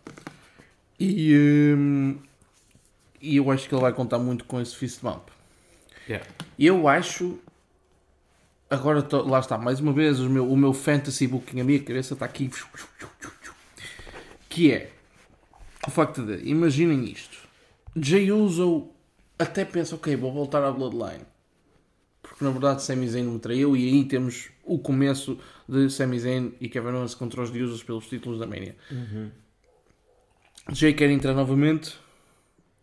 E, 0.98 1.72
hum, 1.78 2.18
e 3.22 3.36
eu 3.36 3.48
acho 3.52 3.68
que 3.68 3.74
ele 3.76 3.82
vai 3.82 3.92
contar 3.92 4.18
muito 4.18 4.44
com 4.44 4.60
esse 4.60 4.74
fist 4.74 5.00
bump. 5.00 5.30
Yeah. 6.08 6.26
Eu 6.58 6.88
acho. 6.88 7.38
Agora, 8.70 9.02
tô- 9.02 9.22
lá 9.22 9.38
está, 9.40 9.56
mais 9.58 9.78
uma 9.80 9.92
vez, 9.92 10.18
o 10.20 10.28
meu, 10.28 10.50
o 10.50 10.56
meu 10.56 10.72
fantasy 10.72 11.26
booking, 11.26 11.60
a 11.60 11.64
minha 11.64 11.78
cabeça 11.82 12.14
está 12.14 12.24
aqui. 12.26 12.50
Que 14.48 14.72
é 14.72 14.92
o 15.86 15.90
facto 15.90 16.22
de, 16.24 16.48
imaginem 16.48 17.04
isto: 17.04 17.36
Jay 17.96 18.30
Uso 18.32 18.88
até 19.38 19.64
pensa, 19.64 19.94
ok, 19.96 20.16
vou 20.16 20.32
voltar 20.32 20.62
à 20.64 20.70
Bloodline. 20.70 21.24
Porque 22.22 22.42
na 22.44 22.50
verdade 22.50 22.82
Sami 22.82 23.06
Zayn 23.06 23.24
me 23.24 23.38
traiu 23.38 23.76
e 23.76 23.86
aí 23.86 24.04
temos 24.06 24.48
o 24.64 24.78
começo 24.78 25.38
de 25.68 25.90
Sami 25.90 26.18
Zayn 26.18 26.52
e 26.60 26.68
Kevin 26.68 26.88
Owens 26.94 27.14
contra 27.14 27.42
os 27.42 27.50
Usos 27.50 27.82
pelos 27.82 28.06
títulos 28.08 28.38
da 28.38 28.46
Mania. 28.46 28.74
Jay 30.72 30.94
quer 30.94 31.10
entrar 31.10 31.34
novamente. 31.34 31.98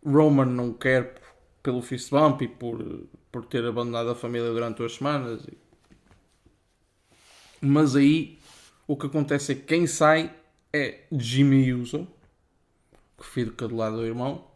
Roman 0.06 0.46
não 0.46 0.74
quer 0.74 1.16
pelo 1.64 1.82
fist 1.82 2.12
bump 2.12 2.42
e 2.44 2.48
por, 2.48 3.04
por 3.32 3.46
ter 3.46 3.66
abandonado 3.66 4.10
a 4.12 4.16
família 4.16 4.50
durante 4.52 4.78
duas 4.78 4.94
semanas. 4.96 5.42
Mas 7.62 7.96
aí 7.96 8.40
o 8.88 8.98
que 8.98 9.06
acontece 9.06 9.52
é 9.52 9.56
que 9.56 9.62
quem 9.62 9.86
sai 9.86 10.34
é 10.74 11.04
Jimmy 11.12 11.74
Uso, 11.74 12.08
que 13.18 13.26
fica 13.26 13.68
do 13.68 13.76
lado 13.76 13.98
do 13.98 14.06
irmão. 14.06 14.50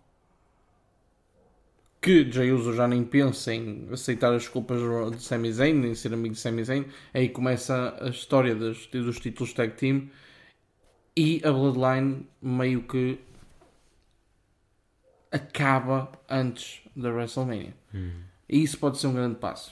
Que 2.01 2.29
Jay 2.31 2.51
Uso 2.51 2.73
já 2.73 2.87
nem 2.87 3.03
pensa 3.03 3.53
em 3.53 3.87
aceitar 3.91 4.33
as 4.33 4.47
culpas 4.47 4.79
de 5.15 5.23
Sami 5.23 5.51
Zayn, 5.51 5.73
nem 5.73 5.95
ser 5.95 6.13
amigo 6.13 6.33
de 6.35 6.39
Sami 6.39 6.63
Zayn. 6.63 6.85
Aí 7.13 7.29
começa 7.29 7.97
a 7.99 8.09
história 8.09 8.53
dos, 8.53 8.87
dos 8.87 9.19
títulos 9.19 9.53
tag 9.53 9.73
team 9.75 10.09
e 11.15 11.41
a 11.43 11.51
Bloodline 11.51 12.27
meio 12.41 12.83
que 12.83 13.19
acaba 15.31 16.11
antes 16.29 16.81
da 16.95 17.09
WrestleMania. 17.09 17.73
E 18.47 18.61
isso 18.61 18.77
pode 18.77 18.97
ser 18.97 19.07
um 19.07 19.13
grande 19.13 19.35
passo. 19.35 19.71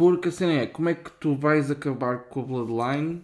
Porque 0.00 0.30
a 0.30 0.32
cena 0.32 0.54
é, 0.54 0.66
como 0.66 0.88
é 0.88 0.94
que 0.94 1.10
tu 1.10 1.36
vais 1.36 1.70
acabar 1.70 2.20
com 2.20 2.40
a 2.40 2.42
Bloodline 2.42 3.22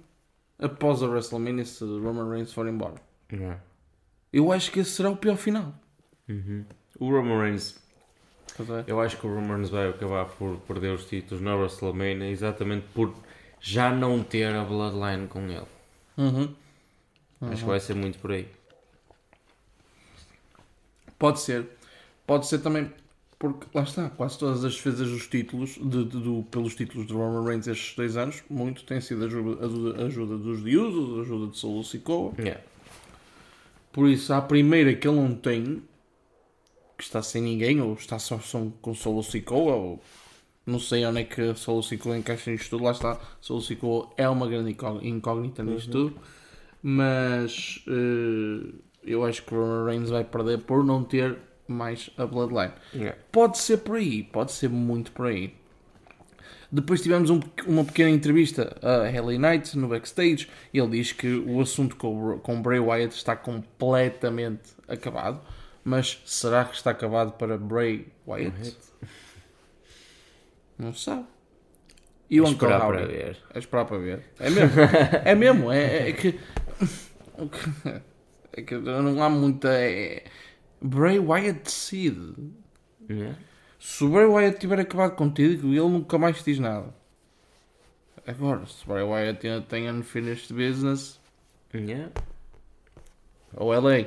após 0.58 1.02
a 1.02 1.06
WrestleMania 1.06 1.64
se 1.64 1.82
Roman 1.82 2.28
Reigns 2.28 2.52
for 2.52 2.68
embora? 2.68 2.96
É? 3.32 3.56
Eu 4.30 4.52
acho 4.52 4.70
que 4.70 4.80
esse 4.80 4.90
será 4.90 5.08
o 5.08 5.16
pior 5.16 5.38
final. 5.38 5.72
O 7.00 7.10
Roman 7.10 7.44
Reigns? 7.44 7.82
Eu 8.86 9.00
acho 9.00 9.16
que 9.16 9.26
o 9.26 9.34
Roman 9.34 9.54
Reigns 9.54 9.70
vai 9.70 9.88
acabar 9.88 10.26
por 10.26 10.58
perder 10.58 10.92
os 10.92 11.06
títulos 11.06 11.42
na 11.42 11.56
WrestleMania 11.56 12.28
exatamente 12.28 12.86
por 12.92 13.14
já 13.58 13.90
não 13.90 14.22
ter 14.22 14.54
a 14.54 14.62
Bloodline 14.62 15.28
com 15.28 15.48
ele. 15.48 15.66
Uhum. 16.18 16.54
Acho 17.40 17.62
que 17.62 17.70
vai 17.70 17.80
ser 17.80 17.94
muito 17.94 18.18
por 18.18 18.32
aí. 18.32 18.50
Pode 21.18 21.40
ser. 21.40 21.70
Pode 22.26 22.46
ser 22.46 22.58
também 22.58 22.92
porque 23.38 23.66
lá 23.74 23.82
está, 23.82 24.08
quase 24.08 24.38
todas 24.38 24.64
as 24.64 24.74
defesas 24.74 25.10
dos 25.10 25.26
títulos, 25.26 25.70
de, 25.74 26.04
de- 26.04 26.20
do- 26.20 26.42
pelos 26.50 26.74
títulos 26.74 27.06
de 27.06 27.12
Roman 27.12 27.44
Reigns 27.44 27.66
estes 27.66 27.94
dois 27.94 28.16
anos, 28.16 28.42
muito 28.48 28.82
tem 28.84 29.00
sido 29.00 29.24
ajuda, 29.26 29.66
ajuda, 29.66 30.04
ajuda 30.06 30.38
dos 30.38 30.60
Usos, 30.64 31.20
ajuda 31.20 31.50
de 31.50 31.58
Solo 31.58 31.84
Sikoa. 31.84 32.32
Yeah. 32.38 32.62
Por 33.92 34.08
isso, 34.08 34.32
a 34.32 34.40
primeira 34.40 34.94
que 34.94 35.06
ele 35.06 35.16
não 35.20 35.34
tem, 35.34 35.82
que 36.96 37.04
está 37.04 37.22
sem 37.22 37.42
ninguém, 37.42 37.80
ou 37.80 37.92
está 37.94 38.18
só, 38.18 38.38
só 38.38 38.66
com 38.80 38.94
Solo 38.94 39.22
Sikoa, 39.22 39.74
ou 39.74 40.02
não 40.64 40.78
sei 40.80 41.04
onde 41.06 41.20
é 41.20 41.24
que 41.24 41.54
Solo 41.54 41.82
Sikoa 41.82 42.16
encaixa 42.16 42.50
nisto 42.50 42.70
tudo, 42.70 42.84
lá 42.84 42.92
está, 42.92 43.20
Solo 43.40 43.60
Sikoa 43.60 44.10
é 44.16 44.28
uma 44.28 44.46
grande 44.48 44.70
incó- 44.72 45.00
incógnita 45.02 45.62
nisto 45.62 45.90
tudo, 45.90 46.16
mas 46.82 47.84
eh, 47.86 48.72
eu 49.04 49.24
acho 49.24 49.42
que 49.44 49.54
o 49.54 49.58
Roman 49.58 49.84
Reigns 49.84 50.08
vai 50.10 50.24
perder 50.24 50.58
por 50.60 50.84
não 50.84 51.04
ter 51.04 51.38
mais 51.68 52.10
a 52.16 52.26
Bloodline. 52.26 52.72
Yeah. 52.94 53.16
Pode 53.32 53.58
ser 53.58 53.78
por 53.78 53.96
aí, 53.96 54.22
pode 54.22 54.52
ser 54.52 54.68
muito 54.68 55.12
por 55.12 55.26
aí. 55.26 55.54
Depois 56.70 57.00
tivemos 57.00 57.30
um- 57.30 57.40
uma 57.66 57.84
pequena 57.84 58.10
entrevista 58.10 58.76
a 58.82 59.04
Haley 59.06 59.38
Knight 59.38 59.78
no 59.78 59.86
backstage 59.88 60.48
ele 60.74 60.88
diz 60.88 61.12
que 61.12 61.28
o 61.32 61.60
assunto 61.60 61.94
com, 61.96 62.38
com 62.40 62.60
Bray 62.60 62.80
Wyatt 62.80 63.14
está 63.14 63.36
completamente 63.36 64.70
acabado. 64.88 65.40
Mas 65.84 66.20
será 66.26 66.64
que 66.64 66.74
está 66.74 66.90
acabado 66.90 67.32
para 67.32 67.56
Bray 67.56 68.08
Wyatt? 68.26 68.76
Não 70.78 70.92
se 70.92 71.04
sabe. 71.04 71.24
E 72.28 72.40
o 72.40 72.44
Uncle 72.44 72.54
Esperar 72.54 72.80
para 72.80 73.00
Howdy? 73.02 73.12
ver. 73.12 73.36
É 73.54 73.58
esperar 73.60 73.84
para 73.84 73.98
ver. 73.98 74.24
É 74.40 74.50
mesmo. 74.50 74.80
é 75.24 75.34
mesmo. 75.34 75.70
É, 75.72 76.08
é 76.08 76.12
que- 76.12 76.40
É 78.58 78.62
que 78.62 78.74
não 78.74 79.22
há 79.22 79.28
muita. 79.28 79.68
é- 79.68 80.24
Bray 80.82 81.18
Wyatt 81.18 81.64
decide. 81.64 82.34
Yeah. 83.08 83.38
Se 83.78 84.04
o 84.04 84.08
Bray 84.08 84.26
Wyatt 84.26 84.58
tiver 84.58 84.80
acabado 84.80 85.16
contigo, 85.16 85.68
ele 85.68 85.80
nunca 85.80 86.18
mais 86.18 86.38
te 86.38 86.44
diz 86.50 86.58
nada. 86.58 86.92
Agora, 88.26 88.66
se 88.66 88.84
Bray 88.86 89.02
Wyatt 89.04 89.46
ainda 89.46 89.62
tem 89.62 89.88
unfinished 89.90 90.52
business, 90.52 91.20
Yeah. 91.72 92.10
ou 93.54 93.72
LA, 93.72 94.06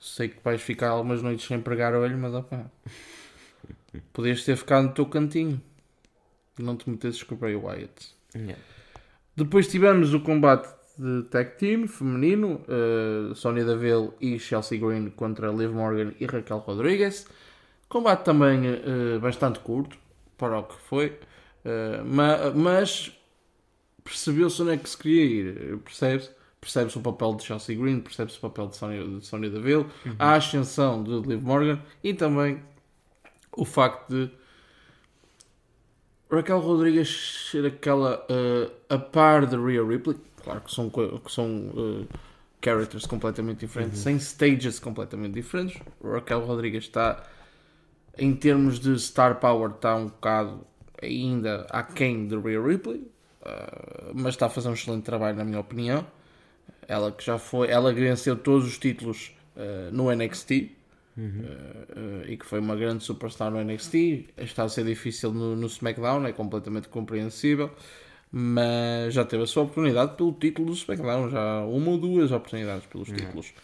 sei 0.00 0.28
que 0.28 0.42
vais 0.42 0.60
ficar 0.60 0.88
algumas 0.90 1.22
noites 1.22 1.46
sem 1.46 1.60
pregar 1.60 1.94
olho, 1.94 2.18
mas 2.18 2.34
opá, 2.34 2.66
podias 4.12 4.44
ter 4.44 4.56
ficado 4.56 4.88
no 4.88 4.92
teu 4.92 5.06
cantinho 5.06 5.60
e 6.58 6.62
não 6.62 6.76
te 6.76 6.88
metesses 6.90 7.22
com 7.22 7.34
o 7.34 7.38
Bray 7.38 7.54
Wyatt. 7.54 8.14
Yeah. 8.34 8.60
Depois 9.36 9.68
tivemos 9.68 10.12
o 10.14 10.20
combate 10.20 10.68
de 10.96 11.22
tag 11.24 11.56
team 11.56 11.86
feminino, 11.88 12.60
uh, 12.68 13.34
Sonya 13.34 13.64
Deville 13.64 14.12
e 14.20 14.38
Chelsea 14.38 14.78
Green 14.78 15.10
contra 15.10 15.50
Liv 15.50 15.72
Morgan 15.72 16.12
e 16.20 16.26
Raquel 16.26 16.58
Rodrigues. 16.58 17.26
Combate 17.88 18.24
também 18.24 18.60
uh, 18.68 19.20
bastante 19.20 19.58
curto, 19.60 19.96
para 20.36 20.58
o 20.58 20.64
que 20.64 20.76
foi, 20.88 21.18
uh, 21.64 22.04
ma 22.04 22.50
mas 22.54 23.12
percebeu-se 24.02 24.62
onde 24.62 24.72
é 24.72 24.76
que 24.76 24.88
se 24.88 24.98
queria 24.98 25.24
ir, 25.24 25.78
percebe-se? 25.78 26.30
Percebe-se 26.60 26.96
o 26.96 27.02
papel 27.02 27.34
de 27.34 27.44
Chelsea 27.44 27.76
Green, 27.76 28.00
percebe-se 28.00 28.38
o 28.38 28.40
papel 28.40 28.68
de 28.68 28.76
Sonya, 28.76 29.04
de 29.04 29.26
Sonya 29.26 29.50
Deville, 29.50 29.86
a 30.18 30.34
ascensão 30.34 31.02
de 31.02 31.28
Liv 31.28 31.42
Morgan 31.42 31.78
e 32.02 32.14
também 32.14 32.62
o 33.52 33.64
facto 33.66 34.08
de 34.08 34.30
Raquel 36.30 36.58
Rodrigues 36.60 37.48
ser 37.50 37.66
aquela 37.66 38.26
uh, 38.30 38.72
a 38.88 38.98
par 38.98 39.46
de 39.46 39.56
Rhea 39.56 39.84
Ripley, 39.84 40.16
claro 40.44 40.60
que 40.60 40.72
são, 40.72 40.90
que 40.90 41.32
são 41.32 41.46
uh, 41.68 42.08
characters 42.62 43.06
completamente 43.06 43.60
diferentes, 43.60 44.06
em 44.06 44.18
stages 44.18 44.78
completamente 44.78 45.34
diferentes. 45.34 45.80
Raquel 46.02 46.44
Rodrigues 46.44 46.84
está, 46.84 47.22
em 48.16 48.34
termos 48.34 48.78
de 48.78 48.98
star 48.98 49.40
power, 49.40 49.70
está 49.70 49.96
um 49.96 50.06
bocado 50.06 50.66
ainda 51.02 51.66
aquém 51.70 52.26
de 52.28 52.36
Rhea 52.36 52.62
Ripley, 52.62 52.98
uh, 53.42 54.12
mas 54.14 54.34
está 54.34 54.46
a 54.46 54.50
fazer 54.50 54.68
um 54.68 54.74
excelente 54.74 55.04
trabalho, 55.04 55.36
na 55.36 55.44
minha 55.44 55.60
opinião. 55.60 56.06
Ela 56.86 57.10
que 57.10 57.24
já 57.24 57.38
foi, 57.38 57.68
ela 57.68 57.92
venceu 57.92 58.36
todos 58.36 58.66
os 58.68 58.78
títulos 58.78 59.34
uh, 59.56 59.90
no 59.92 60.14
NXT, 60.14 60.70
Uh, 61.16 61.20
uh, 61.20 62.28
e 62.28 62.36
que 62.36 62.44
foi 62.44 62.58
uma 62.58 62.74
grande 62.74 63.04
superstar 63.04 63.48
no 63.48 63.62
NXT. 63.62 64.30
Está 64.36 64.64
a 64.64 64.68
ser 64.68 64.84
difícil 64.84 65.32
no, 65.32 65.54
no 65.54 65.68
SmackDown, 65.68 66.26
é 66.26 66.32
completamente 66.32 66.88
compreensível, 66.88 67.70
mas 68.36 69.14
já 69.14 69.24
teve 69.24 69.44
a 69.44 69.46
sua 69.46 69.62
oportunidade 69.62 70.16
pelo 70.16 70.32
título 70.32 70.66
do 70.66 70.72
SmackDown, 70.72 71.30
já 71.30 71.60
uma 71.66 71.92
ou 71.92 71.98
duas 71.98 72.32
oportunidades 72.32 72.84
pelos 72.86 73.06
títulos. 73.06 73.54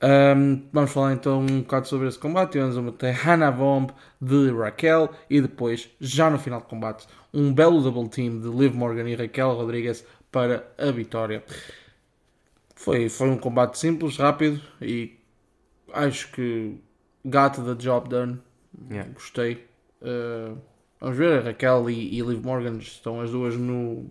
Um, 0.00 0.62
vamos 0.72 0.92
falar 0.92 1.14
então 1.14 1.40
um 1.40 1.62
bocado 1.62 1.88
sobre 1.88 2.06
esse 2.06 2.16
combate. 2.16 2.52
Tivemos 2.52 2.76
uma 2.76 2.94
Hannah 3.10 3.50
Bomb 3.50 3.90
de 4.20 4.52
Raquel 4.52 5.10
e 5.28 5.40
depois, 5.40 5.90
já 6.00 6.30
no 6.30 6.38
final 6.38 6.60
do 6.60 6.66
combate, 6.66 7.08
um 7.34 7.52
belo 7.52 7.82
double 7.82 8.08
team 8.08 8.38
de 8.38 8.48
Liv 8.48 8.72
Morgan 8.72 9.08
e 9.08 9.16
Raquel 9.16 9.52
Rodrigues 9.54 10.06
para 10.30 10.64
a 10.78 10.92
vitória. 10.92 11.42
Foi, 12.76 13.08
foi 13.08 13.28
um 13.28 13.36
combate 13.36 13.80
simples, 13.80 14.16
rápido 14.16 14.60
e 14.80 15.18
acho 15.92 16.30
que 16.30 16.80
got 17.24 17.56
the 17.56 17.74
job 17.74 18.08
done. 18.08 18.38
Yeah. 18.88 19.10
Gostei. 19.12 19.66
Uh, 20.00 20.56
vamos 21.00 21.16
ver, 21.16 21.42
Raquel 21.44 21.90
e, 21.90 22.18
e 22.18 22.20
Liv 22.20 22.44
Morgan 22.44 22.78
estão 22.78 23.20
as 23.20 23.30
duas 23.30 23.56
no, 23.56 24.06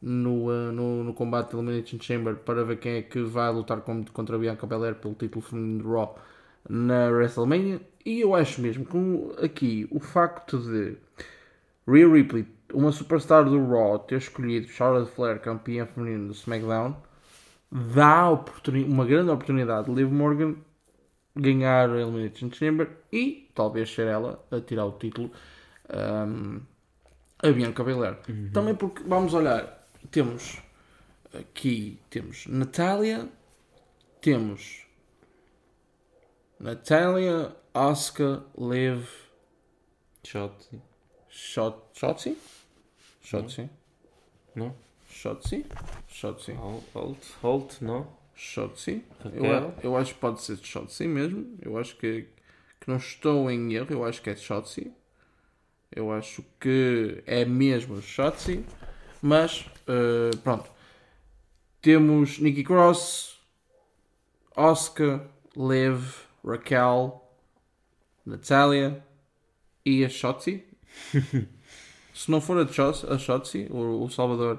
no, 0.00 0.50
uh, 0.50 0.72
no, 0.72 1.04
no 1.04 1.14
combate 1.14 1.54
Elimination 1.54 1.98
Chamber 2.00 2.36
para 2.36 2.64
ver 2.64 2.78
quem 2.78 2.92
é 2.96 3.02
que 3.02 3.22
vai 3.22 3.50
lutar 3.52 3.80
contra 3.80 4.38
Bianca 4.38 4.66
Belair 4.66 4.94
pelo 4.96 5.14
título 5.14 5.42
feminino 5.42 5.82
de 5.82 5.88
Raw 5.88 6.18
na 6.68 7.08
WrestleMania. 7.08 7.80
E 8.04 8.20
eu 8.20 8.34
acho 8.34 8.60
mesmo 8.60 8.84
que 8.84 9.44
aqui 9.44 9.88
o 9.90 9.98
facto 9.98 10.58
de 10.58 10.96
Rhea 11.88 12.08
Ripley, 12.08 12.46
uma 12.72 12.92
superstar 12.92 13.44
do 13.44 13.66
Raw, 13.66 13.98
ter 13.98 14.18
escolhido 14.18 14.68
Charlotte 14.68 15.10
Flair 15.10 15.40
campeã 15.40 15.86
feminina 15.86 16.26
do 16.26 16.32
SmackDown, 16.32 16.96
dá 17.70 18.30
uma 18.86 19.04
grande 19.04 19.30
oportunidade 19.30 19.86
de 19.86 19.94
Liv 19.94 20.12
Morgan 20.12 20.54
ganhar 21.34 21.90
a 21.90 22.00
Elimination 22.00 22.50
Chamber 22.50 22.88
e 23.12 23.50
talvez 23.54 23.90
ser 23.92 24.06
ela 24.06 24.44
a 24.50 24.60
tirar 24.60 24.86
o 24.86 24.92
título 24.92 25.30
um, 25.90 26.60
a 27.38 27.50
Bianca 27.52 27.84
Belair. 27.84 28.16
Também 28.52 28.74
porque, 28.74 29.02
vamos 29.04 29.34
olhar, 29.34 29.86
temos 30.10 30.58
aqui, 31.34 32.00
temos 32.10 32.46
Natália, 32.46 33.28
temos 34.20 34.86
Natália, 36.58 37.54
Asuka, 37.74 38.42
Liv, 38.58 39.06
Shot. 40.24 40.80
Shot, 41.28 41.76
Shotzi? 41.92 42.36
Shotzi? 43.22 43.68
Não? 44.54 44.74
Shotzi? 45.10 45.66
Shotzi? 46.08 46.52
Hol- 46.52 46.82
Holt. 46.94 47.18
Holt, 47.42 47.82
não? 47.82 48.06
Shotzi? 48.34 49.04
Eu, 49.34 49.44
eu 49.82 49.96
acho 49.96 50.14
que 50.14 50.20
pode 50.20 50.40
ser 50.42 50.56
Shotzi 50.58 51.06
mesmo. 51.06 51.58
Eu 51.60 51.76
acho 51.78 51.96
que, 51.96 52.22
que 52.80 52.88
não 52.88 52.96
estou 52.96 53.50
em 53.50 53.74
erro. 53.74 53.88
Eu 53.90 54.04
acho 54.04 54.22
que 54.22 54.30
é 54.30 54.36
Shotzi. 54.36 54.92
Eu 55.96 56.12
acho 56.12 56.44
que 56.60 57.22
é 57.26 57.44
mesmo 57.44 58.00
Shotzi. 58.02 58.64
Mas, 59.22 59.64
eh, 59.88 60.30
pronto. 60.44 60.70
Temos 61.80 62.38
Nikki 62.38 62.62
Cross, 62.62 63.38
Oscar, 64.54 65.22
Liv, 65.56 66.02
Raquel, 66.44 67.22
Natalia 68.24 69.02
e 69.84 70.04
a 70.04 70.08
Shotzi. 70.08 70.64
Se 72.14 72.30
não 72.30 72.40
for 72.40 72.58
a, 72.58 72.66
Shot- 72.66 73.06
a 73.10 73.18
Shotzi, 73.18 73.66
o, 73.70 74.02
o 74.04 74.08
Salvador, 74.10 74.58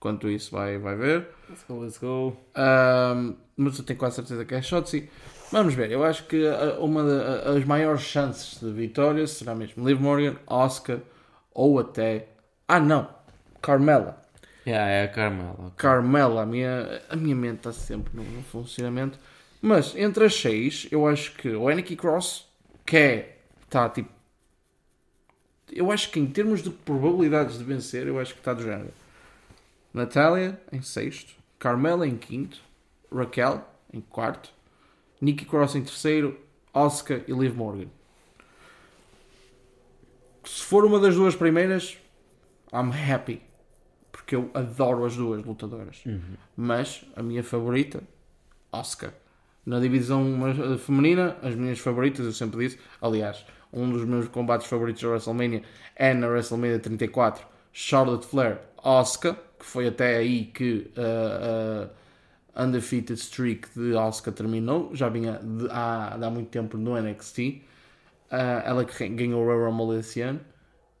quanto 0.00 0.28
isso 0.30 0.50
vai, 0.52 0.78
vai 0.78 0.96
ver. 0.96 1.28
Let's 1.48 1.64
go, 1.68 1.80
let's 1.80 1.98
go. 1.98 2.36
Ahm, 2.54 3.34
mas 3.56 3.78
eu 3.78 3.84
tenho 3.84 3.98
quase 3.98 4.16
certeza 4.16 4.44
que 4.44 4.54
é 4.54 4.62
Shotzi. 4.62 5.08
Vamos 5.52 5.74
ver, 5.74 5.92
eu 5.92 6.02
acho 6.02 6.24
que 6.24 6.46
ah, 6.46 6.78
uma 6.80 7.04
das 7.04 7.64
maiores 7.64 8.02
chances 8.02 8.60
de 8.60 8.70
vitória 8.72 9.26
será 9.26 9.54
mesmo 9.54 9.86
Liv 9.86 10.00
Morgan, 10.00 10.36
Oscar 10.46 10.98
ou 11.54 11.78
até. 11.78 12.28
Ah, 12.66 12.80
não! 12.80 13.08
Carmela. 13.62 14.22
Yeah, 14.66 14.90
é 14.90 15.04
a 15.04 15.08
Carmela. 15.08 15.72
Carmela, 15.76 16.42
a 16.42 16.46
minha, 16.46 17.02
a 17.08 17.16
minha 17.16 17.36
mente 17.36 17.58
está 17.58 17.72
sempre 17.72 18.16
no, 18.16 18.24
no 18.24 18.42
funcionamento. 18.42 19.18
Mas 19.62 19.94
entre 19.96 20.24
as 20.24 20.34
seis, 20.34 20.88
eu 20.90 21.06
acho 21.06 21.32
que 21.34 21.48
o 21.50 21.70
Nikki 21.70 21.96
Cross, 21.96 22.48
que 22.84 22.96
é. 22.96 23.38
Está 23.62 23.88
tipo. 23.88 24.10
Eu 25.72 25.90
acho 25.90 26.10
que 26.10 26.20
em 26.20 26.26
termos 26.26 26.62
de 26.62 26.70
probabilidades 26.70 27.58
de 27.58 27.64
vencer, 27.64 28.06
eu 28.06 28.18
acho 28.20 28.34
que 28.34 28.40
está 28.40 28.52
do 28.52 28.62
género. 28.62 28.92
Natália 29.92 30.60
em 30.72 30.82
sexto, 30.82 31.34
Carmela 31.58 32.06
em 32.06 32.16
quinto, 32.16 32.60
Raquel 33.12 33.66
em 33.92 34.00
quarto, 34.00 34.52
Nikki 35.20 35.44
Cross 35.44 35.74
em 35.74 35.82
terceiro, 35.82 36.38
Oscar 36.72 37.20
e 37.26 37.32
Liv 37.32 37.54
Morgan. 37.56 37.88
Se 40.44 40.62
for 40.62 40.84
uma 40.84 41.00
das 41.00 41.14
duas 41.14 41.34
primeiras, 41.34 41.98
I'm 42.72 42.92
happy. 42.92 43.42
Porque 44.12 44.36
eu 44.36 44.50
adoro 44.54 45.04
as 45.04 45.16
duas 45.16 45.44
lutadoras. 45.44 46.02
Mas 46.56 47.04
a 47.14 47.22
minha 47.22 47.42
favorita, 47.42 48.02
Oscar. 48.72 49.12
Na 49.64 49.80
divisão 49.80 50.24
feminina, 50.78 51.36
as 51.42 51.54
minhas 51.54 51.78
favoritas, 51.78 52.24
eu 52.24 52.32
sempre 52.32 52.60
disse. 52.60 52.78
Aliás, 53.00 53.44
um 53.72 53.90
dos 53.90 54.04
meus 54.04 54.28
combates 54.28 54.66
favoritos 54.66 55.02
da 55.02 55.08
WrestleMania 55.08 55.62
é 55.96 56.14
na 56.14 56.28
WrestleMania 56.28 56.78
34, 56.78 57.44
Charlotte 57.72 58.26
Flair, 58.26 58.60
Oscar, 58.82 59.36
que 59.58 59.66
foi 59.66 59.88
até 59.88 60.16
aí 60.16 60.44
que 60.46 60.90
uh, 60.96 61.84
a 61.84 62.05
undefeated 62.56 63.18
streak 63.18 63.68
de 63.74 63.92
Oscar 63.94 64.32
terminou. 64.32 64.90
Já 64.94 65.08
vinha 65.08 65.34
de, 65.42 65.66
há, 65.70 66.16
de 66.18 66.24
há 66.24 66.30
muito 66.30 66.48
tempo 66.50 66.76
no 66.76 66.96
NXT. 67.00 67.38
Uh, 67.38 68.62
ela 68.64 68.84
que 68.84 69.08
ganhou 69.08 69.42
o 69.42 69.46
Royal 69.46 69.70
Rumble 69.70 69.98
esse 70.00 70.20
ano. 70.20 70.40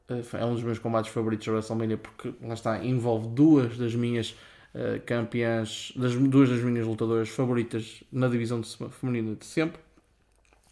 Uh, 0.08 0.36
é 0.36 0.44
um 0.44 0.54
dos 0.54 0.62
meus 0.62 0.78
combates 0.78 1.10
favoritos 1.10 1.46
da 1.46 1.52
WrestleMania 1.54 1.96
porque 1.98 2.32
lá 2.40 2.54
está, 2.54 2.84
envolve 2.84 3.28
duas 3.28 3.76
das 3.76 3.94
minhas 3.94 4.30
uh, 4.74 5.00
campeãs, 5.04 5.92
das, 5.96 6.14
duas 6.14 6.48
das 6.48 6.60
minhas 6.60 6.86
lutadoras 6.86 7.28
favoritas 7.28 8.04
na 8.12 8.28
divisão 8.28 8.60
de 8.60 8.68
feminina 8.90 9.34
de 9.34 9.44
sempre. 9.44 9.80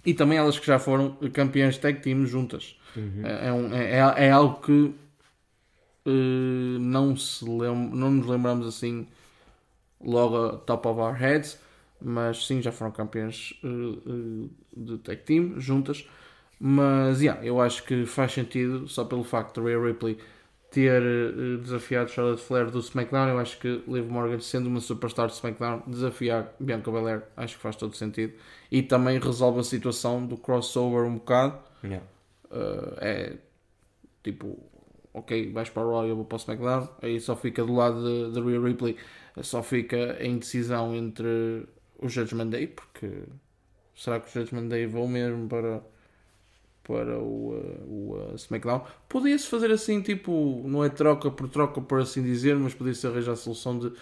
E 0.07 0.13
também 0.15 0.39
elas 0.39 0.59
que 0.59 0.67
já 0.67 0.79
foram 0.79 1.17
campeãs 1.33 1.79
tag 1.79 2.01
team 2.01 2.27
juntas. 2.27 2.77
É, 3.25 3.49
é 3.49 3.53
um- 3.53 3.75
é- 3.75 4.27
é 4.27 4.31
algo 4.31 4.61
que 4.61 4.95
não, 6.81 7.17
se 7.17 7.45
lem 7.45 7.75
não 7.93 8.11
nos 8.11 8.27
lembramos 8.27 8.67
assim 8.67 9.07
logo 10.05 10.59
top 10.59 10.89
of 10.89 11.01
our 11.01 11.15
heads, 11.15 11.59
mas 12.01 12.47
sim, 12.47 12.61
já 12.61 12.71
foram 12.71 12.91
campeãs 12.93 13.55
uh, 13.65 14.51
de 14.77 14.99
tag 14.99 15.23
team 15.23 15.59
juntas. 15.59 16.07
Mas 16.61 17.21
yeah, 17.21 17.45
eu 17.45 17.61
acho 17.61 17.85
que 17.85 18.07
faz 18.07 18.33
sentido, 18.33 18.87
só 18.89 19.05
pelo 19.05 19.25
facto 19.25 19.61
de 19.61 19.67
Rhea 19.67 19.81
Ripley 19.81 20.19
ter 20.71 21.03
uh, 21.03 21.59
desafiado 21.59 22.11
Charlotte 22.11 22.43
Flair 22.43 22.71
do 22.71 22.79
SmackDown. 22.81 23.29
Eu 23.29 23.39
acho 23.39 23.59
que 23.59 23.83
Liv 23.87 24.09
Morgan, 24.09 24.41
sendo 24.41 24.69
uma 24.69 24.81
superstar 24.81 25.27
de 25.29 25.35
SmackDown, 25.35 25.83
desafiar 25.87 26.53
Bianca 26.59 26.91
Belair, 26.91 27.23
acho 27.37 27.57
que 27.57 27.63
faz 27.63 27.77
todo 27.77 27.95
sentido. 27.95 28.35
E 28.71 28.83
também 28.83 29.19
resolve 29.19 29.61
a 29.61 29.65
situação 29.65 30.27
do 30.27 30.37
crossover 30.37 31.05
um 31.05 31.15
bocado. 31.15 31.59
Yeah. 31.85 32.05
Uh, 32.51 32.95
é 32.99 33.37
tipo 34.23 34.59
ok, 35.15 35.53
vais 35.53 35.71
para 35.71 35.85
o 35.87 35.91
Raw 35.91 36.07
e 36.07 36.11
eu 36.11 36.17
vou 36.17 36.25
para 36.25 36.37
o 36.37 36.39
SmackDown, 36.39 36.89
aí 37.01 37.21
só 37.21 37.37
fica 37.37 37.65
do 37.65 37.73
lado 37.73 38.03
de, 38.03 38.33
de 38.33 38.41
Rhea 38.41 38.61
Ripley, 38.61 38.97
só 39.43 39.63
fica 39.63 40.17
em 40.21 40.39
decisão 40.39 40.95
entre 40.95 41.67
o 41.99 42.09
Judgment 42.09 42.49
Day, 42.49 42.67
porque 42.67 43.25
será 43.97 44.21
que 44.21 44.29
o 44.29 44.41
Judgment 44.41 44.69
Day 44.69 44.87
vão 44.87 45.09
mesmo 45.09 45.49
para, 45.49 45.83
para 46.83 47.19
o, 47.19 47.53
uh, 47.53 47.85
o 47.87 48.33
uh, 48.33 48.35
SmackDown? 48.37 48.85
Podia-se 49.09 49.49
fazer 49.49 49.71
assim, 49.73 50.01
tipo, 50.03 50.63
não 50.67 50.85
é 50.85 50.89
troca 50.89 51.31
por 51.31 51.49
troca, 51.49 51.81
por 51.81 52.01
assim 52.01 52.23
dizer, 52.23 52.57
mas 52.57 52.75
podia-se 52.75 53.07
arranjar 53.07 53.33
a 53.33 53.37
solução 53.37 53.79
de 53.79 53.93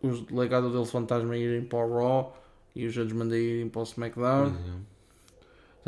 os 0.00 0.22
delegados 0.22 0.72
dele 0.72 0.86
fantasma 0.86 1.36
irem 1.36 1.64
para 1.64 1.78
o 1.78 1.94
Raw 1.94 2.36
e 2.74 2.86
os 2.86 2.92
Judgment 2.92 3.28
Day 3.28 3.40
irem 3.40 3.68
para 3.68 3.80
o 3.80 3.84
SmackDown. 3.84 4.52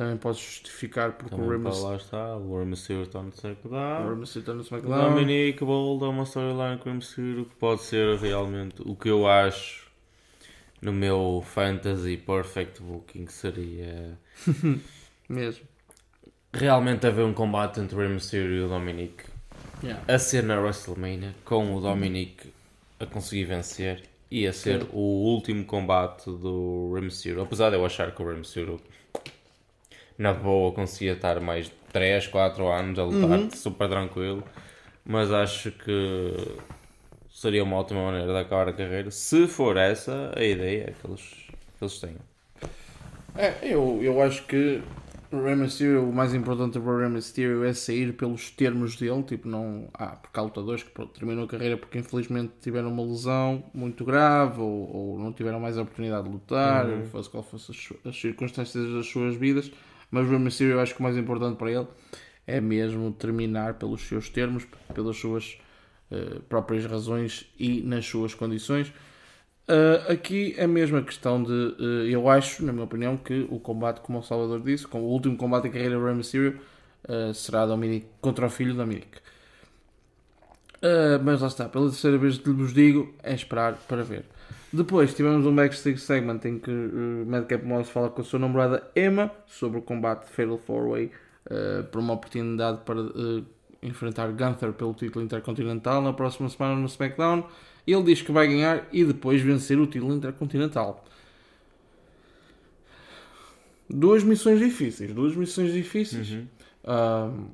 Também 0.01 0.17
podes 0.17 0.41
justificar 0.41 1.13
porque 1.13 1.37
Também 1.37 1.45
o 1.45 1.49
para 1.49 1.59
Mysterio 1.59 1.91
lá 1.91 1.97
está, 1.97 2.35
o 2.37 2.57
Rey 2.57 2.65
Mysterio 2.67 3.03
está 3.03 3.21
no 3.23 3.29
o 3.29 3.33
SmackDown. 3.35 4.09
Rey 4.09 4.17
Mysterio 4.17 4.41
está 4.41 4.55
no 4.55 4.61
O 4.61 4.63
SmackDown. 4.63 5.11
Dominic 5.11 5.63
Bold 5.63 6.05
é 6.05 6.09
uma 6.09 6.23
storyline 6.25 6.79
com 6.79 6.85
o 6.85 6.93
Rey 6.93 6.95
Mysterio 6.95 7.45
que 7.45 7.55
pode 7.57 7.83
ser 7.83 8.17
realmente 8.19 8.81
o 8.81 8.97
que 8.97 9.11
eu 9.11 9.29
acho 9.29 9.91
no 10.81 10.91
meu 10.91 11.43
fantasy 11.45 12.17
perfect 12.17 12.81
booking 12.83 13.27
seria 13.27 14.19
Mesmo. 15.29 15.67
realmente 16.55 17.07
haver 17.07 17.27
um 17.27 17.35
combate 17.35 17.79
entre 17.81 17.95
o 17.95 17.99
Rey 17.99 18.09
Mysterio 18.09 18.53
e 18.57 18.61
o 18.63 18.69
Dominic 18.69 19.25
Yeah. 19.83 20.03
a 20.15 20.19
ser 20.19 20.43
na 20.43 20.61
WrestleMania 20.61 21.35
com 21.45 21.75
o 21.75 21.81
Dominic 21.81 22.53
a 22.99 23.07
conseguir 23.07 23.45
vencer 23.45 24.03
e 24.31 24.47
a 24.47 24.53
ser 24.53 24.83
Sim. 24.83 24.89
o 24.93 25.01
último 25.35 25.65
combate 25.65 26.27
do 26.27 26.93
Rey 26.95 27.03
Mysterio 27.03 27.41
apesar 27.43 27.71
de 27.71 27.77
eu 27.77 27.85
achar 27.87 28.15
que 28.15 28.23
o 28.23 28.27
Rey 28.29 28.37
Mysterio 28.37 28.79
na 30.21 30.33
boa 30.33 30.73
conseguia 30.73 31.15
estar 31.15 31.41
mais 31.41 31.71
3, 31.93 32.27
4 32.27 32.69
anos 32.69 32.99
a 32.99 33.05
lutar 33.05 33.39
Uhum. 33.39 33.51
super 33.51 33.89
tranquilo 33.89 34.43
mas 35.05 35.33
acho 35.33 35.73
que 35.73 36.35
seria 37.31 37.65
uma 37.65 37.77
ótima 37.77 38.05
maneira 38.05 38.33
de 38.33 38.39
acabar 38.39 38.69
a 38.69 38.73
carreira 38.73 39.11
se 39.11 39.47
for 39.47 39.77
essa 39.77 40.33
a 40.37 40.45
ideia 40.45 40.93
que 41.01 41.07
eles, 41.09 41.23
que 41.79 41.85
eles 41.85 41.99
tenham 41.99 42.21
É, 43.37 43.55
eu, 43.63 44.01
eu 44.03 44.21
acho 44.23 44.45
que 44.47 44.83
o 45.33 45.43
Rey 45.45 45.55
Mysterio, 45.55 46.09
o 46.09 46.13
mais 46.13 46.35
importante 46.35 46.79
para 46.81 46.91
o 46.91 46.99
Rey 46.99 47.09
Mysterio 47.09 47.65
é 47.65 47.73
sair 47.73 48.13
pelos 48.13 48.51
termos 48.51 48.97
dele, 48.97 49.23
tipo, 49.23 49.47
não... 49.49 49.89
Ah, 49.95 50.17
porque 50.21 50.39
há 50.39 50.43
lutadores 50.43 50.83
que 50.83 50.91
terminam 51.07 51.45
a 51.45 51.47
carreira 51.47 51.77
porque 51.77 51.99
infelizmente 51.99 52.53
tiveram 52.61 52.89
uma 52.93 53.05
lesão 53.05 53.63
muito 53.73 54.05
grave 54.05 54.61
ou, 54.61 54.91
ou 54.95 55.19
não 55.19 55.33
tiveram 55.33 55.61
mais 55.61 55.79
a 55.79 55.83
oportunidade 55.83 56.25
de 56.25 56.31
lutar, 56.31 56.85
Uhum. 56.87 57.05
fosse 57.05 57.31
qual 57.31 57.43
fosse 57.45 57.71
as, 57.71 58.09
as 58.11 58.21
circunstâncias 58.21 58.93
das 58.93 59.07
suas 59.07 59.37
vidas, 59.37 59.71
mas 60.11 60.29
o 60.29 60.39
Mysterio 60.39 60.75
eu 60.75 60.81
acho 60.81 60.95
que 60.95 61.01
o 61.01 61.03
mais 61.03 61.17
importante 61.17 61.57
para 61.57 61.71
ele 61.71 61.87
é 62.47 62.61
mesmo 62.61 63.13
terminar 63.13 63.75
pelos 63.75 64.03
seus 64.03 64.29
termos, 64.29 64.67
pelas 64.95 65.17
suas 65.17 65.59
eh, 66.11 66.41
próprias 66.49 66.85
razões 66.87 67.47
e 67.59 67.81
nas 67.83 68.05
suas 68.05 68.35
condições. 68.35 68.93
Uh, 69.69 70.11
aqui 70.11 70.53
é 70.59 70.65
a 70.65 70.69
mesma 70.69 71.01
questão 71.01 71.41
de. 71.41 71.53
uh, 71.53 72.05
eu 72.11 72.29
acho, 72.29 72.65
na 72.65 72.73
minha 72.73 72.85
opinião, 72.85 73.17
que 73.17 73.47
o 73.49 73.61
combate, 73.61 74.01
como 74.01 74.19
o 74.19 74.23
Salvador 74.23 74.61
disse, 74.61 74.85
com 74.85 75.01
o 75.01 75.05
último 75.05 75.37
combate 75.37 75.69
em 75.69 75.71
carreira 75.71 75.95
do 75.97 76.05
Rey 76.05 76.13
Mysterio, 76.13 76.61
uh, 77.09 77.33
será 77.33 77.65
Dominic 77.65 78.07
contra 78.21 78.47
o 78.47 78.51
filho 78.51 78.75
Dominic. 78.75 79.07
Uh, 80.83 81.23
mas 81.23 81.43
lá 81.43 81.49
está, 81.49 81.69
pela 81.69 81.87
terceira 81.87 82.17
vez 82.17 82.39
que 82.39 82.51
vos 82.51 82.73
digo, 82.73 83.15
é 83.23 83.35
esperar 83.35 83.75
para 83.87 84.03
ver. 84.03 84.25
Depois 84.73 85.13
tivemos 85.13 85.45
um 85.45 85.55
backstage 85.55 85.99
segment 85.99 86.41
em 86.45 86.59
que 86.59 86.71
uh, 86.71 87.27
Madcap 87.27 87.65
Moss 87.65 87.91
fala 87.91 88.09
com 88.09 88.21
a 88.21 88.25
sua 88.25 88.39
namorada 88.39 88.89
Emma 88.95 89.31
sobre 89.47 89.79
o 89.79 89.83
combate 89.83 90.27
de 90.27 90.31
Fatal 90.31 90.61
4-Way 90.67 91.07
uh, 91.07 91.85
por 91.85 92.01
uma 92.01 92.15
oportunidade 92.15 92.81
para 92.85 93.01
uh, 93.01 93.45
enfrentar 93.83 94.29
Gunther 94.29 94.73
pelo 94.73 94.95
título 94.95 95.25
intercontinental 95.25 96.01
na 96.01 96.13
próxima 96.13 96.49
semana 96.49 96.77
no 96.77 96.87
SmackDown. 96.87 97.45
Ele 97.87 98.03
diz 98.05 98.23
que 98.23 98.31
vai 98.31 98.47
ganhar 98.47 98.87
e 98.93 99.05
depois 99.05 99.43
vencer 99.43 99.79
o 99.79 99.87
título 99.87 100.15
intercontinental. 100.15 101.05
Duas 103.89 104.23
missões 104.23 104.61
difíceis. 104.61 105.13
Duas 105.13 105.35
missões 105.35 105.73
difíceis. 105.73 106.39
Ahm, 106.85 107.49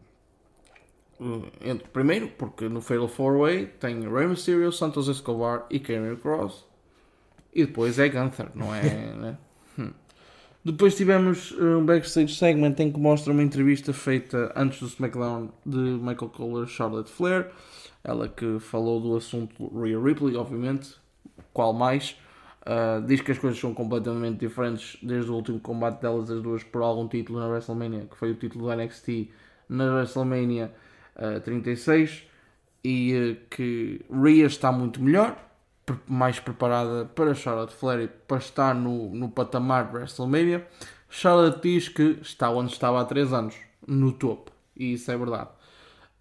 entre- 1.61 1.89
primeiro, 1.89 2.29
porque 2.29 2.69
no 2.69 2.81
Fatal 2.81 3.09
4-Way 3.09 3.67
tem 3.81 4.09
Rey 4.09 4.27
Mysterio, 4.27 4.71
Santos 4.73 5.09
Escobar 5.09 5.67
e 5.71 5.79
Karrion 5.81 6.17
Cross. 6.17 6.65
E 7.55 7.65
depois 7.65 7.99
é 7.99 8.09
Gunther, 8.09 8.51
não 8.55 8.75
é? 8.75 8.83
né? 9.17 9.39
Hum. 9.79 9.91
Depois 10.65 10.97
tivemos 10.97 11.53
uh, 11.53 11.79
um 11.79 11.87
backstage 11.87 12.35
segment 12.35 12.75
em 12.79 12.93
que 12.93 12.99
mostra 12.99 13.33
uma 13.33 13.43
entrevista 13.43 13.93
feita 13.93 14.53
antes 14.55 14.81
do 14.81 14.87
SmackDown 14.87 15.49
de 15.65 15.79
Michael 15.79 16.31
Cole 16.31 16.65
e 16.65 16.69
Charlotte 16.69 17.11
Flair. 17.11 17.51
Ela 18.05 18.29
que 18.29 18.59
falou 18.61 19.01
do 19.01 19.17
assunto 19.17 19.69
Rhea 19.81 19.99
Ripley, 19.99 20.37
obviamente. 20.37 20.95
Qual 21.53 21.73
mais? 21.73 22.17
Uh, 22.63 23.01
diz 23.07 23.21
que 23.21 23.31
as 23.31 23.39
coisas 23.39 23.59
são 23.59 23.73
completamente 23.73 24.41
diferentes 24.41 24.99
desde 25.01 25.31
o 25.31 25.35
último 25.35 25.61
combate 25.61 26.03
delas, 26.03 26.29
as 26.31 26.43
duas, 26.43 26.65
por 26.65 26.83
algum 26.83 27.07
título 27.07 27.39
na 27.39 27.47
WrestleMania, 27.47 28.07
que 28.11 28.17
foi 28.17 28.33
o 28.33 28.35
título 28.35 28.67
do 28.67 28.75
NXT 28.75 29.31
na 29.69 29.95
WrestleMania 29.95 30.73
uh, 31.17 31.41
36. 31.41 32.25
E 32.85 33.15
uh, 33.15 33.37
que 33.51 34.01
Rhea 34.11 34.47
está 34.47 34.71
muito 34.71 35.03
melhor, 35.03 35.37
mais 36.07 36.39
preparada 36.39 37.05
para 37.07 37.35
Charlotte 37.35 37.75
Flair 37.75 38.01
e 38.03 38.09
para 38.09 38.39
estar 38.39 38.75
no, 38.75 39.11
no 39.15 39.29
patamar 39.29 39.89
de 39.89 39.97
WrestleMania. 39.97 40.67
Charlotte 41.09 41.63
diz 41.63 41.89
que 41.89 42.19
está 42.21 42.51
onde 42.51 42.73
estava 42.73 43.01
há 43.01 43.05
3 43.05 43.33
anos, 43.33 43.57
no 43.87 44.13
topo. 44.13 44.53
E 44.77 44.93
isso 44.93 45.11
é 45.11 45.17
verdade. 45.17 45.51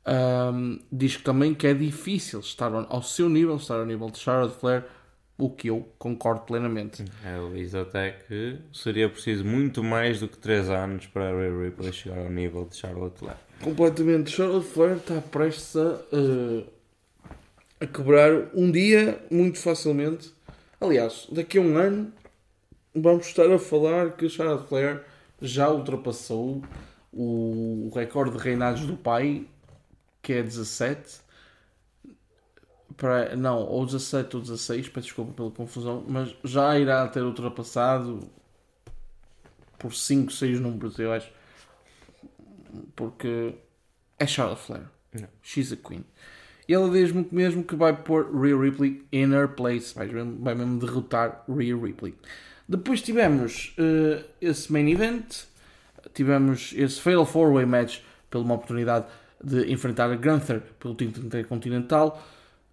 Um, 0.07 0.79
diz 0.91 1.17
também 1.17 1.53
que 1.53 1.65
é 1.65 1.73
difícil 1.73 2.39
estar 2.39 2.71
ao 2.73 3.01
seu 3.01 3.27
nível, 3.27 3.55
estar 3.55 3.75
ao 3.75 3.85
nível 3.85 4.09
de 4.09 4.19
Charlotte 4.19 4.55
Flair, 4.59 4.85
o 5.37 5.49
que 5.49 5.69
eu 5.69 5.89
concordo 5.97 6.41
plenamente. 6.41 7.03
Ele 7.23 7.59
diz 7.59 7.75
até 7.75 8.11
que 8.11 8.59
seria 8.71 9.09
preciso 9.09 9.43
muito 9.43 9.83
mais 9.83 10.19
do 10.19 10.27
que 10.27 10.37
3 10.37 10.69
anos 10.69 11.07
para 11.07 11.29
a 11.29 11.31
Rhea 11.31 11.65
Ripley 11.65 11.91
chegar 11.91 12.19
ao 12.19 12.29
nível 12.29 12.65
de 12.65 12.75
Charlotte 12.75 13.19
Flair. 13.19 13.37
Completamente. 13.61 14.31
Charlotte 14.31 14.67
Flair 14.67 14.97
está 14.97 15.21
prestes 15.21 15.75
a, 15.75 15.99
eh, 16.11 16.63
a 17.79 17.87
quebrar 17.87 18.49
um 18.53 18.71
dia 18.71 19.23
muito 19.31 19.57
facilmente. 19.59 20.33
Aliás, 20.79 21.27
daqui 21.31 21.57
a 21.57 21.61
um 21.61 21.77
ano 21.77 22.13
vamos 22.93 23.27
estar 23.27 23.51
a 23.51 23.59
falar 23.59 24.11
que 24.11 24.29
Charlotte 24.29 24.67
Flair 24.67 25.03
já 25.41 25.69
ultrapassou 25.69 26.63
o 27.11 27.89
recorde 27.93 28.37
de 28.37 28.43
reinados 28.43 28.85
do 28.85 28.95
pai, 28.95 29.45
que 30.21 30.33
é 30.33 30.43
17. 30.43 31.25
Para, 32.97 33.35
não, 33.35 33.59
ou 33.59 33.85
17 33.85 34.37
ou 34.37 34.41
16, 34.41 34.89
peço 34.89 35.07
desculpa 35.07 35.33
pela 35.33 35.51
confusão, 35.51 36.05
mas 36.07 36.33
já 36.43 36.79
irá 36.79 37.05
ter 37.07 37.23
ultrapassado 37.23 38.19
por 39.77 39.93
5, 39.93 40.31
6 40.31 40.59
números, 40.59 40.97
eu 40.97 41.11
acho. 41.11 41.29
Porque 42.95 43.55
é 44.19 44.25
Charlotte 44.25 44.61
Flair. 44.61 44.85
Não. 45.13 45.27
She's 45.41 45.71
a 45.71 45.75
queen. 45.75 46.03
E 46.67 46.73
ela 46.73 46.89
diz-me 46.89 47.27
mesmo 47.31 47.63
que 47.63 47.75
vai 47.75 47.95
pôr 47.95 48.35
Rhea 48.35 48.57
Ripley 48.57 49.05
in 49.11 49.33
her 49.33 49.49
place. 49.49 49.93
Vai 49.93 50.07
mesmo, 50.07 50.37
vai 50.43 50.55
mesmo 50.55 50.79
derrotar 50.79 51.43
Rhea 51.47 51.75
Ripley. 51.75 52.15
Depois 52.67 53.01
tivemos 53.01 53.75
eh, 53.77 54.23
esse 54.41 54.71
main 54.71 54.89
event. 54.89 55.43
Tivemos 56.13 56.73
esse 56.75 56.99
Fatal 56.99 57.25
4-Way 57.25 57.65
match 57.65 57.99
pela 58.29 58.43
uma 58.43 58.55
oportunidade 58.55 59.05
de 59.43 59.71
enfrentar 59.71 60.11
a 60.11 60.15
Gunther 60.15 60.61
pelo 60.79 60.95
título 60.95 61.27
intercontinental. 61.27 62.21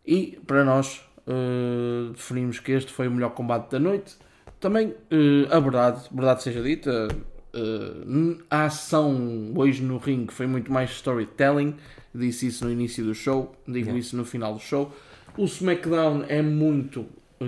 E 0.07 0.41
para 0.47 0.65
nós 0.65 1.05
eh, 1.27 2.13
definimos 2.13 2.59
que 2.59 2.73
este 2.73 2.93
foi 2.93 3.09
o 3.09 3.11
melhor 3.11 3.31
combate 3.31 3.71
da 3.71 3.79
noite. 3.79 4.17
Também 4.59 4.95
eh, 5.11 5.55
a 5.55 5.61
verdade, 5.61 6.09
verdade 6.11 6.43
seja 6.43 6.63
dita, 6.63 7.09
eh, 7.55 8.37
a 8.51 8.65
ação 8.65 9.53
hoje 9.57 9.83
no 9.83 9.99
ringue 9.99 10.33
foi 10.33 10.47
muito 10.47 10.71
mais 10.73 10.91
storytelling. 10.91 11.77
Disse 12.15 12.47
isso 12.49 12.65
no 12.65 12.71
início 12.71 13.05
do 13.05 13.15
show, 13.15 13.55
digo 13.67 13.87
Yeah. 13.87 13.99
isso 13.99 14.17
no 14.17 14.25
final 14.25 14.55
do 14.55 14.61
show. 14.61 14.93
O 15.37 15.45
SmackDown 15.45 16.25
é 16.29 16.43
muito 16.43 17.07
eh, 17.41 17.47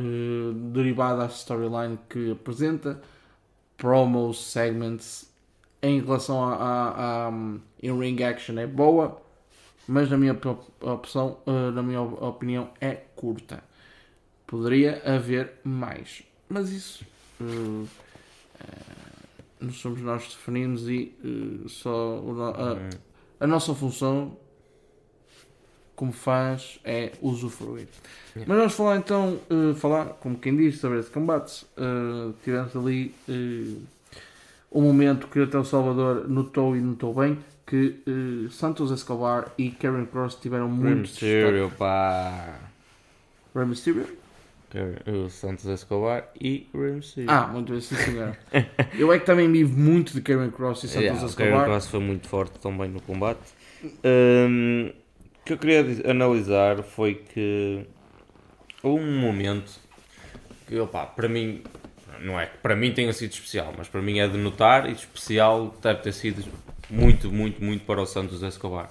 derivado 0.73 1.21
à 1.21 1.27
storyline 1.27 1.99
que 2.09 2.31
apresenta, 2.33 3.01
promos, 3.77 4.51
segments. 4.51 5.31
Em 5.83 6.01
relação 6.01 6.43
a, 6.43 6.55
a, 6.55 7.29
a 7.29 7.33
in-ring 7.83 8.23
action 8.23 8.57
é 8.59 8.67
boa, 8.67 9.21
mas 9.87 10.09
na 10.11 10.17
minha 10.17 10.33
op- 10.33 10.73
opção, 10.81 11.37
eh, 11.47 11.71
na 11.73 11.83
minha 11.83 12.01
op- 12.01 12.23
opinião, 12.23 12.71
é 12.81 12.93
curta. 13.15 13.63
Poderia 14.47 15.03
haver 15.05 15.55
mais, 15.63 16.23
mas 16.49 16.71
isso 16.71 17.05
não 17.39 17.87
somos 19.73 20.01
nós 20.01 20.23
que 20.25 20.31
definimos 20.31 20.89
e 20.89 21.13
eh, 21.25 21.69
só 21.69 22.21
no- 22.23 22.43
a, 22.43 22.73
Hum. 22.75 22.89
a 23.41 23.47
nossa 23.47 23.75
função 23.75 24.37
como 25.97 26.13
faz 26.13 26.81
é 26.85 27.13
usufruir. 27.23 27.87
Yeah. 28.35 28.47
Mas 28.49 28.59
vamos 28.59 28.75
falar 28.75 28.97
então, 28.97 29.39
eh, 29.49 29.75
falar, 29.75 30.07
como 30.21 30.37
quem 30.39 30.57
diz, 30.57 30.79
sobre 30.81 30.99
esse 30.99 31.11
combate. 31.11 31.65
Eh, 31.77 32.33
tivemos 32.43 32.75
ali 32.77 33.15
um 34.73 34.83
momento 34.83 35.29
que 35.29 35.41
até 35.41 35.57
o 35.57 35.65
Salvador 35.65 36.29
notou 36.29 36.77
e 36.77 36.81
notou 36.81 37.15
bem, 37.15 37.39
que 37.67 38.03
Santos 38.51 38.91
Escobar 38.91 39.53
e 39.57 39.71
Karen 39.71 40.05
Cross 40.07 40.35
tiveram 40.35 40.69
muito 40.69 41.01
Mysterio, 41.03 41.71
pá. 41.79 42.59
Rey 43.55 43.65
Mysterio? 43.65 44.07
O 45.07 45.29
Santos 45.31 45.67
Escobar 45.67 46.29
e 46.41 46.67
Mysterio. 46.75 47.31
Ah, 47.31 47.47
muito 47.47 47.73
bem, 47.73 47.81
sim 47.81 47.95
senhor. 47.95 48.37
Eu 48.99 49.13
é 49.13 49.19
que 49.21 49.27
também 49.27 49.51
vivo 49.51 49.79
muito 49.79 50.13
de 50.13 50.21
Karen 50.21 50.51
Cross 50.51 50.85
e 50.85 50.89
Santos 50.89 51.03
Yeah, 51.03 51.23
o 51.23 51.27
Escobar. 51.27 51.51
Karen 51.51 51.65
Cross 51.65 51.87
foi 51.89 52.01
muito 52.01 52.29
forte 52.29 52.59
também 52.59 52.89
no 52.89 53.01
combate. 53.01 53.41
Hum, 54.05 54.91
o 54.91 55.45
que 55.45 55.53
eu 55.53 55.59
queria 55.59 56.11
analisar 56.11 56.83
foi 56.83 57.15
que 57.15 57.87
houve 58.83 59.05
um 59.05 59.21
momento 59.21 59.73
que, 60.67 60.79
opá, 60.81 61.07
para 61.07 61.29
mim, 61.29 61.63
não 62.21 62.41
é 62.41 62.47
que 62.47 62.59
para 62.59 62.75
mim 62.75 62.93
tenha 62.93 63.13
sido 63.13 63.33
especial, 63.33 63.73
mas 63.77 63.87
para 63.87 64.03
mim 64.03 64.19
é 64.19 64.27
de 64.27 64.39
notar 64.39 64.89
e 64.89 64.93
especial 64.93 65.73
deve 65.81 66.01
ter 66.01 66.13
sido 66.13 66.45
muito, 66.91 67.31
muito, 67.31 67.63
muito 67.63 67.85
para 67.85 68.01
o 68.01 68.07
Santos 68.07 68.43
Escobar. 68.43 68.91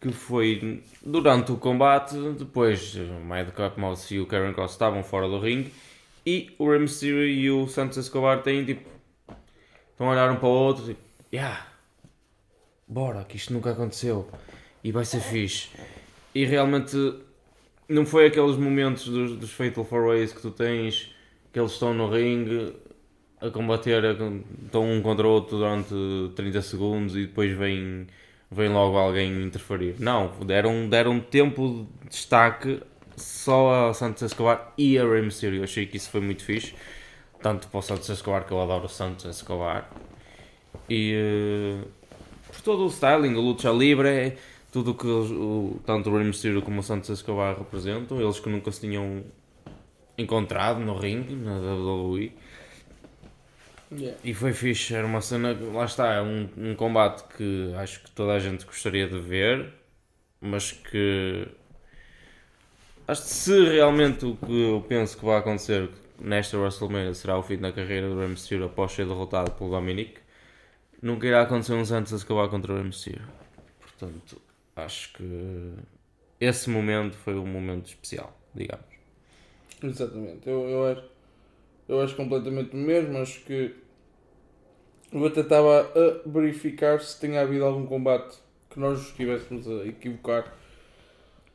Que 0.00 0.12
foi 0.12 0.82
durante 1.04 1.52
o 1.52 1.56
combate, 1.56 2.16
depois 2.38 2.94
o 2.94 3.20
Madcap 3.24 3.78
Mouse 3.78 4.14
e 4.14 4.18
o 4.18 4.26
Karen 4.26 4.52
Cross 4.54 4.72
estavam 4.72 5.02
fora 5.02 5.28
do 5.28 5.38
ringue 5.38 5.72
e 6.24 6.54
o 6.58 6.70
Rey 6.70 6.80
Mysterio 6.80 7.28
e 7.28 7.50
o 7.50 7.68
Santos 7.68 7.98
Escobar 7.98 8.42
têm 8.42 8.64
tipo 8.64 8.88
Estão 9.92 10.08
a 10.08 10.12
olhar 10.12 10.30
um 10.30 10.36
para 10.36 10.48
o 10.48 10.50
outro 10.50 10.86
tipo, 10.86 11.00
yeah, 11.30 11.66
bora, 12.88 13.22
que 13.24 13.36
isto 13.36 13.52
nunca 13.52 13.72
aconteceu 13.72 14.26
e 14.82 14.90
vai 14.90 15.04
ser 15.04 15.20
fixe. 15.20 15.68
E 16.34 16.46
realmente 16.46 16.96
não 17.86 18.06
foi 18.06 18.26
aqueles 18.26 18.56
momentos 18.56 19.06
dos, 19.06 19.36
dos 19.36 19.50
Fatal 19.50 19.84
4 19.84 20.06
Ways 20.06 20.32
que 20.32 20.40
tu 20.40 20.50
tens, 20.50 21.14
que 21.52 21.58
eles 21.58 21.72
estão 21.72 21.92
no 21.92 22.08
ringue 22.08 22.74
a 23.40 23.50
combater, 23.50 24.02
estão 24.64 24.90
um 24.90 25.02
contra 25.02 25.26
o 25.26 25.30
outro 25.30 25.58
durante 25.58 25.94
30 26.34 26.62
segundos 26.62 27.16
e 27.16 27.26
depois 27.26 27.56
vem, 27.56 28.06
vem 28.50 28.68
logo 28.68 28.96
alguém 28.98 29.42
interferir. 29.42 29.96
Não, 29.98 30.28
deram, 30.44 30.88
deram 30.88 31.20
tempo 31.20 31.86
de 32.02 32.08
destaque 32.10 32.82
só 33.16 33.90
a 33.90 33.94
Santos 33.94 34.22
Escobar 34.22 34.72
e 34.78 34.98
a 34.98 35.04
Rey 35.06 35.22
Mysterio. 35.22 35.62
Achei 35.64 35.86
que 35.86 35.96
isso 35.96 36.10
foi 36.10 36.20
muito 36.20 36.44
fixe 36.44 36.74
tanto 37.42 37.68
para 37.68 37.78
o 37.78 37.82
Santos 37.82 38.08
Escobar, 38.08 38.44
que 38.46 38.52
eu 38.52 38.60
adoro 38.60 38.86
o 38.86 38.88
Santos 38.88 39.24
Escobar, 39.24 39.88
e 40.88 41.14
eh, 41.14 41.84
por 42.48 42.60
todo 42.62 42.84
o 42.84 42.88
styling, 42.88 43.34
o 43.34 43.40
luta 43.40 43.70
livre, 43.70 44.34
tudo 44.72 44.94
que 44.94 45.06
eles- 45.06 45.30
o, 45.30 45.80
tanto 45.86 46.10
o 46.10 46.16
Rey 46.16 46.26
Mysterio 46.26 46.62
como 46.62 46.80
o 46.80 46.82
Santos 46.82 47.10
Escobar 47.10 47.56
representam, 47.58 48.20
eles 48.20 48.40
que 48.40 48.48
nunca 48.48 48.70
se 48.72 48.80
tinham 48.82 49.22
encontrado 50.18 50.80
no 50.80 50.96
ringue, 50.98 51.34
na 51.34 51.58
WWE, 51.58 52.32
Yeah. 53.92 54.16
e 54.22 54.32
foi 54.32 54.52
fixe, 54.52 54.94
era 54.94 55.04
uma 55.04 55.20
cena, 55.20 55.52
lá 55.72 55.84
está, 55.84 56.14
é 56.14 56.22
um, 56.22 56.48
um 56.56 56.74
combate 56.76 57.24
que 57.36 57.74
acho 57.76 58.04
que 58.04 58.10
toda 58.12 58.34
a 58.34 58.38
gente 58.38 58.64
gostaria 58.64 59.08
de 59.08 59.18
ver, 59.18 59.72
mas 60.40 60.70
que 60.70 61.48
acho 63.08 63.22
que 63.22 63.28
se 63.28 63.64
realmente 63.64 64.24
o 64.24 64.36
que 64.36 64.62
eu 64.62 64.84
penso 64.88 65.18
que 65.18 65.24
vai 65.24 65.38
acontecer 65.38 65.90
nesta 66.20 66.56
WrestleMania 66.56 67.14
será 67.14 67.36
o 67.36 67.42
fim 67.42 67.56
da 67.58 67.72
carreira 67.72 68.08
do 68.08 68.18
Rey 68.20 68.28
Mysterio 68.28 68.66
após 68.66 68.92
ser 68.92 69.06
derrotado 69.06 69.50
pelo 69.52 69.70
Dominic, 69.70 70.20
nunca 71.02 71.26
irá 71.26 71.42
acontecer 71.42 71.72
um 71.72 71.84
Santos 71.84 72.22
acabar 72.22 72.48
contra 72.48 72.72
o 72.72 72.76
Rey 72.76 72.84
Mysterio. 72.84 73.26
Portanto, 73.80 74.40
acho 74.76 75.14
que 75.14 75.72
esse 76.40 76.70
momento 76.70 77.16
foi 77.16 77.34
um 77.34 77.46
momento 77.46 77.86
especial, 77.86 78.38
digamos. 78.54 78.86
Exatamente, 79.82 80.48
eu, 80.48 80.68
eu, 80.68 80.86
acho, 80.92 81.04
eu 81.88 82.00
acho 82.02 82.14
completamente 82.14 82.74
o 82.74 82.76
mesmo. 82.76 83.18
Acho 83.18 83.40
que 83.40 83.74
eu 85.12 85.26
até 85.26 85.40
estava 85.40 85.80
a 85.80 86.28
verificar 86.28 87.00
se 87.00 87.18
tinha 87.20 87.40
havido 87.42 87.64
algum 87.64 87.86
combate 87.86 88.38
que 88.70 88.78
nós 88.78 89.00
estivéssemos 89.00 89.66
a 89.68 89.86
equivocar. 89.86 90.54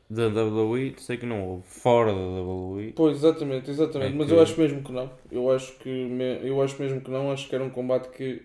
Da 0.08 0.28
WWE, 0.28 0.94
sei 0.98 1.16
que 1.16 1.26
não 1.26 1.42
houve. 1.42 1.64
Fora 1.66 2.12
da 2.12 2.18
WWE, 2.18 2.92
Pois, 2.94 3.16
exatamente, 3.16 3.70
exatamente. 3.70 4.12
É 4.14 4.16
Mas 4.16 4.26
que- 4.28 4.32
eu 4.34 4.40
acho 4.40 4.60
mesmo 4.60 4.82
que 4.82 4.92
não. 4.92 5.10
Eu 5.32 5.50
acho 5.50 5.72
que 5.78 5.88
me- 5.88 6.46
eu 6.48 6.62
acho 6.62 6.80
mesmo 6.80 7.00
que 7.00 7.10
não. 7.10 7.32
Acho 7.32 7.48
que 7.48 7.54
era 7.54 7.64
um 7.64 7.70
combate 7.70 8.08
que 8.10 8.42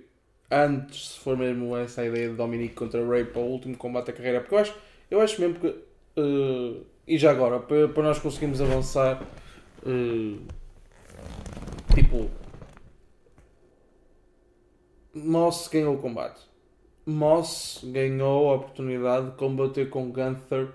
antes, 0.50 1.10
se 1.10 1.20
for 1.20 1.38
mesmo 1.38 1.76
essa 1.78 2.02
a 2.02 2.06
ideia 2.08 2.30
de 2.30 2.36
Dominic 2.36 2.74
contra 2.74 3.06
Ray 3.08 3.26
para 3.26 3.42
o 3.42 3.46
último 3.46 3.78
combate 3.78 4.08
da 4.08 4.14
carreira, 4.14 4.40
porque 4.42 4.56
eu 4.56 4.60
acho, 4.60 4.76
eu 5.12 5.22
acho 5.22 5.40
mesmo 5.40 5.60
que 5.60 5.68
eh, 6.18 6.82
e 7.08 7.18
já 7.18 7.30
agora, 7.32 7.60
para, 7.60 7.88
para 7.90 8.04
nós 8.04 8.18
conseguirmos 8.20 8.60
avançar 8.60 9.22
eh, 9.86 10.38
tipo 11.94 12.30
Moss 15.14 15.68
ganhou 15.68 15.96
o 15.96 15.98
combate. 15.98 16.42
Moss 17.06 17.82
ganhou 17.84 18.52
a 18.52 18.56
oportunidade 18.56 19.32
de 19.32 19.36
combater 19.38 19.90
com 19.90 20.12
Gunther 20.12 20.70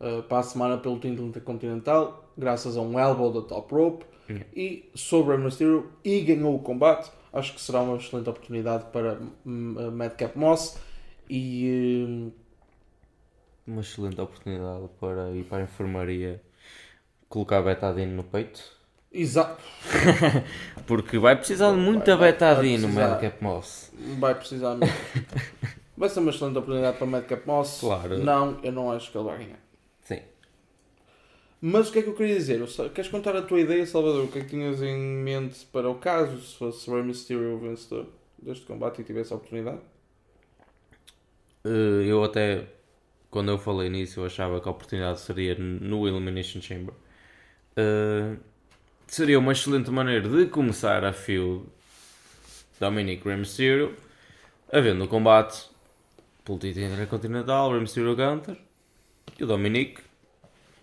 uh, 0.00 0.22
para 0.22 0.38
a 0.38 0.42
semana 0.42 0.78
pelo 0.78 0.98
título 0.98 1.28
intercontinental, 1.28 2.30
graças 2.36 2.76
a 2.76 2.80
um 2.80 2.98
elbow 2.98 3.32
da 3.32 3.46
top 3.46 3.74
rope 3.74 4.04
Yeah. 4.26 4.46
e 4.56 4.90
sobre 4.94 5.34
a 5.34 5.38
Mysterio 5.38 5.92
e 6.02 6.20
ganhou 6.22 6.54
o 6.54 6.58
combate. 6.58 7.10
Acho 7.32 7.52
que 7.52 7.60
será 7.60 7.82
uma 7.82 7.96
excelente 7.96 8.28
oportunidade 8.30 8.86
para 8.90 9.20
hum, 9.44 9.76
a 9.78 9.90
Madcap 9.90 10.38
Moss 10.38 10.78
e 11.28 12.06
hum, 12.08 12.32
uma 13.66 13.80
excelente 13.80 14.20
oportunidade 14.20 14.88
para 15.00 15.30
ir 15.32 15.44
para 15.44 15.58
a 15.58 15.62
enfermaria 15.64 16.40
colocar 17.28 17.60
betadine 17.62 18.12
no 18.12 18.24
peito. 18.24 18.62
Exato, 19.14 19.62
Porque 20.86 21.18
vai 21.18 21.34
precisar 21.36 21.70
de 21.70 21.78
muita 21.78 22.14
Vai- 22.16 22.32
betadine 22.32 22.78
precisar. 22.82 23.08
Madcap 23.08 23.42
Moss. 23.42 23.92
vai 24.18 24.34
precisar 24.34 24.74
mesmo. 24.74 24.94
vai 25.96 26.08
ser 26.10 26.20
uma 26.20 26.30
excelente 26.30 26.58
oportunidade 26.58 26.98
para 26.98 27.06
a 27.06 27.10
Madcap 27.10 27.46
Moss. 27.46 27.78
Claro. 27.80 28.18
Não, 28.18 28.58
eu 28.62 28.72
não 28.72 28.90
acho 28.92 29.10
que 29.10 29.16
ele 29.16 29.24
vai 29.24 29.38
ganhar. 29.38 29.58
Sim. 30.02 30.20
Mas 31.62 31.88
o 31.88 31.92
que 31.92 32.00
é 32.00 32.02
que 32.02 32.08
eu 32.10 32.14
queria 32.14 32.34
dizer? 32.36 32.60
Queres 32.94 33.10
contar 33.10 33.34
a 33.36 33.40
tua 33.40 33.60
ideia, 33.60 33.86
Salvador? 33.86 34.24
O 34.24 34.28
que 34.28 34.38
é 34.40 34.42
que 34.42 34.48
tinhas 34.50 34.82
em 34.82 34.98
mente 34.98 35.64
para 35.72 35.88
o 35.88 35.94
caso 35.94 36.38
se 36.42 36.56
fosse 36.58 36.90
Rey 36.90 37.02
Mysterio 37.02 37.54
o 37.54 37.58
vencedor 37.58 38.06
deste 38.42 38.66
combate 38.66 39.00
e 39.00 39.04
tivesse 39.04 39.32
a 39.32 39.36
oportunidade? 39.36 39.80
Eh, 41.64 42.04
eu 42.06 42.22
até, 42.22 42.66
quando 43.30 43.50
eu 43.50 43.58
falei 43.58 43.88
nisso, 43.88 44.20
eu 44.20 44.26
achava 44.26 44.60
que 44.60 44.68
a 44.68 44.70
oportunidade 44.70 45.20
seria 45.20 45.54
no 45.58 46.06
Elimination 46.06 46.60
Chamber. 46.60 46.94
Eh, 47.76 48.36
seria 49.06 49.38
uma 49.38 49.52
excelente 49.52 49.90
maneira 49.90 50.28
de 50.28 50.46
começar 50.46 51.04
a 51.04 51.12
feud 51.12 51.64
Dominic 52.80 53.24
Rey 53.24 53.36
Mysterio, 53.36 53.94
havendo 54.72 55.04
o 55.04 55.08
combate 55.08 55.68
pelo 56.44 56.58
título 56.58 56.86
intercontinental, 56.86 57.70
Rey 57.70 57.80
Mysterio 57.80 58.16
Gunter, 58.16 58.56
e 59.38 59.44
o 59.44 59.46
Dominic, 59.46 60.00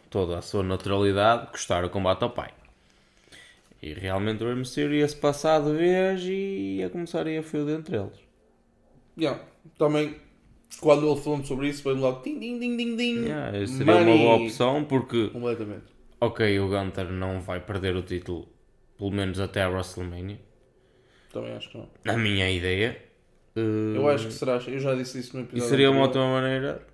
toda 0.09 0.37
a 0.37 0.41
sua 0.41 0.63
naturalidade, 0.63 1.51
custar 1.51 1.83
o 1.85 1.89
combate 1.89 2.23
ao 2.23 2.29
pai. 2.31 2.51
E 3.81 3.93
realmente 3.93 4.43
o 4.43 4.47
Rey 4.47 4.55
Mysterio 4.55 4.93
ia-se 4.95 5.15
passar 5.15 5.61
de 5.61 5.73
vez 5.73 6.21
e 6.23 6.77
ia 6.77 6.89
começar 6.89 7.27
a 7.27 7.43
feud 7.43 7.71
entre 7.71 7.97
eles. 7.97 8.19
Yeah. 9.17 9.43
Também, 9.77 10.15
quando 10.79 11.11
ele 11.11 11.19
falou 11.19 11.43
sobre 11.43 11.67
isso, 11.69 11.83
foi 11.83 11.93
logo 11.95 12.21
ding, 12.21 12.39
ding, 12.39 12.59
ding, 12.59 12.77
ding, 12.77 12.95
ding. 12.95 13.25
Yeah, 13.25 13.67
seria 13.67 13.93
uma 13.93 14.03
Money. 14.03 14.17
boa 14.17 14.35
opção 14.37 14.83
porque 14.85 15.29
Completamente. 15.29 15.90
Ok, 16.21 16.39
o 16.59 16.69
Gunter 16.69 17.11
não 17.11 17.41
vai 17.41 17.59
perder 17.59 17.97
o 17.97 18.01
título, 18.01 18.47
pelo 18.97 19.11
menos 19.11 19.39
até 19.41 19.61
a 19.63 19.69
WrestleMania. 19.69 20.39
Também 21.31 21.53
acho 21.55 21.69
que 21.69 21.77
não. 21.77 21.89
Na 22.03 22.15
minha 22.17 22.49
ideia. 22.49 22.95
Uh, 23.55 23.95
Eu 23.95 24.07
acho 24.09 24.27
que 24.27 24.33
será. 24.33 24.53
Eu 24.67 24.79
já 24.79 24.95
disse 24.95 25.19
isso 25.19 25.35
no 25.37 25.43
E 25.53 25.61
episódio. 25.61 25.61
seria 25.61 25.89
uma 25.91 26.01
ótima 26.03 26.27
maneira 26.33 26.85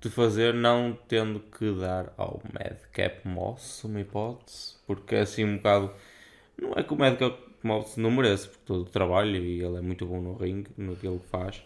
de 0.00 0.10
fazer, 0.10 0.54
não 0.54 0.92
tendo 1.08 1.40
que 1.40 1.72
dar 1.74 2.12
ao 2.16 2.40
Madcap 2.52 3.26
Moss 3.26 3.84
uma 3.84 4.00
hipótese, 4.00 4.76
porque 4.86 5.14
é 5.16 5.20
assim 5.20 5.44
um 5.44 5.56
bocado. 5.56 5.92
Não 6.60 6.72
é 6.74 6.82
que 6.82 6.92
o 6.94 6.96
Madcap 6.98 7.38
Moss 7.62 7.96
não 7.96 8.10
merece, 8.10 8.48
porque 8.48 8.64
todo 8.66 8.82
o 8.82 8.90
trabalho 8.90 9.36
e 9.36 9.62
ele 9.64 9.78
é 9.78 9.80
muito 9.80 10.06
bom 10.06 10.20
no 10.20 10.36
ringue, 10.36 10.70
no 10.76 10.96
que 10.96 11.06
ele 11.06 11.20
faz. 11.20 11.62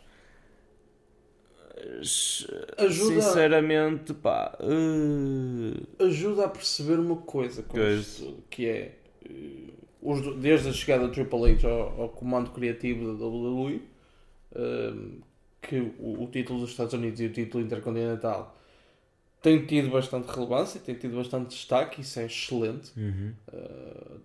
Ajuda, 2.78 3.20
Sinceramente, 3.22 4.14
pá. 4.14 4.56
uh, 4.60 6.04
ajuda 6.04 6.44
a 6.46 6.48
perceber 6.48 6.98
uma 6.98 7.16
coisa 7.16 7.62
com 7.62 7.78
Pois. 7.78 8.00
isto, 8.00 8.42
que 8.50 8.66
é 8.66 8.98
eh, 9.24 9.72
desde 10.38 10.68
a 10.68 10.72
chegada 10.72 11.06
do 11.06 11.12
Triple 11.12 11.52
H 11.52 11.68
ao, 11.68 12.02
ao 12.02 12.08
comando 12.10 12.50
criativo 12.50 13.16
da 13.16 13.24
WWE, 13.26 13.82
eh, 14.54 14.94
que 15.62 15.78
o, 15.98 16.22
o 16.24 16.28
título 16.30 16.60
dos 16.60 16.70
Estados 16.70 16.94
Unidos 16.94 17.20
e 17.20 17.26
o 17.26 17.32
título 17.32 17.64
intercontinental 17.64 18.56
tem 19.42 19.64
tido 19.66 19.90
bastante 19.90 20.26
relevância, 20.26 20.80
tem 20.80 20.94
tido 20.94 21.16
bastante 21.16 21.48
destaque, 21.48 22.02
isso 22.02 22.20
é 22.20 22.26
excelente. 22.26 22.92
uhum. 22.98 23.32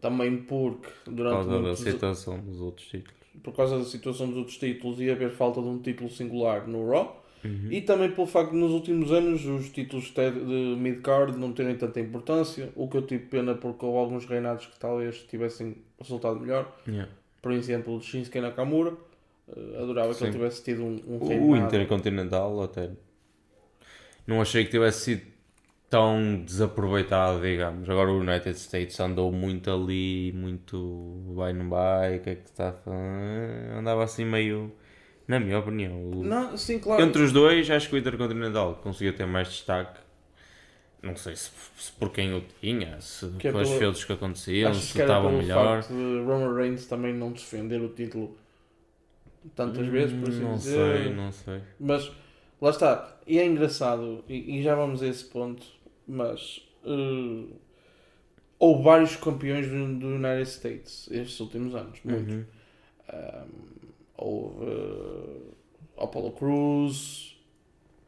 Também 0.02 0.38
porque 0.44 0.90
Por 1.06 1.14
durante 1.14 1.48
causa 1.48 1.62
da 1.62 1.76
situação 1.76 2.40
dos 2.40 2.60
outros 2.60 2.88
títulos. 2.88 3.16
por 3.42 3.54
causa 3.56 3.78
da 3.80 3.86
situação 3.86 4.28
dos 4.28 4.38
outros 4.38 4.58
títulos 4.58 5.00
e 5.00 5.10
haver 5.10 5.32
falta 5.32 5.62
de 5.62 5.68
um 5.68 5.80
título 5.82 6.10
singular 6.10 6.68
no 6.68 6.90
Raw. 6.90 7.25
Uhum. 7.46 7.72
E 7.72 7.82
também 7.82 8.12
pelo 8.12 8.28
facto 8.28 8.52
de 8.52 8.58
nos 8.58 8.72
últimos 8.72 9.12
anos 9.12 9.46
os 9.46 9.70
títulos 9.70 10.12
de 10.12 10.76
mid-card 10.78 11.38
não 11.38 11.54
terem 11.54 11.76
tanta 11.78 12.00
importância, 12.00 12.70
o 12.76 12.88
que 12.88 12.98
eu 12.98 13.02
tive 13.02 13.26
pena 13.26 13.56
porque 13.56 13.86
houve 13.86 13.98
alguns 14.00 14.26
reinados 14.26 14.66
que 14.66 14.80
talvez 14.80 15.20
tivessem 15.24 15.78
resultado 16.00 16.40
melhor. 16.40 16.76
Yeah. 16.88 17.12
Por 17.42 17.52
exemplo, 17.52 17.96
o 17.96 18.00
de 18.00 18.06
Shinsuke 18.06 18.42
Nakamura, 18.42 18.94
Uh, 19.48 19.84
adorava 19.84 20.10
que 20.10 20.16
Sim. 20.16 20.26
ele 20.26 20.34
tivesse 20.34 20.64
tido 20.64 20.84
um, 20.84 21.00
um 21.08 21.18
O 21.18 21.28
reinado. 21.28 21.68
Intercontinental 21.68 22.64
até. 22.64 22.90
Não 24.26 24.42
achei 24.42 24.66
que 24.66 24.72
tivesse 24.72 25.02
sido 25.02 25.22
tão 25.88 26.44
desaproveitado, 26.44 27.42
digamos. 27.42 27.88
Agora 27.88 28.12
o 28.12 28.20
United 28.22 28.58
States 28.58 29.00
andou 29.00 29.32
muito 29.32 29.70
ali, 29.70 30.32
muito 30.34 31.32
vai 31.36 31.54
não 31.54 31.70
vai, 31.70 32.18
o 32.18 32.22
que 32.22 32.30
é 32.32 32.36
que 32.36 32.50
está 32.50 32.70
a 32.70 32.74
falar? 32.74 33.78
Andava 33.78 34.04
assim 34.04 34.26
meio, 34.26 34.72
na 35.28 35.40
minha 35.40 35.60
opinião. 35.60 35.94
o- 35.94 36.24
Não, 36.24 36.58
sim, 36.58 36.80
claro. 36.80 37.04
Entre 37.04 37.22
os 37.24 37.32
dois, 37.32 37.70
acho 37.70 37.90
que 37.90 37.96
o 37.96 37.98
Intercontinental 37.98 38.76
conseguiu 38.76 39.16
ter 39.16 39.26
mais 39.26 39.48
destaque. 39.50 40.00
Não 41.02 41.16
sei 41.16 41.36
se, 41.36 41.52
se 41.78 41.92
por 41.92 42.10
quem 42.12 42.34
o 42.34 42.42
tinha, 42.60 43.00
se 43.00 43.30
Que 43.38 43.48
é 43.50 43.52
pelas 43.52 43.70
feudos 43.70 44.04
que 44.04 44.14
aconteciam, 44.14 44.72
Achas 44.72 44.84
se 44.84 44.94
que 44.94 45.00
estava 45.00 45.30
melhor. 45.32 45.78
facto 45.78 45.94
de 45.94 46.24
Roman 46.26 46.54
Reigns 46.54 46.88
também 46.88 47.14
não 47.14 47.32
defender 47.32 47.82
o 47.82 47.90
título 47.90 48.36
tantas 49.56 49.88
vezes, 49.88 50.16
por 50.18 50.30
assim 50.30 50.44
Hum, 50.44 50.52
não 50.52 50.58
dizer. 50.58 50.72
sei, 51.04 51.10
não 51.16 51.32
sei. 51.32 51.62
Mas 51.80 52.12
lá 52.62 52.70
está, 52.70 53.20
e 53.28 53.40
é 53.40 53.46
engraçado, 53.46 54.24
e, 54.30 54.58
e 54.60 54.64
já 54.64 54.76
vamos 54.76 55.02
a 55.04 55.08
esse 55.08 55.26
ponto, 55.26 55.66
mas 56.08 56.62
eh, 56.86 57.54
houve 58.60 58.84
vários 58.84 59.16
campeões 59.16 59.68
do, 59.68 60.00
do 60.00 60.08
United 60.08 60.44
States 60.50 61.10
estes 61.12 61.40
últimos 61.40 61.76
anos, 61.76 62.00
muito. 62.04 62.36
Uhum. 62.38 62.46
Um, 63.14 63.75
houve 64.18 64.66
eh, 64.66 66.04
Apollo 66.04 66.32
Cruz, 66.32 67.36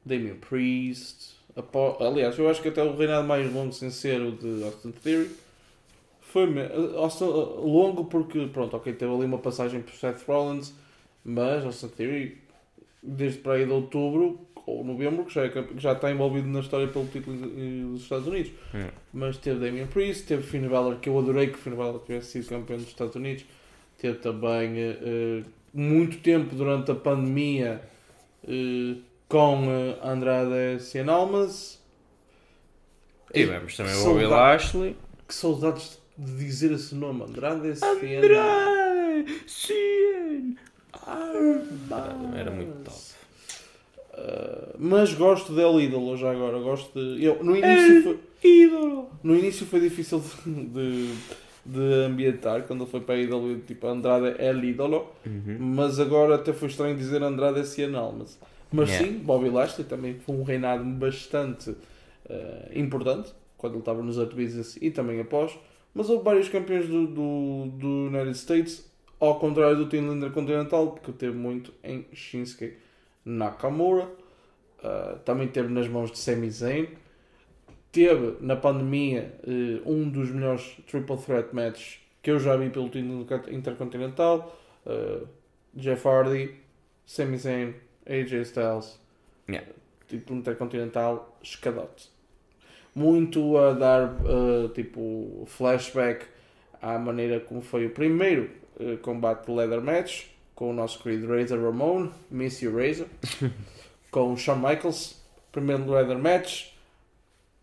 Damian 0.06 0.36
Priest, 0.36 1.36
Apo- 1.56 1.98
aliás, 2.04 2.38
eu 2.38 2.48
acho 2.50 2.62
que 2.62 2.68
até 2.70 2.84
o 2.84 2.96
reinado 2.96 3.28
mais 3.28 3.52
longo 3.52 3.74
sem 3.74 3.90
ser 3.90 4.22
o 4.22 4.32
de 4.32 4.64
Austin 4.64 4.92
Theory 4.92 5.32
foi 6.22 6.44
eh, 6.60 6.72
Austin- 6.98 7.26
eh, 7.26 7.60
longo 7.62 8.06
porque, 8.06 8.46
pronto, 8.48 8.76
ok, 8.78 8.94
teve 8.94 9.12
ali 9.12 9.26
uma 9.26 9.40
passagem 9.40 9.82
por 9.82 9.94
Seth 9.94 10.24
Rollins, 10.28 10.74
mas 11.26 11.66
Austin 11.66 11.88
Theory, 11.90 12.38
desde 13.02 13.40
para 13.40 13.54
aí 13.54 13.66
de 13.66 13.72
outubro 13.72 14.40
ou 14.68 14.84
novembro, 14.84 15.24
que 15.26 15.34
já, 15.34 15.46
é 15.46 15.50
que 15.50 15.66
já 15.80 15.94
está 15.94 16.12
envolvido 16.12 16.48
na 16.48 16.60
história 16.60 16.88
pelo 16.90 17.06
título 17.08 17.38
dos 17.38 18.02
Estados 18.04 18.28
Unidos. 18.28 18.52
Hum. 18.76 18.90
Mas 19.14 19.38
teve 19.38 19.66
Damian 19.66 19.88
Priest, 19.88 20.28
teve 20.28 20.44
Finn 20.44 20.68
Balor, 20.68 20.98
que 21.00 21.08
eu 21.10 21.18
adorei 21.18 21.48
que 21.48 21.58
Finn 21.58 21.74
Balor 21.76 22.02
tivesse 22.06 22.32
sido 22.44 22.50
campeão 22.50 22.78
dos 22.78 22.88
Estados 22.90 23.16
Unidos. 23.16 23.46
Teve 23.98 24.20
também 24.20 24.78
eh, 24.78 25.44
muito 25.74 26.18
tempo 26.20 26.56
durante 26.56 26.92
a 26.92 26.96
pandemia 26.96 27.82
eh, 28.48 28.96
com 29.28 29.66
eh, 29.70 29.98
Andrade 30.04 30.82
Cien 30.82 31.10
Almas. 31.10 31.82
Tivemos 33.34 33.76
também 33.76 33.96
o 33.96 34.04
Bobby 34.04 34.26
Lashley. 34.26 34.96
Que 35.28 35.34
saudades 35.34 36.00
de 36.18 36.38
dizer 36.38 36.72
esse 36.72 36.96
nome, 36.96 37.24
Andrade 37.24 37.76
Cien 37.76 38.18
Andrade 38.18 39.42
Cien 39.46 40.58
Era 42.36 42.52
muito 42.52 42.84
top. 42.84 43.18
Uh, 44.18 44.76
mas 44.80 45.14
gosto 45.14 45.54
del 45.54 45.80
ídolo 45.80 46.18
já 46.18 46.32
agora. 46.32 46.58
Gosto 46.60 46.92
de. 47.00 47.24
Eu, 47.24 47.44
no, 47.44 47.56
início 47.56 48.04
foi, 48.04 48.20
Ídolo! 48.44 49.12
no 49.22 49.36
início 49.36 49.66
foi 49.68 49.80
difícil 49.80 50.24
de, 50.44 50.66
de, 50.66 51.14
de 51.68 52.06
ambientar 52.06 52.64
quando 52.64 52.84
ele 52.84 52.90
foi 52.92 53.02
para 53.02 53.16
a 53.16 53.18
ídolo, 53.20 53.60
tipo 53.60 53.86
Andrade 53.88 54.36
é 54.40 54.54
ídolo, 54.56 55.08
Uhum. 55.26 55.58
mas 55.60 56.00
agora 56.00 56.36
até 56.36 56.54
foi 56.54 56.70
estranho 56.70 56.96
dizer 56.96 57.22
Andrade 57.22 57.60
é 57.60 57.64
Cianal. 57.64 58.16
Mas, 58.18 58.40
mas 58.72 58.90
Yeah. 58.90 59.08
sim, 59.08 59.18
Bobby 59.20 59.50
Lashley 59.50 59.86
também 59.88 60.16
foi 60.20 60.36
um 60.36 60.44
reinado 60.44 60.84
bastante 60.84 61.72
uh, 61.72 61.76
importante 62.74 63.34
quando 63.58 63.74
ele 63.74 63.80
estava 63.80 64.02
nos 64.02 64.18
Art 64.18 64.34
Business 64.34 64.78
e 64.82 64.90
também 64.92 65.20
após. 65.20 65.58
Mas 65.94 66.10
houve 66.10 66.24
vários 66.24 66.48
campeões 66.48 66.88
do, 66.88 67.08
do, 67.08 67.66
do 67.78 67.88
United 68.08 68.38
States, 68.38 68.90
ao 69.20 69.40
contrário 69.40 69.76
do 69.78 69.88
Team 69.88 70.14
Intercontinental, 70.14 70.92
porque 70.92 71.12
teve 71.12 71.36
muito 71.36 71.74
em 71.84 72.06
Shinsuke 72.14 72.74
Nakamura. 73.26 74.08
Uh, 74.84 75.18
também 75.26 75.48
teve 75.48 75.74
nas 75.74 75.88
mãos 75.88 76.12
de 76.12 76.20
Sami 76.20 76.50
Zayn. 76.52 76.88
Teve 77.98 78.38
na 78.42 78.56
pandemia 78.56 79.34
uh, 79.44 79.92
um 79.92 80.08
dos 80.08 80.30
melhores 80.30 80.78
triple 80.86 81.18
threat 81.18 81.52
matches 81.52 82.00
que 82.22 82.30
eu 82.30 82.40
já 82.40 82.56
vi 82.56 82.70
pelo 82.70 82.90
Team 82.90 83.26
Intercontinental. 83.50 84.56
Uh, 84.86 85.28
Jeff 85.74 86.08
Hardy, 86.08 86.54
Sami 87.08 87.40
Zayn, 87.40 87.74
AJ 88.06 88.34
Styles. 88.44 89.00
Yeah. 89.50 89.68
Título 90.08 90.42
Intercontinental, 90.42 91.40
escadote. 91.42 92.12
Muito 92.94 93.58
a 93.58 93.74
dar 93.74 94.14
uh, 94.22 94.70
tipo 94.76 95.46
flashback 95.48 96.28
à 96.80 97.00
maneira 97.00 97.40
como 97.40 97.62
foi 97.62 97.88
o 97.88 97.90
primeiro 97.90 98.52
uh, 98.80 98.98
combate 99.00 99.48
de 99.48 99.52
leather 99.54 99.82
match 99.82 100.26
com 100.54 100.70
o 100.70 100.74
nosso 100.74 101.02
querido 101.02 101.28
Razor 101.34 101.60
Ramon, 101.60 102.12
Miss 102.30 102.62
You 102.62 102.78
Razor, 102.78 103.08
com 104.12 104.34
o 104.34 104.38
Shawn 104.38 104.58
Michaels, 104.58 105.20
primeiro 105.52 105.90
leather 105.90 106.20
match. 106.20 106.77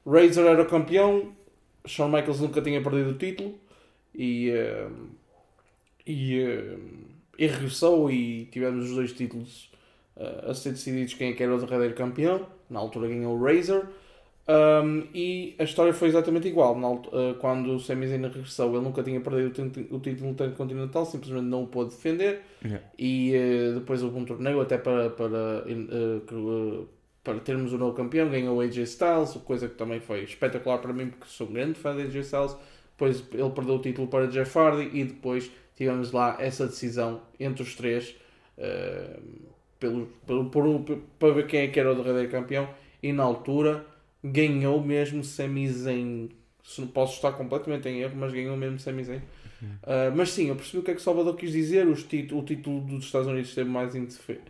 Razor 0.06 0.46
era 0.46 0.62
o 0.62 0.66
campeão, 0.66 1.32
Shawn 1.86 2.08
Michaels 2.08 2.40
nunca 2.40 2.60
tinha 2.60 2.82
perdido 2.82 3.10
o 3.10 3.14
título 3.14 3.54
e, 4.14 4.50
uh, 4.50 4.92
e, 6.06 6.42
uh, 6.42 6.80
e 7.38 7.46
regressou 7.46 8.10
e 8.10 8.46
tivemos 8.46 8.90
os 8.90 8.96
dois 8.96 9.12
títulos 9.12 9.70
uh, 10.16 10.50
a 10.50 10.54
ser 10.54 10.70
decididos 10.70 11.14
quem 11.14 11.30
é 11.30 11.32
que 11.32 11.42
era 11.42 11.54
o 11.54 11.58
verdadeiro 11.58 11.94
campeão. 11.94 12.46
Na 12.68 12.80
altura 12.80 13.08
ganhou 13.08 13.36
o 13.36 13.42
Razor. 13.42 13.88
Um, 14.46 15.04
e 15.14 15.54
a 15.58 15.64
história 15.64 15.94
foi 15.94 16.08
exatamente 16.08 16.46
igual. 16.46 16.78
Na 16.78 16.88
quando 17.40 17.76
o 17.76 17.80
Sami 17.80 18.06
Zayn 18.06 18.20
regressou, 18.20 18.74
ele 18.74 18.84
nunca 18.84 19.02
tinha 19.02 19.18
perdido 19.18 19.48
o, 19.48 19.70
tin- 19.70 19.86
o 19.90 19.98
título 20.00 20.30
intercontinental, 20.30 21.06
simplesmente 21.06 21.46
não 21.46 21.62
o 21.62 21.66
pôde 21.66 21.90
defender. 21.90 22.42
Yeah. 22.62 22.84
E 22.98 23.32
depois 23.72 24.02
houve 24.02 24.18
um 24.18 24.24
torneio 24.26 24.60
até 24.60 24.76
para, 24.76 25.08
para, 25.08 25.64
para 27.24 27.40
termos 27.40 27.72
o 27.72 27.78
novo 27.78 27.94
campeão. 27.96 28.28
Ganhou 28.30 28.56
o 28.58 28.60
AJ 28.60 28.78
Styles, 28.78 29.32
coisa 29.44 29.68
que 29.68 29.74
também 29.76 30.00
foi 30.00 30.22
espetacular 30.24 30.78
para 30.78 30.92
mim, 30.92 31.08
porque 31.10 31.26
sou 31.28 31.48
um 31.48 31.52
grande 31.52 31.78
fã 31.78 31.96
de 31.96 32.02
AJ 32.02 32.16
Styles. 32.26 32.56
Depois 32.92 33.24
ele 33.32 33.50
perdeu 33.50 33.74
o 33.76 33.78
título 33.80 34.06
para 34.08 34.26
Jeff 34.28 34.56
Hardy 34.58 34.90
e 34.92 35.04
depois 35.04 35.50
tivemos 35.76 36.12
lá 36.12 36.36
essa 36.38 36.66
decisão 36.66 37.22
entre 37.40 37.62
os 37.62 37.74
três 37.74 38.14
uh, 38.58 39.20
pelo, 39.80 40.06
pelo, 40.26 40.50
por, 40.50 40.66
um- 40.66 40.82
para 41.18 41.32
ver 41.34 41.46
quem 41.46 41.60
é 41.60 41.68
que 41.68 41.78
era 41.80 41.92
o 41.92 41.94
verdadeiro 41.96 42.30
campeão. 42.30 42.68
E 43.02 43.12
na 43.12 43.22
altura 43.24 43.84
ganhou 44.22 44.82
mesmo 44.82 45.22
Sami 45.24 45.68
Zayn. 45.68 46.28
Se 46.62 46.80
não 46.80 46.88
posso 46.88 47.14
estar 47.16 47.32
completamente 47.32 47.88
em 47.88 48.00
erro, 48.00 48.16
mas 48.16 48.32
ganhou 48.32 48.56
mesmo 48.56 48.78
Sami 48.78 49.04
Zayn. 49.04 49.18
Uh, 49.82 50.14
mas 50.16 50.30
sim, 50.30 50.48
eu 50.48 50.56
percebi 50.56 50.78
o 50.78 50.82
que 50.82 50.90
é 50.90 50.94
que 50.94 51.02
Salvador 51.02 51.36
quis 51.36 51.52
dizer. 51.52 51.86
Os 51.86 52.02
título, 52.04 52.40
o 52.42 52.44
título 52.44 52.80
dos 52.80 53.04
Estados 53.06 53.28
Unidos 53.28 53.54
teve 53.54 53.68
mais 53.70 53.94
interfe... 53.94 54.40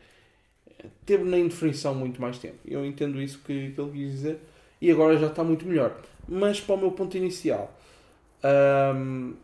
teve 1.07 1.24
na 1.24 1.39
indefinição 1.39 1.95
muito 1.95 2.20
mais 2.20 2.39
tempo. 2.39 2.59
Eu 2.66 2.85
entendo 2.85 3.20
isso 3.20 3.39
que, 3.45 3.70
que 3.72 3.80
ele 3.80 3.91
quis 3.93 4.11
dizer. 4.12 4.39
E 4.80 4.91
agora 4.91 5.16
já 5.18 5.28
está 5.28 5.43
muito 5.45 5.66
melhor. 5.66 5.97
Mas 6.28 6.61
para 6.61 6.74
o 6.74 6.78
meu 6.78 6.93
ponto 6.93 7.16
inicial, 7.16 7.76
um, 8.97 9.35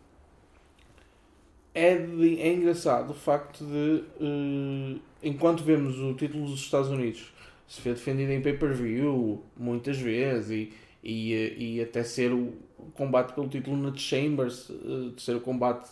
é, 1.74 1.97
de- 1.97 2.41
é 2.41 2.53
engraçado 2.53 3.11
o 3.11 3.14
facto 3.14 3.64
de, 3.64 4.03
uh, 4.24 5.01
enquanto 5.22 5.62
vemos 5.62 5.99
o 5.99 6.14
título 6.14 6.47
dos 6.47 6.61
Estados 6.61 6.88
Unidos 6.91 7.32
se 7.68 7.80
foi 7.82 7.93
defendido 7.93 8.32
em 8.32 8.41
pay-per-view 8.43 9.45
muitas 9.57 9.97
vezes 9.97 10.51
e, 10.51 10.72
e, 11.05 11.32
eh, 11.32 11.55
e 11.57 11.80
até 11.80 12.03
ser 12.03 12.32
o 12.32 12.53
combate 12.95 13.32
pelo 13.32 13.47
título 13.49 13.76
na 13.76 13.95
Chambers, 13.97 14.68
de 15.14 15.22
ser 15.22 15.36
o 15.36 15.41
combate 15.41 15.91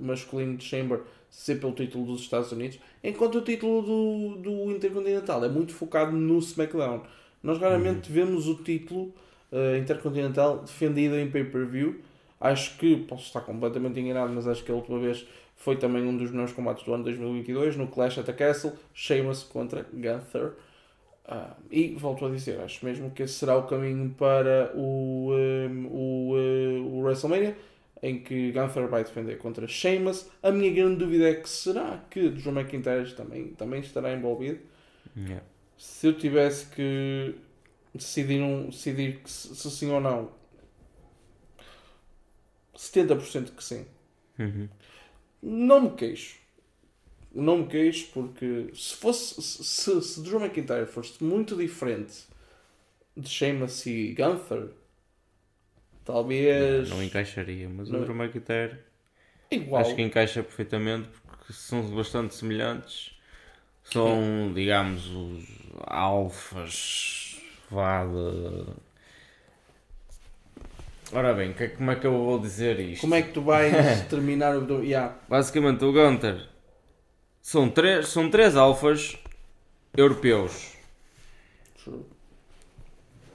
masculino 0.00 0.56
de 0.56 0.64
Chamber, 0.64 1.02
ser 1.30 1.60
pelo 1.60 1.72
título 1.72 2.06
dos 2.06 2.22
Estados 2.22 2.50
Unidos, 2.52 2.78
enquanto 3.02 3.38
o 3.38 3.42
título 3.42 3.82
do, 3.82 4.36
do 4.36 4.70
Intercontinental 4.72 5.44
é 5.44 5.48
muito 5.48 5.72
focado 5.72 6.12
no 6.12 6.38
SmackDown. 6.38 7.02
Nós 7.42 7.58
raramente 7.58 8.10
vemos 8.10 8.48
o 8.48 8.56
título 8.56 9.12
eh, 9.52 9.78
Intercontinental 9.78 10.58
defendido 10.58 11.16
em 11.16 11.30
pay-per-view. 11.30 12.00
Acho 12.40 12.76
que, 12.78 12.96
posso 12.96 13.24
estar 13.26 13.40
completamente 13.40 13.98
enganado, 13.98 14.32
mas 14.32 14.46
acho 14.46 14.64
que 14.64 14.70
a 14.70 14.74
última 14.74 14.98
vez 14.98 15.26
foi 15.56 15.76
também 15.76 16.04
um 16.04 16.16
dos 16.16 16.30
melhores 16.30 16.52
combates 16.52 16.84
do 16.84 16.94
ano 16.94 17.04
2022, 17.04 17.76
no 17.76 17.88
Clash 17.88 18.18
at 18.18 18.26
the 18.26 18.32
Castle, 18.32 18.72
Sheamus 18.94 19.42
contra 19.42 19.86
Gunther. 19.92 20.52
Ah, 21.26 21.56
e 21.70 21.94
volto 21.94 22.24
a 22.24 22.30
dizer, 22.30 22.58
acho 22.60 22.82
mesmo 22.86 23.10
que 23.10 23.22
esse 23.22 23.34
será 23.34 23.56
o 23.56 23.64
caminho 23.64 24.14
para 24.16 24.72
o, 24.74 25.30
um, 25.30 25.86
o, 25.86 26.34
uh, 26.34 26.96
o 26.96 27.00
WrestleMania, 27.02 27.54
em 28.02 28.20
que 28.20 28.52
Gunther 28.52 28.88
vai 28.88 29.04
defender 29.04 29.38
contra 29.38 29.66
Sheamus. 29.66 30.26
A 30.42 30.50
minha 30.50 30.72
grande 30.72 30.96
dúvida 30.96 31.30
é 31.30 31.34
que 31.34 31.48
será 31.48 32.04
que 32.10 32.28
Drew 32.28 32.52
McIntyre 32.52 33.14
também, 33.14 33.48
também 33.48 33.80
estará 33.80 34.12
envolvido? 34.12 34.60
Yeah. 35.16 35.44
Se 35.76 36.06
eu 36.06 36.12
tivesse 36.16 36.66
que 36.66 37.34
decidir, 37.94 38.40
um, 38.40 38.66
decidir 38.66 39.20
se, 39.24 39.54
se 39.54 39.70
sim 39.70 39.90
ou 39.90 40.00
não, 40.00 40.30
70% 42.76 43.54
que 43.56 43.64
sim. 43.64 43.84
Uhum. 44.38 44.68
Não 45.42 45.82
me 45.82 45.90
queixo. 45.90 46.38
Não 47.34 47.58
me 47.58 47.66
queixo 47.66 48.10
porque 48.12 48.70
se 48.74 48.94
fosse 48.96 49.42
se, 49.42 49.64
se, 49.64 50.02
se 50.02 50.22
Drew 50.22 50.40
McIntyre 50.40 50.86
fosse 50.86 51.22
muito 51.22 51.56
diferente 51.56 52.24
de 53.16 53.28
Sheamus 53.28 53.84
e 53.86 54.14
Gunther, 54.14 54.68
talvez 56.12 56.88
Não 56.88 57.02
encaixaria, 57.02 57.68
mas 57.68 57.88
Não- 57.90 58.00
o 58.00 58.10
McIntyre 58.12 58.78
igual. 59.50 59.82
acho 59.82 59.94
que 59.94 60.02
encaixa 60.02 60.42
perfeitamente 60.42 61.08
porque 61.22 61.52
são 61.52 61.82
bastante 61.94 62.34
semelhantes. 62.34 63.14
São, 63.84 64.52
digamos, 64.54 65.06
os 65.06 65.44
alfas. 65.86 67.40
Vá 67.70 68.04
de. 68.04 68.66
Ora 71.12 71.32
bem, 71.34 71.52
que- 71.54 71.68
como 71.68 71.90
é 71.90 71.96
que 71.96 72.06
eu 72.06 72.12
vou 72.12 72.38
dizer 72.38 72.78
isto? 72.80 73.00
Como 73.02 73.14
é 73.14 73.22
que 73.22 73.32
tu 73.32 73.40
vais 73.42 73.72
terminar 74.08 74.56
o. 74.56 74.82
Yeah. 74.82 75.14
Basicamente, 75.28 75.84
o 75.84 75.92
Gunter 75.92 76.46
são 77.40 77.70
três, 77.70 78.08
são 78.08 78.30
três 78.30 78.56
alfas 78.56 79.16
europeus. 79.96 80.74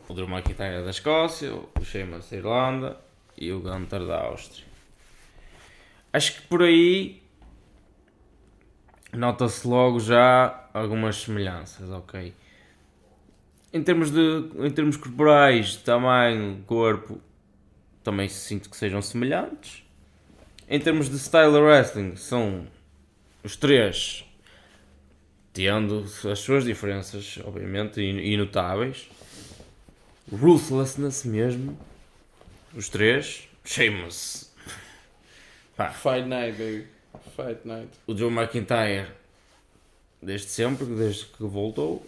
O 0.07 0.13
Drew 0.13 0.27
McIntyre 0.27 0.75
é 0.75 0.83
da 0.83 0.89
Escócia, 0.89 1.53
o 1.53 1.83
Sheamus 1.83 2.29
da 2.29 2.37
Irlanda 2.37 2.97
e 3.37 3.51
o 3.51 3.59
Gunter 3.59 4.05
da 4.05 4.21
Áustria. 4.21 4.65
Acho 6.11 6.35
que 6.35 6.47
por 6.47 6.61
aí 6.61 7.23
nota-se 9.13 9.67
logo 9.67 9.99
já 9.99 10.69
algumas 10.73 11.15
semelhanças, 11.17 11.89
ok? 11.89 12.33
Em 13.71 13.81
termos, 13.81 14.11
de, 14.11 14.49
em 14.59 14.69
termos 14.69 14.97
corporais, 14.97 15.77
tamanho, 15.77 16.63
corpo, 16.67 17.19
também 18.03 18.29
sinto 18.29 18.69
que 18.69 18.77
sejam 18.77 19.01
semelhantes. 19.01 19.83
Em 20.67 20.79
termos 20.79 21.09
de 21.09 21.17
style 21.17 21.57
wrestling, 21.57 22.15
são 22.15 22.67
os 23.43 23.55
três 23.55 24.25
tendo 25.53 26.03
as 26.31 26.39
suas 26.39 26.65
diferenças, 26.65 27.39
obviamente, 27.45 28.01
e 28.01 28.35
notáveis. 28.35 29.07
Ruthlessness 30.31 31.23
mesmo. 31.25 31.77
Os 32.75 32.89
três. 32.89 33.47
Sheamus. 33.65 34.51
Pá, 35.75 35.89
Fight 35.91 36.27
Night, 36.27 36.57
baby. 36.57 36.87
Fight 37.35 37.59
Night. 37.65 37.89
o 38.07 38.15
Joe 38.15 38.31
McIntyre 38.31 39.07
desde 40.21 40.47
sempre, 40.47 40.85
desde 40.85 41.25
que 41.25 41.43
voltou. 41.43 42.05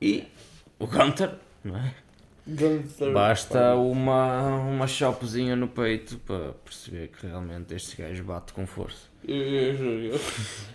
E 0.00 0.24
o 0.78 0.86
Gunter, 0.86 1.34
não 1.62 1.76
é? 1.76 1.94
Gunther. 2.46 3.12
Basta 3.12 3.74
uma, 3.74 4.56
uma 4.58 4.86
chopezinha 4.86 5.56
no 5.56 5.66
peito 5.68 6.18
para 6.18 6.52
perceber 6.64 7.08
que 7.08 7.26
realmente 7.26 7.74
este 7.74 7.96
gajo 7.96 8.22
bate 8.24 8.52
com 8.52 8.66
força. 8.66 9.06
Eu, 9.26 9.36
eu 9.36 9.76
juro, 9.76 10.20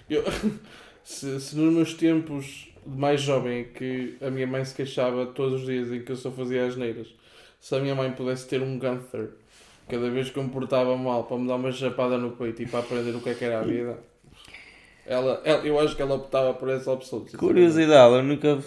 eu, 0.10 0.24
eu- 0.24 0.60
se, 1.04 1.40
se 1.40 1.56
nos 1.56 1.74
meus 1.74 1.94
tempos 1.94 2.68
mais 2.90 3.22
jovem 3.22 3.66
que 3.66 4.18
a 4.22 4.30
minha 4.30 4.48
mãe 4.48 4.64
se 4.66 4.76
queixava 4.76 5.26
todos 5.28 5.62
os 5.62 5.66
dias 5.68 5.92
em 5.92 6.02
que 6.04 6.12
eu 6.12 6.16
só 6.16 6.32
fazia 6.32 6.66
as 6.66 6.76
neiras, 6.76 7.08
se 7.60 7.76
a 7.76 7.80
minha 7.80 7.96
mãe 7.96 8.12
pudesse 8.12 8.48
ter 8.48 8.62
um 8.62 8.78
Gunther 8.80 9.30
cada 9.88 10.10
vez 10.10 10.30
que 10.30 10.38
eu 10.38 10.44
me 10.44 10.50
portava 10.50 10.96
mal 10.98 11.24
para 11.24 11.38
me 11.38 11.48
dar 11.48 11.56
uma 11.56 11.72
chapada 11.72 12.18
no 12.18 12.32
peito 12.32 12.62
e 12.62 12.68
para 12.68 12.80
aprender 12.80 13.16
o 13.16 13.22
que 13.22 13.30
é 13.30 13.34
que 13.34 13.44
era 13.46 13.60
a 13.60 13.64
vida, 13.64 14.00
ela, 15.06 15.42
ela- 15.44 15.66
eu 15.66 15.80
acho 15.80 15.96
que 15.96 16.02
ela 16.02 16.16
optava 16.16 16.54
por 16.54 16.70
essa 16.70 16.92
opção. 16.92 17.26
Curiosidade, 17.38 18.14
a 18.16 18.20
única 18.20 18.60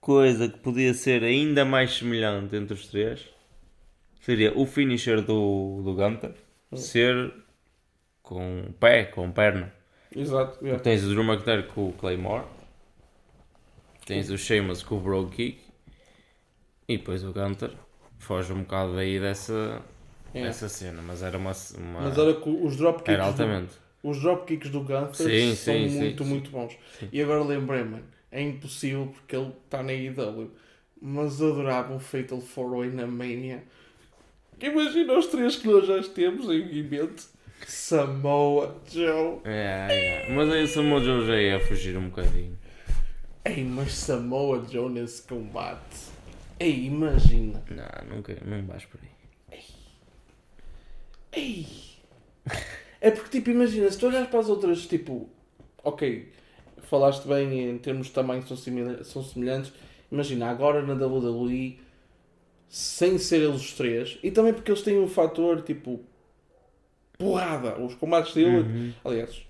coisa 0.00 0.48
que 0.48 0.58
podia 0.58 0.92
ser 0.94 1.22
ainda 1.22 1.64
mais 1.64 1.94
semelhante 1.96 2.56
entre 2.56 2.74
os 2.74 2.86
três 2.88 3.26
seria 4.20 4.56
o 4.58 4.66
finisher 4.66 5.20
do, 5.22 5.82
do 5.82 5.94
Gunter 5.94 6.32
ser 6.74 7.32
com 8.22 8.72
pé, 8.80 9.04
com 9.04 9.30
perna. 9.30 9.72
Exato, 10.14 10.64
yeah. 10.64 10.82
Tens 10.82 11.02
o 11.04 11.08
Drew 11.08 11.24
McIntyre 11.24 11.64
com 11.64 11.88
o 11.88 11.92
Claymore, 11.92 12.44
tens 14.06 14.30
o 14.30 14.38
Sheamus 14.38 14.82
com 14.82 14.96
o 14.96 15.00
Brogue 15.00 15.34
Kick 15.34 15.58
e 16.88 16.96
depois 16.98 17.24
o 17.24 17.32
Gunter 17.32 17.72
foge 18.18 18.52
um 18.52 18.60
bocado 18.62 18.94
daí 18.94 19.18
dessa, 19.18 19.82
Yeah. 20.34 20.48
dessa 20.52 20.68
cena, 20.68 21.00
mas 21.00 21.22
era 21.22 21.38
uma. 21.38 21.52
uma 21.78 22.00
Mas 22.00 22.14
que 22.42 22.48
os 22.50 22.76
dropkicks 22.76 23.14
era 23.14 23.22
do- 23.22 23.28
altamente. 23.28 23.74
Os 24.02 24.20
dropkicks 24.20 24.68
do 24.70 24.80
Gunther 24.80 25.14
Sim, 25.14 25.54
são 25.54 25.74
sim, 25.74 25.88
muito, 25.88 26.24
sim. 26.24 26.28
muito 26.30 26.50
bons. 26.50 26.76
E 27.12 27.22
agora 27.22 27.42
lembrei-me, 27.44 28.02
é 28.32 28.42
impossível 28.42 29.06
porque 29.14 29.34
ele 29.36 29.52
está 29.64 29.82
na 29.82 29.92
IW. 29.92 30.50
Mas 31.00 31.40
adorava 31.40 31.94
um 31.94 32.00
Fatal 32.00 32.38
4-Way 32.38 32.90
na 32.90 33.06
Mania. 33.06 33.62
Imagina 34.60 35.12
os 35.18 35.26
três 35.26 35.56
que 35.56 35.68
nós 35.68 35.86
já 35.86 36.02
temos 36.02 36.46
em 36.46 36.82
mente. 36.82 37.26
Samoa 37.66 38.76
Joe. 38.90 39.40
É, 39.44 40.26
é. 40.28 40.32
Mas 40.34 40.50
aí 40.50 40.64
o 40.64 40.68
Samoa 40.68 41.00
Joe 41.00 41.26
já 41.26 41.40
ia 41.40 41.60
fugir 41.60 41.96
um 41.96 42.08
bocadinho. 42.08 42.58
Ei, 43.44 43.62
mas 43.64 43.92
Samoa 43.94 44.64
Joe 44.70 44.90
nesse 44.90 45.22
combate. 45.22 46.12
Ei, 46.58 46.86
imagina. 46.86 47.62
Não, 47.70 48.16
nunca, 48.16 48.36
não 48.44 48.64
vais 48.66 48.84
por 48.84 49.00
aí. 49.02 49.58
Ei. 51.32 51.66
É 53.00 53.10
porque, 53.10 53.38
tipo, 53.38 53.50
imagina, 53.50 53.90
se 53.90 53.98
tu 53.98 54.06
olhas 54.06 54.28
para 54.28 54.40
as 54.40 54.48
outras, 54.48 54.86
tipo, 54.86 55.28
ok, 55.82 56.32
falaste 56.82 57.26
bem 57.26 57.68
em 57.70 57.78
termos 57.78 58.06
de 58.06 58.12
tamanho 58.12 58.46
são, 58.46 58.56
simila- 58.56 59.02
são 59.04 59.22
semelhantes. 59.22 59.72
Imagina, 60.10 60.48
agora 60.48 60.82
na 60.82 60.94
WWE, 60.94 61.78
sem 62.68 63.18
ser 63.18 63.42
eles 63.42 63.56
os 63.60 63.72
três, 63.72 64.18
e 64.22 64.30
também 64.30 64.54
porque 64.54 64.70
eles 64.70 64.82
têm 64.82 64.98
um 64.98 65.08
fator, 65.08 65.60
tipo, 65.62 66.00
porrada. 67.18 67.78
Os 67.80 67.94
combates 67.94 68.34
dele, 68.34 68.94
aliás, 69.04 69.44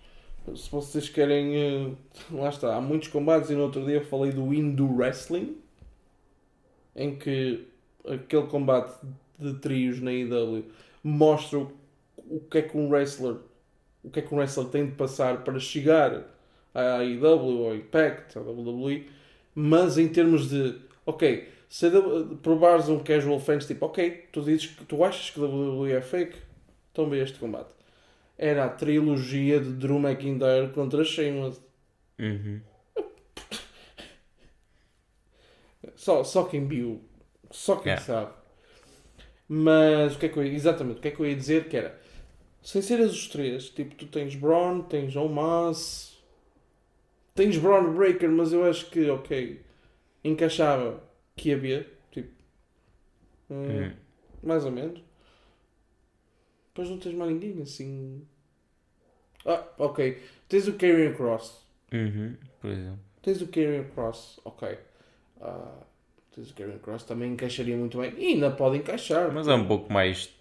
se 0.54 0.70
vocês 0.70 1.08
querem, 1.08 1.56
eh, 1.56 1.90
lá 2.30 2.48
está, 2.48 2.76
há 2.76 2.80
muitos 2.80 3.08
combates, 3.08 3.50
e 3.50 3.54
no 3.54 3.62
outro 3.62 3.84
dia 3.84 3.96
eu 3.96 4.04
falei 4.04 4.32
do 4.32 4.52
Hindu 4.52 4.96
Wrestling, 4.96 5.56
em 6.94 7.16
que 7.16 7.66
aquele 8.06 8.46
combate 8.46 8.94
de 9.38 9.54
trios 9.54 10.00
na 10.00 10.12
IW 10.12 10.64
mostra 11.02 11.58
o, 11.58 11.72
o 12.16 12.40
que 12.40 12.58
é 12.58 12.62
que 12.62 12.76
um 12.76 12.88
wrestler 12.88 13.36
o 14.04 14.10
que 14.10 14.20
é 14.20 14.22
que 14.22 14.34
um 14.34 14.38
wrestler 14.38 14.68
tem 14.68 14.86
de 14.86 14.92
passar 14.92 15.42
para 15.42 15.58
chegar 15.58 16.24
à 16.74 17.02
IW, 17.02 17.66
ao 17.66 17.74
Impact, 17.74 18.38
à 18.38 18.42
WWE, 18.42 19.06
mas 19.54 19.96
em 19.96 20.08
termos 20.08 20.50
de 20.50 20.78
ok, 21.06 21.48
se 21.68 21.90
provares 22.42 22.88
um 22.88 22.98
casual 22.98 23.40
fans 23.40 23.66
tipo 23.66 23.86
ok, 23.86 24.26
tu 24.30 24.42
dizes 24.42 24.66
que 24.66 24.84
tu 24.84 25.02
achas 25.02 25.30
que 25.30 25.40
a 25.40 25.44
WWE 25.44 25.92
é 25.92 26.00
fake, 26.02 26.36
vê 27.11 27.22
este 27.22 27.38
combate. 27.38 27.72
Era 28.38 28.66
a 28.66 28.68
trilogia 28.70 29.61
de 29.61 29.72
Drew 29.74 29.99
McIntyre 29.99 30.72
contra 30.74 31.05
Sheamus. 31.05 31.61
Uhum. 32.18 32.62
Só, 35.97 36.24
só 36.24 36.45
quem 36.45 36.66
viu, 36.66 37.01
só 37.51 37.76
quem 37.76 37.92
Yeah. 37.92 38.01
sabe. 38.01 38.32
Mas 39.49 40.16
o 40.16 40.18
que 40.18 40.26
é 40.26 40.28
que 40.28 40.36
eu 40.38 40.45
ia, 40.45 40.53
exatamente, 40.55 40.99
o 40.99 41.01
que 41.03 41.09
é 41.09 41.11
que 41.11 41.20
eu 41.20 41.26
ia 41.26 41.36
dizer 41.36 41.68
que 41.68 41.76
era, 41.76 41.99
sem 42.62 42.82
seres 42.82 43.12
os 43.12 43.28
três, 43.28 43.68
tipo, 43.70 43.95
tu 43.95 44.07
tens 44.07 44.34
Braun, 44.34 44.82
tens 44.82 45.16
Omas, 45.16 46.18
tens 47.34 47.57
Braun 47.59 47.95
Breaker, 47.95 48.30
mas 48.30 48.53
eu 48.53 48.64
acho 48.64 48.90
que, 48.90 49.09
ok, 49.11 49.61
encaixava 50.24 51.03
que 51.36 51.53
havia, 51.53 51.86
tipo, 52.11 52.30
hum, 53.51 53.55
Uhum. 53.68 53.92
mais 54.42 54.64
ou 54.64 54.70
menos. 54.70 55.03
Depois 56.74 56.90
não 56.90 56.98
tens 56.98 57.14
mais 57.14 57.30
ninguém, 57.32 57.62
assim... 57.62 58.26
Ah, 59.46 59.64
ok, 59.78 60.18
tens 60.48 60.66
o 60.66 60.72
Karrion 60.74 61.14
Cross, 61.14 61.62
Uhum. 61.92 62.34
Por 62.60 62.70
exemplo. 62.70 62.98
Tens 63.22 63.40
o 63.40 63.46
Karrion 63.46 63.84
Cross, 63.94 64.40
ok. 64.44 64.76
Ah, 65.40 65.72
tens 66.34 66.50
o 66.50 66.54
Karrion 66.54 66.78
Cross, 66.78 67.04
também 67.04 67.32
encaixaria 67.32 67.76
muito 67.76 67.98
bem. 67.98 68.12
E 68.18 68.32
ainda 68.34 68.50
pode 68.50 68.78
encaixar. 68.78 69.32
Mas 69.32 69.46
é 69.46 69.54
um 69.54 69.66
pouco 69.68 69.92
mais. 69.92 70.34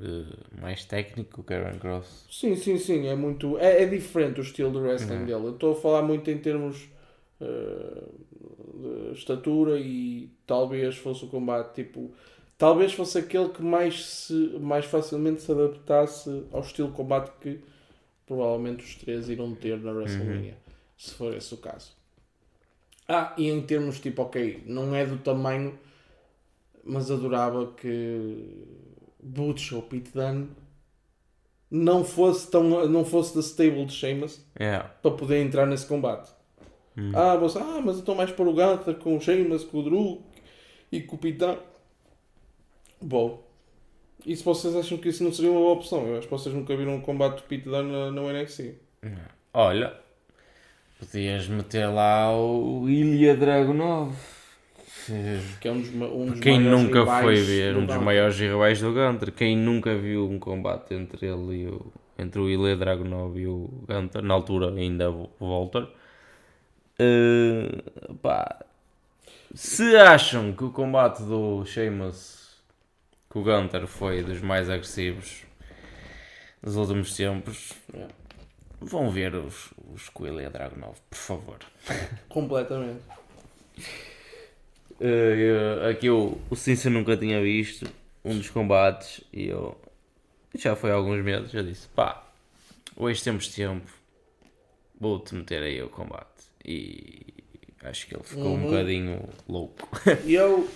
eh, 0.00 0.60
mais 0.60 0.84
técnico 0.86 1.42
o 1.42 1.44
Karen 1.44 1.78
Cross. 1.78 2.26
Sim, 2.30 2.56
sim, 2.56 2.78
sim. 2.78 3.06
É 3.08 3.14
muito. 3.14 3.58
É, 3.58 3.82
é 3.82 3.86
diferente 3.86 4.40
o 4.40 4.42
estilo 4.42 4.70
de 4.72 4.78
wrestling 4.78 5.16
Uhum. 5.18 5.26
dele. 5.26 5.44
Eu 5.48 5.54
estou 5.54 5.72
a 5.72 5.76
falar 5.76 6.02
muito 6.02 6.30
em 6.30 6.38
termos 6.38 6.88
ah, 7.42 8.08
de 9.10 9.12
estatura 9.12 9.78
e 9.78 10.30
talvez 10.46 10.96
fosse 10.96 11.24
o 11.24 11.28
combate 11.28 11.74
tipo. 11.74 12.14
Talvez 12.60 12.92
fosse 12.92 13.16
aquele 13.16 13.48
que 13.48 13.62
mais, 13.62 14.04
se, 14.04 14.34
mais 14.60 14.84
facilmente 14.84 15.40
se 15.40 15.50
adaptasse 15.50 16.44
ao 16.52 16.60
estilo 16.60 16.88
de 16.88 16.94
combate 16.94 17.32
que 17.40 17.58
provavelmente 18.26 18.84
os 18.84 18.96
três 18.96 19.30
irão 19.30 19.54
ter 19.54 19.78
na 19.78 19.90
WrestleMania. 19.92 20.58
Se 20.94 21.14
for 21.14 21.34
esse 21.34 21.54
o 21.54 21.56
caso. 21.56 21.92
Ah, 23.08 23.32
e 23.38 23.48
em 23.48 23.62
termos 23.62 23.98
tipo, 23.98 24.20
ok, 24.20 24.62
não 24.66 24.94
é 24.94 25.06
do 25.06 25.16
tamanho, 25.16 25.78
mas 26.84 27.10
adorava 27.10 27.72
que 27.72 28.62
Butch 29.18 29.72
ou 29.72 29.80
Pete 29.80 30.10
Dunne 30.12 30.50
não 31.70 32.04
fosse, 32.04 32.50
tão, 32.50 32.86
não 32.86 33.06
fosse 33.06 33.34
da 33.34 33.40
stable 33.40 33.86
de 33.86 33.94
Sheamus 33.94 34.38
Yeah. 34.60 34.86
para 35.00 35.12
poder 35.12 35.40
entrar 35.40 35.64
nesse 35.64 35.86
combate. 35.86 36.30
Ah, 37.14 37.36
você, 37.36 37.58
ah, 37.58 37.80
mas 37.82 37.94
eu 37.94 38.00
estou 38.00 38.14
mais 38.14 38.30
para 38.30 38.46
o 38.46 38.52
Gunther 38.52 38.96
com 38.96 39.16
o 39.16 39.20
Sheamus, 39.20 39.64
com 39.64 39.78
o 39.78 39.82
Drew 39.82 40.22
e 40.92 41.00
com 41.00 41.16
o 41.16 41.18
Pete 41.18 41.38
Dunne. 41.38 41.69
Bom. 43.00 43.42
E 44.26 44.36
se 44.36 44.44
vocês 44.44 44.76
acham 44.76 44.98
que 44.98 45.08
isso 45.08 45.24
não 45.24 45.32
seria 45.32 45.50
uma 45.50 45.60
boa 45.60 45.72
opção? 45.72 46.06
Eu 46.06 46.18
acho 46.18 46.26
que 46.26 46.32
vocês 46.32 46.54
nunca 46.54 46.76
viram 46.76 46.94
um 46.94 47.00
combate 47.00 47.36
do 47.36 47.42
Pete 47.44 47.64
Dunne 47.64 47.90
na, 47.90 48.10
na 48.10 48.32
NXT. 48.32 48.74
Olha, 49.54 49.94
podias 50.98 51.48
meter 51.48 51.86
lá 51.86 52.36
o 52.36 52.88
Ilya 52.88 53.36
Dragunov. 53.36 54.14
Que 55.60 55.68
é 55.68 55.72
um 55.72 55.80
dos, 55.80 55.88
um 55.90 56.26
dos 56.26 56.40
Quem 56.40 56.60
nunca 56.60 57.04
foi 57.06 57.36
ver 57.36 57.72
do 57.72 57.80
um 57.80 57.86
dos 57.86 57.94
Gunther. 57.94 58.04
maiores 58.04 58.38
rivais 58.38 58.80
do 58.80 58.92
Gunter? 58.92 59.32
Quem 59.32 59.56
nunca 59.56 59.96
viu 59.96 60.28
um 60.28 60.38
combate 60.38 60.94
entre 60.94 61.26
ele 61.26 61.62
e 61.62 61.66
o, 61.68 61.92
entre 62.18 62.40
o 62.40 62.48
Ilya 62.48 62.76
Dragunov 62.76 63.36
e 63.40 63.46
o 63.46 63.70
Gunter, 63.88 64.22
na 64.22 64.34
altura 64.34 64.68
ainda 64.70 65.10
o 65.10 65.30
Volter. 65.38 65.88
Uh, 67.00 68.14
pá, 68.16 68.62
se 69.54 69.96
acham 69.96 70.52
que 70.52 70.62
o 70.64 70.70
combate 70.70 71.22
do 71.22 71.64
Sheamus 71.64 72.39
com 73.30 73.40
o 73.40 73.42
Gunter 73.44 73.86
foi 73.86 74.22
dos 74.22 74.40
mais 74.42 74.68
agressivos 74.68 75.44
dos 76.62 76.76
últimos 76.76 77.16
tempos, 77.16 77.72
vão 78.80 79.10
ver 79.10 79.34
os, 79.34 79.70
os 79.94 80.10
com 80.10 80.24
o 80.24 80.26
Ilya 80.28 80.50
Dragunov, 80.50 80.98
por 81.08 81.16
favor. 81.16 81.58
Completamente. 82.28 83.00
Uh, 85.00 85.04
eu- 85.04 85.88
aqui 85.88 86.10
o, 86.10 86.38
o 86.50 86.56
Cinza 86.56 86.90
nunca 86.90 87.16
tinha 87.16 87.40
visto 87.40 87.90
um 88.22 88.36
dos 88.36 88.50
combates 88.50 89.22
e 89.32 89.46
eu 89.46 89.80
já 90.54 90.76
foi 90.76 90.90
há 90.90 90.94
alguns 90.94 91.24
meses. 91.24 91.54
Eu 91.54 91.62
disse: 91.62 91.88
pá, 91.88 92.22
hoje 92.94 93.22
temos 93.24 93.48
tempo, 93.48 93.90
vou-te 95.00 95.34
meter 95.34 95.62
aí 95.62 95.80
o 95.82 95.88
combate. 95.88 96.26
E 96.62 97.22
acho 97.84 98.06
que 98.06 98.14
ele 98.14 98.22
ficou 98.24 98.48
um 98.48 98.54
Uhum. 98.56 98.64
bocadinho 98.64 99.28
louco. 99.48 99.88
E 100.26 100.34
eu, 100.34 100.68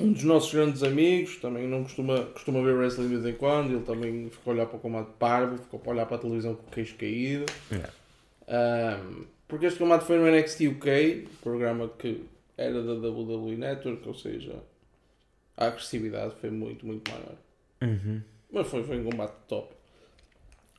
um 0.00 0.12
dos 0.12 0.22
nossos 0.24 0.52
grandes 0.52 0.82
amigos, 0.82 1.36
também 1.36 1.66
não 1.68 1.82
costuma, 1.84 2.22
costuma 2.26 2.60
ver 2.62 2.74
wrestling 2.74 3.08
de 3.08 3.16
vez 3.16 3.26
em 3.34 3.36
quando, 3.38 3.72
ele 3.72 3.84
também 3.84 4.28
ficou 4.30 4.52
a 4.52 4.54
olhar 4.56 4.66
para 4.66 4.76
o 4.76 4.80
combate 4.80 5.10
parvo, 5.18 5.58
ficou 5.58 5.80
a 5.86 5.90
olhar 5.90 6.06
para 6.06 6.16
a 6.16 6.20
televisão 6.20 6.54
com 6.54 6.66
o 6.66 6.70
queixo 6.70 6.96
caído. 6.96 7.46
Yeah. 7.70 7.92
Ahm, 8.48 9.24
porque 9.46 9.66
este 9.66 9.78
combate 9.78 10.04
foi 10.04 10.18
no 10.18 10.26
NXT 10.30 10.60
UK, 10.68 11.28
programa 11.42 11.88
que 11.98 12.24
era 12.56 12.82
da 12.82 12.92
WWE 13.08 13.56
Network, 13.56 14.06
ou 14.08 14.14
seja, 14.14 14.54
a 15.56 15.66
agressividade 15.66 16.34
foi 16.40 16.50
muito, 16.50 16.86
muito 16.86 17.10
maior. 17.10 17.34
Uhum. 17.82 18.20
Mas 18.52 18.66
foi, 18.68 18.82
foi 18.84 18.98
um 19.00 19.04
combate 19.10 19.34
top. 19.48 19.74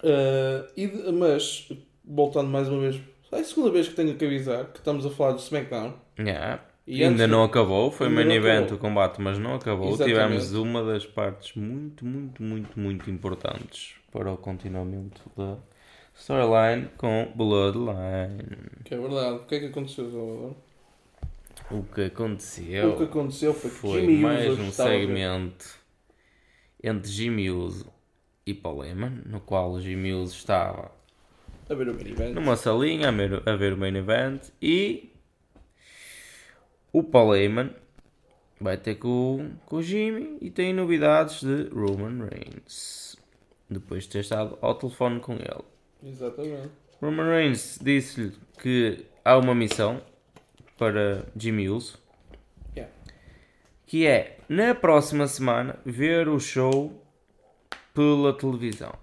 Ah, 0.03 0.67
e 0.75 0.87
de- 0.87 1.11
mas, 1.11 1.71
voltando 2.03 2.49
mais 2.49 2.67
uma 2.67 2.79
vez, 2.81 2.99
é 3.31 3.39
a 3.39 3.43
segunda 3.43 3.71
vez 3.71 3.87
que 3.87 3.95
tenho 3.95 4.15
que 4.15 4.25
avisar 4.25 4.65
que 4.71 4.79
estamos 4.79 5.05
a 5.05 5.09
falar 5.09 5.33
do 5.33 5.39
SmackDown. 5.39 5.93
Yeah. 6.19 6.63
E 6.85 7.03
ainda 7.03 7.27
não 7.27 7.43
acabou, 7.43 7.91
foi 7.91 8.09
main 8.09 8.31
event 8.31 8.71
o 8.71 8.77
combate, 8.77 9.21
mas 9.21 9.37
não 9.37 9.55
acabou. 9.55 9.89
Exatamente. 9.89 10.13
Tivemos 10.13 10.53
uma 10.53 10.83
das 10.83 11.05
partes 11.05 11.55
muito, 11.55 12.05
muito, 12.05 12.41
muito, 12.41 12.79
muito 12.79 13.09
importantes 13.09 13.95
para 14.11 14.31
o 14.31 14.37
continuamento 14.37 15.21
da 15.37 15.57
storyline 16.15 16.89
com 16.97 17.31
Bloodline. 17.35 18.43
Que 18.83 18.95
é 18.95 18.97
verdade. 18.97 19.35
O 19.35 19.45
que 19.45 19.55
é 19.55 19.59
que 19.59 19.65
aconteceu, 19.67 20.11
Salvador? 20.11 20.55
O 21.69 21.83
que 21.83 22.01
aconteceu 22.01 22.93
O 22.93 22.97
que 22.97 23.03
aconteceu 23.03 23.53
foi 23.53 23.69
que 23.69 23.75
foi 23.77 24.01
Jimmy 24.01 24.17
mais 24.17 24.59
um 24.59 24.71
segmento 24.71 25.79
entre 26.83 27.09
Jimmy 27.09 27.49
Uso 27.51 27.85
e 28.45 28.53
Paul 28.53 28.83
Heyman, 28.83 29.21
no 29.25 29.39
qual 29.39 29.71
o 29.71 29.81
Jimmy 29.81 30.13
Uso 30.13 30.35
estava 30.35 30.91
a 31.69 31.73
ver 31.73 31.87
o 31.87 31.93
main 31.93 32.09
event. 32.09 32.33
numa 32.33 32.55
salinha 32.57 33.07
a 33.07 33.11
ver, 33.11 33.43
a 33.47 33.55
ver 33.55 33.73
o 33.73 33.77
main 33.77 33.95
event 33.95 34.49
e 34.61 35.10
o 36.93 37.03
Paul 37.03 37.35
Heyman 37.35 37.73
vai 38.59 38.77
ter 38.77 38.95
com, 38.95 39.51
com 39.65 39.77
o 39.77 39.83
Jimmy 39.83 40.37
e 40.41 40.49
tem 40.49 40.73
novidades 40.73 41.41
de 41.41 41.69
Roman 41.69 42.25
Reigns 42.25 43.17
depois 43.69 44.03
de 44.03 44.09
ter 44.09 44.19
estado 44.19 44.57
ao 44.61 44.75
telefone 44.75 45.19
com 45.19 45.33
ele. 45.33 45.63
Exatamente. 46.03 46.69
Roman 47.01 47.29
Reigns 47.29 47.79
disse-lhe 47.81 48.33
que 48.61 49.05
há 49.23 49.37
uma 49.37 49.55
missão 49.55 50.01
para 50.77 51.25
Jimmy 51.35 51.69
Uso 51.69 51.99
Yeah. 52.75 52.93
que 53.85 54.05
é 54.05 54.37
na 54.47 54.73
próxima 54.73 55.27
semana 55.27 55.79
ver 55.85 56.27
o 56.27 56.39
show 56.39 57.03
pela 57.93 58.37
televisão. 58.37 58.93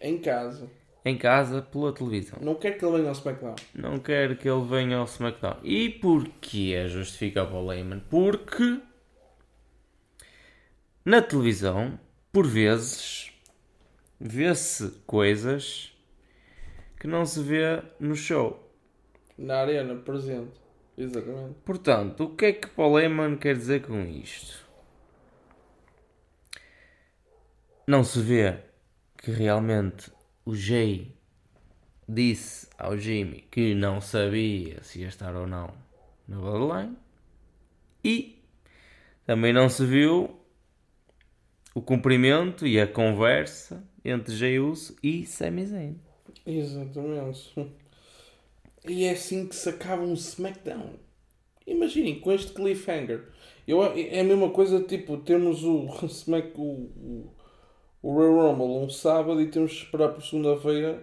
Em 0.00 0.18
casa. 0.18 0.70
Em 1.04 1.16
casa, 1.16 1.62
pela 1.62 1.92
televisão. 1.92 2.38
Não 2.42 2.54
quero 2.54 2.78
que 2.78 2.84
ele 2.84 2.96
venha 2.96 3.08
ao 3.08 3.12
SmackDown. 3.12 3.56
Não 3.74 3.98
quero 3.98 4.36
que 4.36 4.48
ele 4.48 4.64
venha 4.66 4.96
ao 4.98 5.04
SmackDown. 5.04 5.56
E 5.62 5.88
porquê 5.88 6.86
justifica 6.88 7.44
o 7.44 7.66
Lehman? 7.66 8.00
Porque 8.10 8.80
na 11.04 11.22
televisão, 11.22 11.98
por 12.30 12.46
vezes, 12.46 13.32
vê-se 14.20 14.90
coisas 15.06 15.96
que 17.00 17.06
não 17.06 17.24
se 17.24 17.42
vê 17.42 17.82
no 17.98 18.14
show. 18.14 18.70
Na 19.38 19.60
arena, 19.60 19.94
presente. 19.94 20.60
Exatamente. 20.98 21.54
Portanto, 21.64 22.24
o 22.24 22.36
que 22.36 22.44
é 22.44 22.52
que 22.52 22.66
Paul 22.68 22.98
Heyman 22.98 23.36
quer 23.36 23.56
dizer 23.56 23.86
com 23.86 24.02
isto? 24.04 24.66
Não 27.86 28.02
se 28.02 28.20
vê 28.20 28.58
que 29.16 29.30
realmente 29.30 30.10
o 30.48 30.54
Jay 30.54 31.12
disse 32.08 32.68
ao 32.78 32.96
Jimmy 32.96 33.44
que 33.50 33.74
não 33.74 34.00
sabia 34.00 34.82
se 34.82 35.00
ia 35.00 35.08
estar 35.08 35.36
ou 35.36 35.46
não 35.46 35.74
na 36.26 36.38
Bloodline 36.38 36.96
e 38.02 38.38
também 39.26 39.52
não 39.52 39.68
se 39.68 39.84
viu 39.84 40.40
o 41.74 41.82
cumprimento 41.82 42.66
e 42.66 42.80
a 42.80 42.86
conversa 42.86 43.86
entre 44.02 44.34
Jay 44.34 44.58
Uso 44.58 44.96
e 45.02 45.26
Sami 45.26 45.66
Zayn. 45.66 46.00
Exatamente. 46.46 47.54
E 48.88 49.04
é 49.04 49.10
assim 49.10 49.46
que 49.46 49.54
se 49.54 49.68
acaba 49.68 50.02
um 50.02 50.14
SmackDown. 50.14 50.94
Imaginem, 51.66 52.20
com 52.20 52.32
este 52.32 52.52
cliffhanger. 52.54 53.28
Eu, 53.66 53.82
é 53.82 54.20
a 54.20 54.24
mesma 54.24 54.48
coisa, 54.48 54.82
tipo, 54.82 55.18
temos 55.18 55.62
o 55.62 55.88
o, 56.56 57.34
o, 58.02 58.12
Royal 58.12 58.52
Rumble 58.52 58.84
um 58.84 58.88
sábado 58.88 59.40
e 59.40 59.46
temos 59.46 59.72
que 59.72 59.84
esperar 59.84 60.08
por 60.08 60.22
segunda-feira 60.22 61.02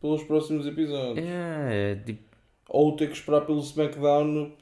pelos 0.00 0.22
próximos 0.24 0.66
episódios. 0.66 1.26
É, 1.26 1.92
é 1.92 1.94
tipo, 1.96 2.22
Ou 2.68 2.96
ter 2.96 3.08
que 3.08 3.14
esperar 3.14 3.42
pelo 3.42 3.60
SmackDown 3.60 4.52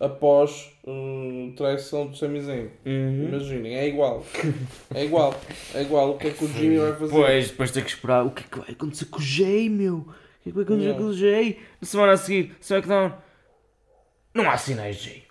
após 0.00 0.70
uh, 0.84 1.52
traição 1.56 2.06
do 2.06 2.16
Sami 2.16 2.40
Zayn. 2.40 2.68
uhum. 2.86 3.28
Imaginem, 3.28 3.76
é 3.76 3.88
igual. 3.88 4.24
É 4.94 5.04
igual. 5.04 5.34
É 5.74 5.82
igual. 5.82 6.10
O 6.10 6.18
que 6.18 6.28
é 6.28 6.30
que 6.30 6.44
o 6.44 6.48
Jimmy 6.48 6.78
vai 6.78 6.92
fazer? 6.92 7.12
Depois, 7.12 7.50
depois 7.50 7.70
ter 7.70 7.84
que 7.84 7.90
esperar 7.90 8.24
o 8.24 8.30
que 8.30 8.42
é 8.42 8.46
que 8.50 8.58
vai 8.58 8.70
acontecer 8.70 9.04
com 9.06 9.18
o 9.18 9.22
Jay, 9.22 9.68
meu? 9.68 9.96
O 9.96 10.04
que 10.42 10.48
é 10.48 10.52
que 10.52 10.52
vai 10.52 10.64
acontecer 10.64 10.94
com 10.94 11.04
o 11.04 11.12
Jay? 11.12 11.58
Na 11.80 11.86
semana 11.86 12.12
a 12.12 12.16
seguir, 12.16 12.56
SmackDown. 12.60 13.12
Não 14.34 14.48
há 14.48 14.56
sinais 14.56 14.96
de 14.96 15.10
Jay. 15.10 15.28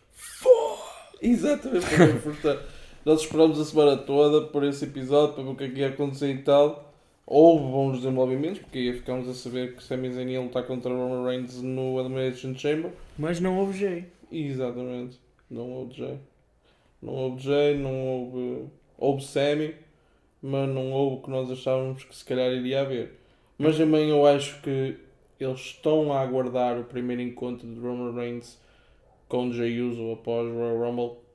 Exatamente, 1.22 1.86
importante. 2.18 2.64
Nós 3.08 3.22
esperamos 3.22 3.58
a 3.58 3.64
semana 3.64 3.96
toda 3.96 4.48
por 4.48 4.66
esse 4.66 4.84
episódio 4.84 5.34
para 5.34 5.42
ver 5.42 5.50
o 5.52 5.56
que 5.56 5.64
é 5.64 5.70
que 5.70 5.80
ia 5.80 5.88
acontecer 5.88 6.30
e 6.30 6.40
tal. 6.40 6.94
Houve 7.26 7.64
bons 7.64 7.98
desenvolvimentos, 8.00 8.60
porque 8.60 8.80
aí 8.80 8.92
ficámos 8.92 9.30
a 9.30 9.34
saber 9.34 9.78
que 9.78 9.82
Sami 9.82 10.12
Zayn 10.12 10.30
ia 10.30 10.42
lutar 10.42 10.68
contra 10.68 10.92
Roman 10.92 11.26
Reigns 11.26 11.62
no 11.62 11.98
Elimination 12.02 12.54
Chamber. 12.54 12.92
Mas 13.18 13.40
não 13.40 13.58
houve 13.60 13.80
Jay. 13.80 14.08
Exatamente. 14.30 15.18
Não 15.50 15.72
houve 15.72 15.94
Jay. 15.94 16.20
Não 17.02 17.14
houve 17.14 17.44
Jay, 17.44 17.78
não 17.78 18.08
houve. 18.08 18.66
Houve 18.98 19.24
Sammy, 19.24 19.74
mas 20.42 20.68
não 20.68 20.92
houve 20.92 21.16
o 21.16 21.22
que 21.22 21.30
nós 21.30 21.50
achávamos 21.50 22.04
que 22.04 22.14
se 22.14 22.26
calhar 22.26 22.52
iria 22.52 22.82
haver. 22.82 23.18
Mas 23.58 23.78
também 23.78 24.10
eu 24.10 24.26
acho 24.28 24.62
que 24.62 24.98
eles 25.40 25.60
estão 25.62 26.12
a 26.12 26.20
aguardar 26.20 26.78
o 26.78 26.84
primeiro 26.84 27.22
encontro 27.22 27.74
de 27.74 27.80
Roman 27.80 28.12
Reigns 28.12 28.60
com 29.30 29.50
Jay 29.50 29.80
Uso 29.80 30.12
após 30.12 30.46
o 30.46 30.54
Royal 30.56 30.92
Rumble 30.92 31.27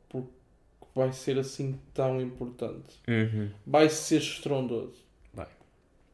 vai 0.94 1.12
ser 1.12 1.38
assim 1.38 1.78
tão 1.94 2.20
importante. 2.20 3.00
Uhum. 3.08 3.50
Vai 3.66 3.88
ser 3.88 4.18
estrondoso. 4.18 5.02
Vai. 5.32 5.48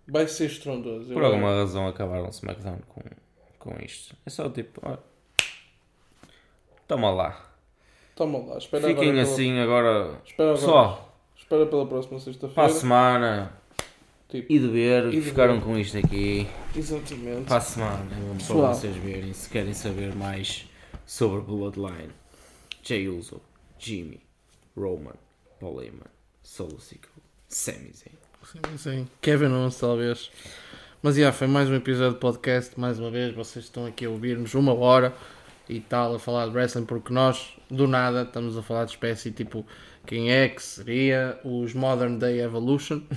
Vai 0.07 0.26
ser 0.29 0.47
estrondoso. 0.47 1.12
Por 1.12 1.22
Eu- 1.22 1.26
alguma 1.29 1.55
razão 1.55 1.87
acabaram 1.89 2.29
SmackDown 2.29 2.79
com, 2.89 3.03
com 3.59 3.85
isto. 3.85 4.14
É 4.26 4.31
só 4.31 4.49
tipo, 4.51 4.81
olha. 4.85 4.99
Toma 6.87 7.11
lá. 7.11 7.45
Toma 8.16 8.39
lá, 8.39 8.59
espera 8.59 8.89
Fiquem 8.89 9.11
agora 9.11 9.22
pela- 9.22 9.22
assim 9.35 9.59
agora. 9.59 10.20
Espera 10.26 10.51
agora. 10.51 10.66
Só. 10.66 11.14
Espera 11.37 11.66
pela 11.66 11.87
próxima 11.87 12.11
Para 12.18 12.18
a 12.18 12.24
sexta-feira. 12.24 12.70
semana. 12.70 13.53
Tipo, 14.29 14.53
E 14.53 14.59
de 14.59 14.68
ver. 14.68 15.11
Ficaram 15.22 15.55
ver. 15.59 15.64
com 15.64 15.79
isto 15.79 15.97
aqui. 15.99 16.47
Exatamente. 16.76 17.47
Para 17.47 17.57
a 17.57 17.61
semana. 17.61 18.07
Pessoal. 18.37 18.61
Para 18.62 18.74
vocês 18.74 18.97
verem. 18.97 19.33
Se 19.33 19.49
querem 19.49 19.72
saber 19.72 20.14
mais 20.14 20.66
sobre 21.07 21.41
Bloodline. 21.43 22.11
Jay 22.83 23.09
Uso. 23.09 23.41
Jimmy. 23.79 24.20
Roman. 24.79 25.16
Paul 25.61 25.83
Heyman. 25.83 26.11
Solo 26.43 26.79
Sikoa. 26.79 27.11
Sami 27.49 27.91
Zayn. 27.93 28.16
Sim, 28.45 28.79
sim. 28.79 29.09
Kevin 29.20 29.53
Owens, 29.53 29.79
talvez. 29.79 30.31
Mas 31.03 31.16
já, 31.16 31.33
foi 31.33 31.47
mais 31.47 31.68
um 31.68 31.74
episódio 31.74 32.14
de 32.14 32.20
podcast. 32.20 32.79
Mais 32.79 32.99
uma 32.99 33.11
vez, 33.11 33.35
vocês 33.35 33.64
estão 33.64 33.87
aqui 33.87 34.07
a 34.07 34.11
ouvir-nos 34.11 34.55
uma 34.55 34.72
hora 34.72 35.12
e 35.68 35.81
tal, 35.81 36.14
a 36.14 36.18
falar 36.18 36.47
de 36.47 36.55
wrestling, 36.55 36.85
porque 36.85 37.12
nós, 37.12 37.57
do 37.68 37.87
nada, 37.87 38.22
estamos 38.22 38.57
a 38.57 38.62
falar 38.62 38.85
de 38.85 38.93
espécie 38.93 39.31
tipo 39.33 39.66
quem 40.07 40.33
é 40.33 40.49
que 40.49 40.62
seria 40.62 41.39
os 41.45 41.74
Modern 41.74 42.16
Day 42.16 42.41
Evolution. 42.41 43.03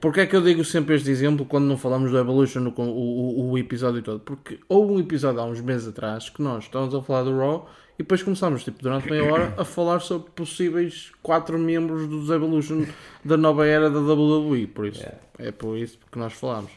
Porque 0.00 0.20
é 0.20 0.26
que 0.26 0.34
eu 0.34 0.40
digo 0.40 0.64
sempre 0.64 0.94
este 0.94 1.10
exemplo 1.10 1.44
quando 1.44 1.66
não 1.66 1.76
falamos 1.76 2.10
do 2.10 2.16
Evolution 2.16 2.72
o, 2.74 2.80
o, 2.80 3.50
o 3.50 3.58
episódio 3.58 4.00
todo? 4.00 4.20
Porque 4.20 4.58
houve 4.66 4.94
um 4.94 5.00
episódio 5.00 5.40
há 5.40 5.44
uns 5.44 5.60
meses 5.60 5.88
atrás 5.88 6.30
que 6.30 6.40
nós 6.40 6.64
estávamos 6.64 6.94
a 6.94 7.02
falar 7.02 7.24
do 7.24 7.36
Raw 7.36 7.68
e 7.98 8.02
depois 8.02 8.22
começámos, 8.22 8.62
tipo, 8.62 8.80
durante 8.80 9.10
meia 9.10 9.24
hora, 9.24 9.54
a 9.56 9.64
falar 9.64 9.98
sobre 9.98 10.30
possíveis 10.30 11.10
quatro 11.20 11.58
membros 11.58 12.06
dos 12.06 12.30
Evolution 12.30 12.86
da 13.24 13.36
nova 13.36 13.66
era 13.66 13.90
da 13.90 13.98
WWE. 13.98 14.68
Por 14.68 14.86
isso, 14.86 15.00
Yeah. 15.00 15.18
é 15.38 15.50
por 15.50 15.76
isso 15.76 15.98
que 16.10 16.18
nós 16.18 16.32
falámos. 16.32 16.70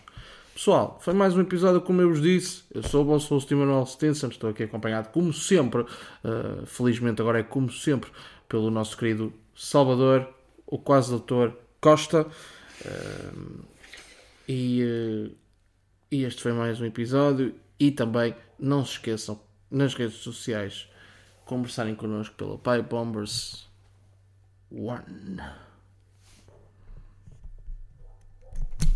Pessoal, 0.54 1.00
foi 1.00 1.14
mais 1.14 1.36
um 1.36 1.42
episódio, 1.42 1.80
como 1.82 2.02
eu 2.02 2.10
vos 2.10 2.22
disse. 2.22 2.64
Eu 2.74 2.84
sou 2.84 3.04
o 3.04 3.06
vosso 3.06 3.34
host 3.34 3.54
Emanuel 3.54 3.86
Stinson, 3.86 4.28
estou 4.28 4.50
aqui 4.50 4.64
acompanhado, 4.64 5.10
como 5.10 5.32
sempre, 5.32 5.82
uh, 5.82 6.66
felizmente 6.66 7.22
agora 7.22 7.40
é 7.40 7.44
como 7.44 7.72
sempre, 7.72 8.12
pelo 8.50 8.70
nosso 8.72 8.98
querido 8.98 9.32
Salvador, 9.56 10.28
o 10.66 10.78
quase 10.80 11.12
doutor 11.12 11.56
Costa. 11.80 12.26
Uh, 12.84 13.64
e, 14.48 14.84
uh, 14.84 15.36
e 16.12 16.24
este 16.24 16.42
foi 16.42 16.52
mais 16.52 16.82
um 16.82 16.86
episódio. 16.86 17.54
E 17.80 17.92
também 17.92 18.36
não 18.60 18.84
se 18.84 18.94
esqueçam, 18.94 19.40
nas 19.70 19.94
redes 19.94 20.18
sociais, 20.18 20.88
conversarem 21.52 21.94
connosco 21.94 22.34
pelo 22.36 22.58
Pipe 22.58 22.84
Bombers 22.84 23.70
One. 24.72 25.36